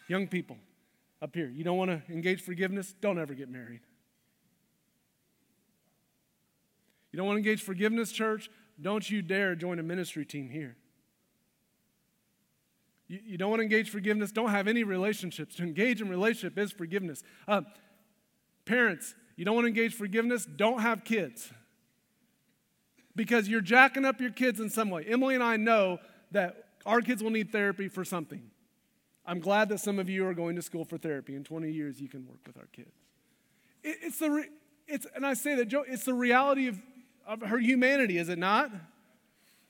Young 0.09 0.27
people 0.27 0.59
up 1.23 1.35
here, 1.35 1.49
you 1.49 1.65
don't 1.65 1.79
want 1.79 1.91
to 1.91 2.13
engage 2.13 2.43
forgiveness? 2.43 2.95
Don't 3.01 3.19
ever 3.19 3.35
get 3.35 3.49
married. 3.49 3.81
You 7.11 7.17
don't 7.17 7.27
want 7.27 7.37
to 7.37 7.39
engage 7.39 7.63
forgiveness, 7.63 8.11
church? 8.11 8.51
Don't 8.81 9.09
you 9.09 9.23
dare 9.23 9.55
join 9.55 9.79
a 9.79 9.83
ministry 9.83 10.25
team 10.25 10.51
here. 10.51 10.77
You, 13.07 13.21
you 13.25 13.39
don't 13.39 13.51
want 13.51 13.61
to 13.61 13.63
engage 13.63 13.89
forgiveness? 13.89 14.33
Don't 14.33 14.51
have 14.51 14.67
any 14.67 14.83
relationships. 14.83 15.55
To 15.57 15.63
engage 15.63 16.01
in 16.01 16.09
relationship 16.09 16.59
is 16.59 16.73
forgiveness. 16.73 17.23
Uh, 17.47 17.63
parents, 18.65 19.15
you 19.37 19.45
don't 19.45 19.55
want 19.55 19.65
to 19.65 19.69
engage 19.69 19.95
forgiveness? 19.95 20.45
Don't 20.45 20.81
have 20.81 21.05
kids. 21.05 21.51
Because 23.17 23.49
you're 23.49 23.61
jacking 23.61 24.05
up 24.05 24.21
your 24.21 24.31
kids 24.33 24.59
in 24.59 24.69
some 24.69 24.91
way. 24.91 25.05
Emily 25.09 25.35
and 25.37 25.45
I 25.45 25.57
know 25.57 25.99
that 26.33 26.65
our 26.85 27.01
kids 27.01 27.23
will 27.23 27.31
need 27.31 27.53
therapy 27.53 27.89
for 27.89 28.05
something. 28.05 28.51
I'm 29.27 29.41
glad 29.41 29.68
that 29.70 29.81
some 29.81 29.99
of 29.99 30.09
you 30.09 30.27
are 30.27 30.35
going 30.35 30.57
to 30.57 30.62
school 30.62 30.85
for 30.85 30.99
therapy. 30.99 31.35
In 31.35 31.45
20 31.45 31.70
years, 31.70 32.01
you 32.01 32.09
can 32.09 32.27
work 32.27 32.41
with 32.47 32.57
our 32.59 32.68
kids. 32.72 32.93
It, 33.83 33.99
it's 34.03 34.18
the, 34.18 34.31
re, 34.31 34.45
it's, 34.87 35.07
and 35.14 35.25
I 35.25 35.35
say 35.35 35.55
that, 35.57 35.66
Joe, 35.66 35.85
it's 35.89 36.05
the 36.05 36.14
reality 36.14 36.68
of 36.68 36.79
of 37.27 37.41
her 37.43 37.59
humanity, 37.59 38.18
is 38.18 38.29
it 38.29 38.39
not? 38.39 38.70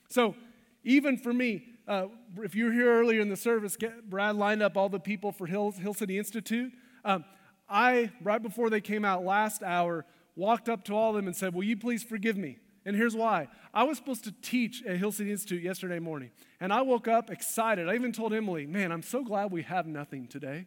So, 0.09 0.34
even 0.82 1.16
for 1.16 1.32
me, 1.32 1.64
uh, 1.86 2.07
if 2.38 2.55
you 2.55 2.66
were 2.66 2.72
here 2.72 3.00
earlier 3.00 3.20
in 3.20 3.28
the 3.28 3.36
service, 3.36 3.76
get, 3.76 4.09
Brad 4.09 4.36
lined 4.36 4.62
up 4.62 4.76
all 4.76 4.88
the 4.88 5.00
people 5.00 5.32
for 5.32 5.46
Hill, 5.46 5.72
Hill 5.72 5.94
City 5.94 6.18
Institute. 6.18 6.72
Um, 7.05 7.24
I, 7.68 8.11
right 8.22 8.42
before 8.42 8.70
they 8.70 8.80
came 8.80 9.05
out 9.05 9.24
last 9.24 9.62
hour, 9.62 10.05
walked 10.36 10.68
up 10.68 10.84
to 10.84 10.94
all 10.94 11.11
of 11.11 11.16
them 11.16 11.26
and 11.26 11.36
said, 11.36 11.55
Will 11.55 11.64
you 11.64 11.76
please 11.76 12.02
forgive 12.02 12.36
me? 12.36 12.59
And 12.87 12.95
here's 12.95 13.16
why. 13.16 13.49
I 13.72 13.85
was 13.85 13.97
supposed 13.97 14.24
to 14.24 14.32
teach 14.32 14.82
at 14.85 14.99
Hill 14.99 15.12
City 15.12 15.30
Institute 15.30 15.62
yesterday 15.62 15.99
morning, 15.99 16.30
and 16.61 16.72
I 16.72 16.82
woke 16.82 17.09
up 17.09 17.30
excited. 17.30 17.89
I 17.89 17.95
even 17.95 18.12
told 18.12 18.35
Emily, 18.35 18.66
Man, 18.66 18.93
I'm 18.93 19.03
so 19.03 19.24
glad 19.24 19.51
we 19.51 19.62
have 19.62 19.87
nothing 19.87 20.26
today. 20.26 20.66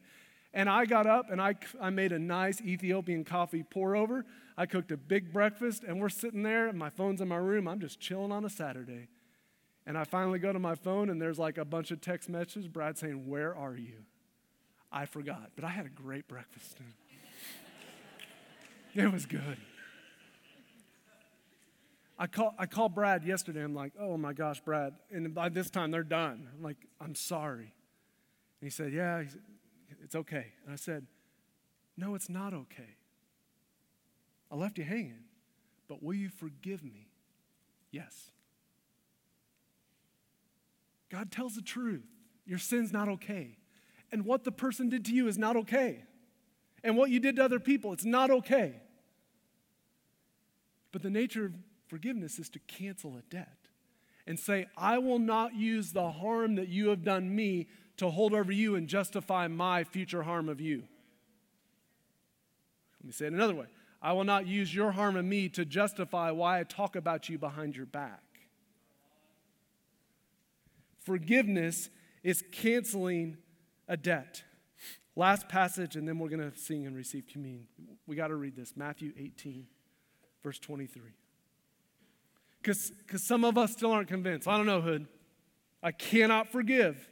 And 0.53 0.69
I 0.69 0.85
got 0.85 1.05
up 1.05 1.29
and 1.29 1.39
I, 1.41 1.55
I 1.79 1.91
made 1.91 2.11
a 2.11 2.17
nice 2.17 2.61
Ethiopian 2.61 3.23
coffee 3.23 3.63
pour 3.63 3.95
over. 3.95 4.25
I 4.57 4.65
cooked 4.65 4.91
a 4.91 4.97
big 4.97 5.31
breakfast, 5.31 5.83
and 5.83 5.99
we're 5.99 6.09
sitting 6.09 6.41
there, 6.41 6.67
and 6.67 6.79
my 6.79 6.89
phone's 6.89 7.21
in 7.21 7.27
my 7.27 7.37
room. 7.37 7.67
I'm 7.67 7.79
just 7.79 7.99
chilling 7.99 8.31
on 8.31 8.43
a 8.43 8.49
Saturday. 8.49 9.07
And 9.85 9.97
I 9.97 10.03
finally 10.03 10.39
go 10.39 10.51
to 10.51 10.59
my 10.59 10.73
phone, 10.73 11.09
and 11.09 11.21
there's 11.21 11.37
like 11.37 11.59
a 11.59 11.65
bunch 11.65 11.91
of 11.91 12.01
text 12.01 12.27
messages. 12.27 12.67
Brad 12.67 12.97
saying, 12.97 13.27
Where 13.27 13.55
are 13.55 13.75
you? 13.75 14.05
I 14.91 15.05
forgot, 15.05 15.51
but 15.55 15.63
I 15.63 15.69
had 15.69 15.85
a 15.85 15.89
great 15.89 16.27
breakfast. 16.27 16.79
it 18.95 19.11
was 19.11 19.25
good. 19.25 19.57
I 22.19 22.27
call, 22.27 22.55
I 22.57 22.65
called 22.65 22.95
Brad 22.95 23.23
yesterday. 23.23 23.63
I'm 23.63 23.75
like, 23.75 23.93
oh 23.99 24.17
my 24.17 24.33
gosh, 24.33 24.59
Brad. 24.59 24.93
And 25.11 25.33
by 25.33 25.49
this 25.49 25.69
time, 25.69 25.91
they're 25.91 26.03
done. 26.03 26.49
I'm 26.55 26.63
like, 26.63 26.77
I'm 26.99 27.13
sorry. 27.13 27.73
And 28.59 28.65
he 28.65 28.69
said, 28.69 28.91
yeah, 28.91 29.23
it's 30.03 30.15
okay. 30.15 30.53
And 30.65 30.73
I 30.73 30.77
said, 30.77 31.05
no, 31.95 32.15
it's 32.15 32.29
not 32.29 32.53
okay. 32.53 32.95
I 34.51 34.55
left 34.55 34.77
you 34.77 34.83
hanging, 34.83 35.25
but 35.87 36.01
will 36.01 36.15
you 36.15 36.29
forgive 36.29 36.83
me? 36.83 37.07
Yes. 37.91 38.31
God 41.09 41.31
tells 41.31 41.55
the 41.55 41.61
truth. 41.61 42.05
Your 42.45 42.59
sin's 42.59 42.91
not 42.91 43.09
okay. 43.09 43.57
And 44.11 44.25
what 44.25 44.43
the 44.43 44.51
person 44.51 44.89
did 44.89 45.05
to 45.05 45.13
you 45.13 45.27
is 45.27 45.37
not 45.37 45.55
okay. 45.57 46.03
And 46.83 46.95
what 46.95 47.09
you 47.09 47.19
did 47.19 47.35
to 47.35 47.43
other 47.43 47.59
people, 47.59 47.93
it's 47.93 48.05
not 48.05 48.31
okay. 48.31 48.81
But 50.91 51.03
the 51.03 51.09
nature 51.09 51.45
of 51.45 51.53
forgiveness 51.87 52.39
is 52.39 52.49
to 52.49 52.59
cancel 52.59 53.17
a 53.17 53.21
debt 53.33 53.57
and 54.25 54.39
say, 54.39 54.67
I 54.77 54.97
will 54.97 55.19
not 55.19 55.55
use 55.55 55.93
the 55.93 56.11
harm 56.11 56.55
that 56.55 56.67
you 56.67 56.89
have 56.89 57.03
done 57.03 57.33
me 57.33 57.67
to 57.97 58.09
hold 58.09 58.33
over 58.33 58.51
you 58.51 58.75
and 58.75 58.87
justify 58.87 59.47
my 59.47 59.83
future 59.83 60.23
harm 60.23 60.49
of 60.49 60.61
you. 60.61 60.83
Let 63.01 63.05
me 63.05 63.11
say 63.11 63.27
it 63.27 63.33
another 63.33 63.55
way 63.55 63.67
I 64.01 64.13
will 64.13 64.25
not 64.25 64.45
use 64.45 64.73
your 64.73 64.91
harm 64.91 65.15
of 65.15 65.25
me 65.25 65.49
to 65.49 65.65
justify 65.65 66.31
why 66.31 66.59
I 66.59 66.63
talk 66.63 66.95
about 66.95 67.29
you 67.29 67.37
behind 67.37 67.75
your 67.75 67.85
back. 67.85 68.21
Forgiveness 70.99 71.89
is 72.23 72.43
canceling 72.51 73.37
a 73.87 73.97
debt. 73.97 74.43
Last 75.15 75.49
passage, 75.49 75.95
and 75.95 76.07
then 76.07 76.19
we're 76.19 76.29
going 76.29 76.51
to 76.51 76.55
sing 76.55 76.85
and 76.85 76.95
receive 76.95 77.25
communion. 77.27 77.65
We 78.05 78.15
got 78.15 78.27
to 78.27 78.35
read 78.35 78.55
this 78.55 78.73
Matthew 78.75 79.13
18, 79.17 79.65
verse 80.43 80.59
23. 80.59 81.01
Because 82.67 83.23
some 83.23 83.45
of 83.45 83.57
us 83.57 83.71
still 83.71 83.91
aren't 83.91 84.09
convinced. 84.09 84.47
I 84.47 84.57
don't 84.57 84.65
know, 84.65 84.81
Hood. 84.81 85.07
I 85.81 85.91
cannot 85.91 86.49
forgive 86.49 87.09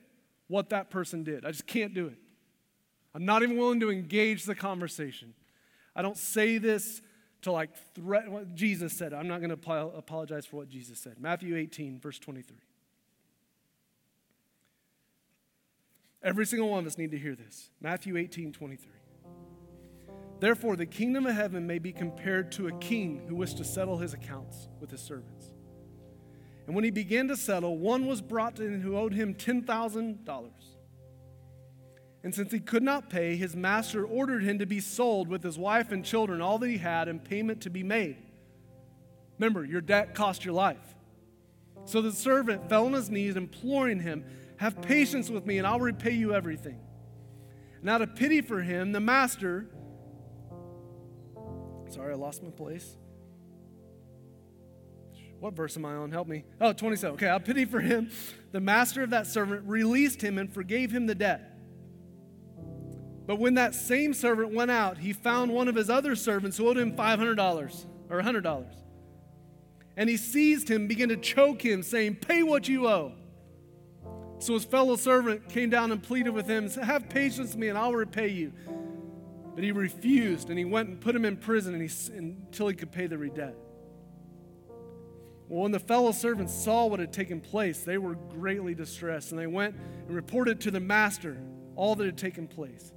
what 0.48 0.70
that 0.72 0.90
person 0.90 1.24
did. 1.24 1.46
I 1.46 1.52
just 1.52 1.66
can't 1.66 1.94
do 1.94 2.08
it. 2.08 2.18
I'm 3.14 3.24
not 3.24 3.42
even 3.42 3.56
willing 3.58 3.80
to 3.80 3.90
engage 3.90 4.44
the 4.44 4.56
conversation. 4.56 5.34
I 5.96 6.02
don't 6.02 6.18
say 6.18 6.58
this 6.58 7.02
to 7.44 7.54
like 7.54 7.70
threaten 7.94 8.34
what 8.34 8.54
Jesus 8.54 8.92
said. 8.92 9.14
I'm 9.14 9.30
not 9.30 9.40
going 9.40 9.56
to 9.56 9.94
apologize 9.96 10.46
for 10.46 10.58
what 10.58 10.68
Jesus 10.68 11.00
said. 11.00 11.16
Matthew 11.20 11.56
18, 11.56 12.00
verse 12.02 12.20
23. 12.20 12.58
Every 16.22 16.46
single 16.46 16.70
one 16.70 16.80
of 16.80 16.88
us 16.88 16.98
need 16.98 17.12
to 17.12 17.18
hear 17.18 17.36
this. 17.36 17.70
Matthew 17.80 18.18
18, 18.18 18.52
23. 18.52 18.92
Therefore, 20.46 20.76
the 20.76 20.86
kingdom 20.86 21.26
of 21.26 21.34
heaven 21.34 21.66
may 21.66 21.80
be 21.80 21.92
compared 21.92 22.52
to 22.52 22.68
a 22.68 22.72
king 22.74 23.26
who 23.28 23.34
wished 23.34 23.58
to 23.58 23.64
settle 23.64 23.98
his 23.98 24.14
accounts 24.14 24.68
with 24.80 24.92
his 24.92 25.02
servants. 25.02 25.52
And 26.68 26.76
when 26.76 26.84
he 26.84 26.92
began 26.92 27.28
to 27.30 27.36
settle, 27.36 27.80
one 27.80 28.06
was 28.06 28.22
brought 28.22 28.60
in 28.60 28.80
who 28.80 28.96
owed 28.96 29.12
him 29.12 29.34
$10,000. 29.34 30.50
And 32.24 32.36
since 32.36 32.52
he 32.52 32.60
could 32.60 32.84
not 32.84 33.10
pay, 33.10 33.36
his 33.36 33.56
master 33.56 34.06
ordered 34.06 34.44
him 34.44 34.60
to 34.60 34.68
be 34.68 34.80
sold 34.80 35.30
with 35.30 35.42
his 35.42 35.58
wife 35.58 35.92
and 35.92 36.06
children, 36.06 36.44
all 36.44 36.60
that 36.60 36.70
he 36.70 36.78
had, 36.78 37.08
and 37.08 37.24
payment 37.24 37.62
to 37.62 37.72
be 37.72 37.82
made. 37.82 38.18
Remember, 39.40 39.66
your 39.66 39.82
debt 39.82 40.14
cost 40.14 40.46
your 40.46 40.54
life. 40.54 40.94
So 41.86 42.04
the 42.04 42.12
servant 42.12 42.70
fell 42.70 42.86
on 42.86 42.94
his 42.94 43.10
knees, 43.10 43.36
imploring 43.36 44.00
him, 44.00 44.24
Have 44.58 44.80
patience 44.80 45.32
with 45.32 45.48
me, 45.48 45.58
and 45.58 45.66
I'll 45.66 45.80
repay 45.80 46.12
you 46.12 46.36
everything. 46.36 46.80
And 47.82 47.90
out 47.90 48.04
of 48.04 48.16
pity 48.16 48.42
for 48.42 48.62
him, 48.62 48.92
the 48.92 49.00
master, 49.00 49.72
sorry, 51.90 52.14
I 52.14 52.16
lost 52.16 52.44
my 52.44 52.50
place. 52.50 52.98
What 55.40 55.54
verse 55.54 55.78
am 55.78 55.86
I 55.86 55.94
on? 55.94 56.12
Help 56.12 56.28
me. 56.28 56.44
Oh, 56.60 56.74
27. 56.74 57.16
Okay, 57.16 57.30
I 57.30 57.38
pity 57.40 57.66
for 57.66 57.80
him, 57.80 58.10
the 58.52 58.60
master 58.60 59.04
of 59.04 59.12
that 59.12 59.28
servant 59.28 59.64
released 59.68 60.22
him 60.22 60.38
and 60.38 60.52
forgave 60.52 60.92
him 60.92 61.06
the 61.06 61.16
debt. 61.16 61.52
But 63.28 63.40
when 63.40 63.56
that 63.56 63.74
same 63.74 64.14
servant 64.14 64.54
went 64.54 64.72
out, 64.72 65.00
he 65.00 65.14
found 65.14 65.52
one 65.52 65.68
of 65.68 65.76
his 65.76 65.90
other 65.90 66.16
servants 66.16 66.58
who 66.58 66.68
owed 66.68 66.78
him 66.78 66.96
$500 66.96 67.86
or 68.10 68.22
$100. 68.22 68.66
And 69.98 70.10
he 70.10 70.18
seized 70.18 70.70
him, 70.70 70.88
began 70.88 71.10
to 71.10 71.18
choke 71.18 71.64
him, 71.64 71.82
saying, 71.82 72.16
Pay 72.16 72.44
what 72.44 72.68
you 72.68 72.88
owe. 72.88 73.14
So 74.40 74.54
his 74.54 74.66
fellow 74.66 74.96
servant 74.96 75.50
came 75.50 75.70
down 75.70 75.92
and 75.92 76.04
pleaded 76.04 76.32
with 76.32 76.48
him, 76.48 76.70
Have 76.70 77.10
patience 77.10 77.52
with 77.52 77.58
me, 77.58 77.70
and 77.70 77.78
I'll 77.78 77.94
repay 77.94 78.28
you. 78.28 78.52
But 79.56 79.64
he 79.64 79.72
refused, 79.72 80.50
and 80.50 80.60
he 80.60 80.66
went 80.66 80.90
and 80.90 81.02
put 81.02 81.16
him 81.16 81.24
in 81.24 81.38
prison 81.38 81.74
and 81.74 81.90
he, 81.90 82.18
until 82.18 82.68
he 82.68 82.76
could 82.76 82.92
pay 82.92 83.08
the 83.08 83.18
debt. 83.30 83.56
Well, 85.48 85.64
when 85.64 85.72
the 85.72 85.80
fellow 85.80 86.12
servants 86.12 86.54
saw 86.54 86.88
what 86.88 87.00
had 87.00 87.14
taken 87.14 87.40
place, 87.40 87.84
they 87.84 87.98
were 87.98 88.16
greatly 88.16 88.76
distressed, 88.76 89.32
and 89.32 89.40
they 89.40 89.48
went 89.48 89.76
and 90.08 90.16
reported 90.16 90.60
to 90.62 90.72
the 90.72 90.80
master 90.80 91.38
all 91.76 91.96
that 91.96 92.06
had 92.06 92.18
taken 92.18 92.48
place. 92.48 92.92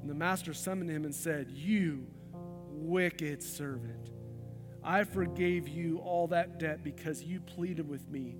And 0.00 0.10
the 0.10 0.14
master 0.14 0.52
summoned 0.52 0.90
him 0.90 1.04
and 1.04 1.14
said, 1.14 1.50
You 1.50 2.06
wicked 2.68 3.42
servant, 3.42 4.10
I 4.82 5.04
forgave 5.04 5.68
you 5.68 5.98
all 5.98 6.26
that 6.28 6.58
debt 6.58 6.82
because 6.82 7.22
you 7.22 7.40
pleaded 7.40 7.88
with 7.88 8.08
me. 8.08 8.36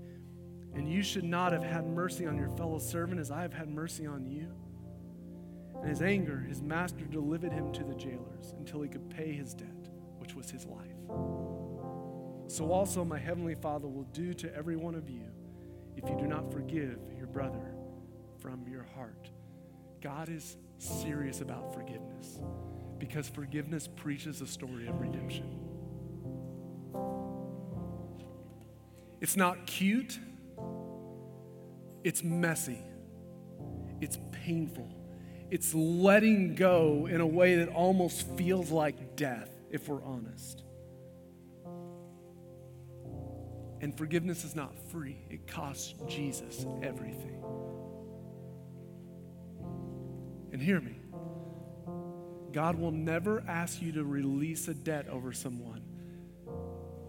And 0.75 0.91
you 0.91 1.03
should 1.03 1.25
not 1.25 1.53
have 1.53 1.63
had 1.63 1.87
mercy 1.87 2.27
on 2.27 2.37
your 2.37 2.49
fellow 2.51 2.79
servant 2.79 3.21
as 3.21 3.31
I 3.31 3.43
have 3.43 3.53
had 3.53 3.69
mercy 3.69 4.07
on 4.07 4.27
you. 4.27 4.49
In 5.83 5.89
his 5.89 6.03
anger, 6.03 6.39
his 6.39 6.63
master 6.63 7.05
delivered 7.05 7.53
him 7.53 7.73
to 7.73 7.85
the 7.85 7.95
jailers 7.95 8.55
until 8.59 8.83
he 8.83 8.89
could 8.89 9.11
pay 9.11 9.33
his 9.33 9.53
debt, 9.53 9.89
which 10.19 10.35
was 10.35 10.51
his 10.51 10.65
life. 10.67 10.79
So 12.47 12.71
also 12.71 13.05
my 13.05 13.19
heavenly 13.19 13.55
Father 13.55 13.89
will 13.89 14.07
do 14.13 14.33
to 14.35 14.55
every 14.55 14.77
one 14.77 14.95
of 14.95 15.09
you 15.09 15.25
if 15.97 16.09
you 16.09 16.17
do 16.17 16.27
not 16.27 16.53
forgive 16.53 16.99
your 17.17 17.27
brother 17.27 17.75
from 18.39 18.67
your 18.69 18.85
heart. 18.95 19.31
God 20.01 20.29
is 20.29 20.57
serious 20.79 21.41
about 21.41 21.75
forgiveness 21.75 22.41
because 22.99 23.29
forgiveness 23.29 23.89
preaches 23.89 24.41
a 24.41 24.47
story 24.47 24.87
of 24.87 25.01
redemption. 25.01 25.59
It's 29.21 29.37
not 29.37 29.67
cute, 29.67 30.19
it's 32.05 32.23
messy, 32.25 32.83
it's 34.01 34.19
painful, 34.33 34.89
it's 35.53 35.75
letting 35.75 36.55
go 36.55 37.07
in 37.11 37.21
a 37.21 37.27
way 37.27 37.57
that 37.57 37.69
almost 37.69 38.27
feels 38.39 38.71
like 38.71 39.17
death, 39.17 39.51
if 39.71 39.87
we're 39.87 40.03
honest. 40.03 40.63
And 43.83 43.95
forgiveness 43.95 44.45
is 44.45 44.57
not 44.57 44.75
free, 44.91 45.19
it 45.29 45.47
costs 45.47 45.93
Jesus 46.09 46.65
everything. 46.83 47.45
And 50.53 50.63
hear 50.63 50.81
me 50.81 50.97
God 52.51 52.79
will 52.79 52.91
never 52.91 53.45
ask 53.47 53.83
you 53.83 53.93
to 53.93 54.05
release 54.05 54.69
a 54.69 54.75
debt 54.75 55.07
over 55.09 55.35
someone 55.35 55.83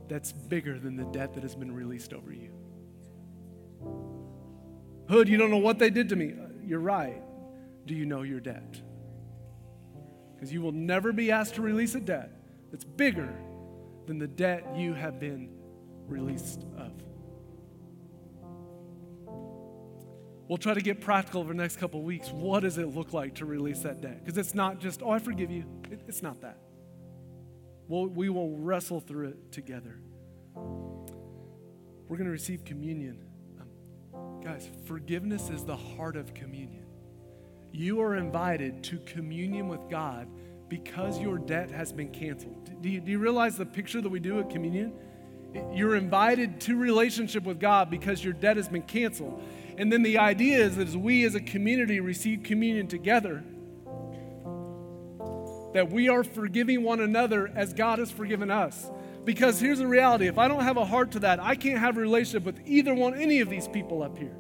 that's 0.10 0.34
bigger 0.34 0.78
than 0.78 0.98
the 0.98 1.06
debt 1.06 1.34
that 1.36 1.44
has 1.44 1.56
been 1.56 1.74
released 1.74 2.12
over 2.12 2.34
you. 2.34 2.52
Hood, 5.08 5.30
you 5.30 5.38
don't 5.38 5.50
know 5.50 5.58
what 5.58 5.80
they 5.80 5.90
did 5.90 6.10
to 6.10 6.18
me. 6.18 6.34
Uh, 6.34 6.48
you're 6.66 6.82
right. 6.82 7.22
Do 7.86 7.96
you 7.96 8.06
know 8.06 8.22
your 8.22 8.40
debt? 8.40 8.82
Because 10.36 10.52
you 10.54 10.62
will 10.62 10.72
never 10.72 11.12
be 11.12 11.32
asked 11.32 11.56
to 11.56 11.62
release 11.62 11.96
a 11.96 12.00
debt 12.00 12.32
that's 12.72 12.84
bigger 12.84 13.34
than 14.06 14.20
the 14.20 14.28
debt 14.28 14.76
you 14.76 14.94
have 14.94 15.20
been 15.20 15.50
released 16.08 16.66
of. 16.78 16.92
We'll 20.48 20.58
try 20.58 20.74
to 20.74 20.82
get 20.82 21.02
practical 21.02 21.42
over 21.42 21.54
the 21.54 21.58
next 21.58 21.78
couple 21.78 22.02
weeks. 22.02 22.30
What 22.30 22.60
does 22.62 22.78
it 22.78 22.94
look 22.94 23.14
like 23.14 23.36
to 23.36 23.46
release 23.46 23.80
that 23.80 24.02
debt? 24.02 24.24
Because 24.24 24.38
it's 24.38 24.54
not 24.54 24.80
just, 24.80 25.02
oh, 25.02 25.10
I 25.10 25.20
forgive 25.20 25.50
you. 25.50 25.64
It, 25.90 26.02
it's 26.08 26.22
not 26.22 26.42
that. 26.42 26.58
We'll, 27.88 28.08
we 28.08 28.30
will 28.30 28.58
wrestle 28.58 29.00
through 29.00 29.30
it 29.30 29.52
together. 29.52 30.00
We're 30.56 32.18
going 32.18 32.26
to 32.26 32.32
receive 32.32 32.66
communion. 32.66 33.24
Um, 33.60 34.42
guys, 34.44 34.70
forgiveness 34.86 35.50
is 35.50 35.64
the 35.64 35.78
heart 35.78 36.16
of 36.16 36.34
communion. 36.34 36.83
You 37.74 38.02
are 38.02 38.16
invited 38.16 38.84
to 38.84 39.00
communion 39.00 39.68
with 39.68 39.90
God 39.90 40.28
because 40.70 41.20
your 41.20 41.40
debt 41.40 41.72
has 41.72 41.92
been 41.92 42.10
canceled. 42.10 42.70
Do 42.82 42.88
you, 42.88 43.02
do 43.02 43.12
you 43.12 43.18
realize 43.18 43.58
the 43.58 43.66
picture 43.66 44.00
that 44.00 44.10
we 44.10 44.20
do 44.20 44.40
at 44.40 44.52
communion? 44.52 44.94
You're 45.74 45.96
invited 45.96 46.62
to 46.62 46.78
relationship 46.78 47.44
with 47.44 47.60
God 47.60 47.90
because 47.90 48.24
your 48.24 48.34
debt 48.34 48.58
has 48.58 48.70
been 48.70 48.84
canceled. 48.84 49.42
And 49.80 49.92
then 49.92 50.04
the 50.04 50.20
idea 50.20 50.60
is 50.60 50.76
that 50.76 50.88
as 50.88 50.96
we 50.96 51.26
as 51.26 51.34
a 51.34 51.42
community 51.42 52.00
receive 52.00 52.44
communion 52.44 52.88
together, 52.88 53.44
that 55.74 55.90
we 55.90 56.10
are 56.10 56.24
forgiving 56.24 56.84
one 56.84 57.00
another 57.00 57.52
as 57.56 57.74
God 57.74 57.98
has 57.98 58.12
forgiven 58.12 58.52
us. 58.52 58.88
Because 59.26 59.60
here's 59.60 59.80
the 59.80 59.88
reality 59.88 60.28
if 60.28 60.38
I 60.38 60.48
don't 60.48 60.62
have 60.62 60.78
a 60.78 60.86
heart 60.86 61.12
to 61.14 61.20
that, 61.22 61.40
I 61.40 61.56
can't 61.56 61.80
have 61.80 61.98
a 61.98 62.00
relationship 62.00 62.44
with 62.44 62.62
either 62.68 62.94
one, 62.94 63.16
any 63.16 63.42
of 63.42 63.50
these 63.50 63.68
people 63.68 64.04
up 64.04 64.16
here. 64.16 64.36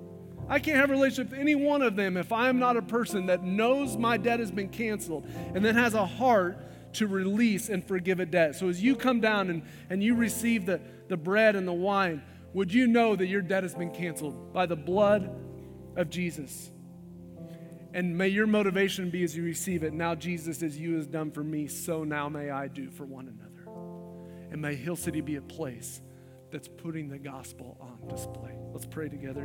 I 0.50 0.60
can't 0.60 0.78
have 0.78 0.89
a 0.89 0.94
relationship 0.94 1.32
with 1.32 1.39
any 1.39 1.56
one 1.56 1.82
of 1.82 1.96
them 1.96 2.18
if 2.18 2.32
I 2.32 2.50
am 2.50 2.60
not 2.60 2.78
a 2.78 2.82
person 2.82 3.28
that 3.28 3.44
knows 3.44 3.98
my 3.98 4.18
debt 4.18 4.39
has 4.39 4.52
been 4.52 4.70
canceled 4.70 5.26
and 5.54 5.64
then 5.64 5.76
has 5.76 5.94
a 5.94 6.06
heart 6.06 6.58
to 6.94 7.08
release 7.08 7.70
and 7.70 7.86
forgive 7.86 8.20
a 8.20 8.26
debt. 8.26 8.56
So 8.56 8.70
as 8.70 8.82
you 8.82 8.96
come 8.96 9.20
down 9.20 9.50
and, 9.50 9.64
and 9.89 10.04
you 10.04 10.16
receive 10.16 10.66
the, 10.66 10.80
the 11.08 11.18
bread 11.18 11.56
and 11.56 11.68
the 11.68 11.74
wine, 11.74 12.22
would 12.54 12.74
you 12.74 12.88
know 12.88 13.16
that 13.16 13.26
your 13.26 13.41
debt 13.41 13.64
has 13.64 13.74
been 13.74 13.91
canceled 13.91 14.54
by 14.54 14.66
the 14.66 14.76
blood 14.76 15.36
of 15.96 16.10
Jesus? 16.10 16.70
And 17.94 18.18
may 18.18 18.28
your 18.28 18.48
motivation 18.48 19.10
be 19.10 19.24
as 19.24 19.36
you 19.36 19.44
receive 19.44 19.84
it. 19.84 19.94
Now, 19.94 20.16
Jesus, 20.16 20.64
as 20.64 20.78
you 20.78 20.96
has 20.96 21.08
done 21.08 21.32
for 21.32 21.44
me, 21.44 21.68
so 21.68 22.04
now 22.04 22.28
may 22.30 22.50
I 22.50 22.68
do 22.68 22.89
for 22.89 23.06
one 23.06 23.28
another. 23.28 23.50
And 24.52 24.62
may 24.62 24.76
Hill 24.76 24.96
City 24.96 25.22
be 25.22 25.36
a 25.38 25.41
place 25.41 26.02
that's 26.52 26.68
putting 26.68 27.10
the 27.10 27.18
gospel 27.18 27.78
on 27.82 28.08
display. 28.08 28.56
Let's 28.72 28.86
pray 28.86 29.10
together. 29.10 29.41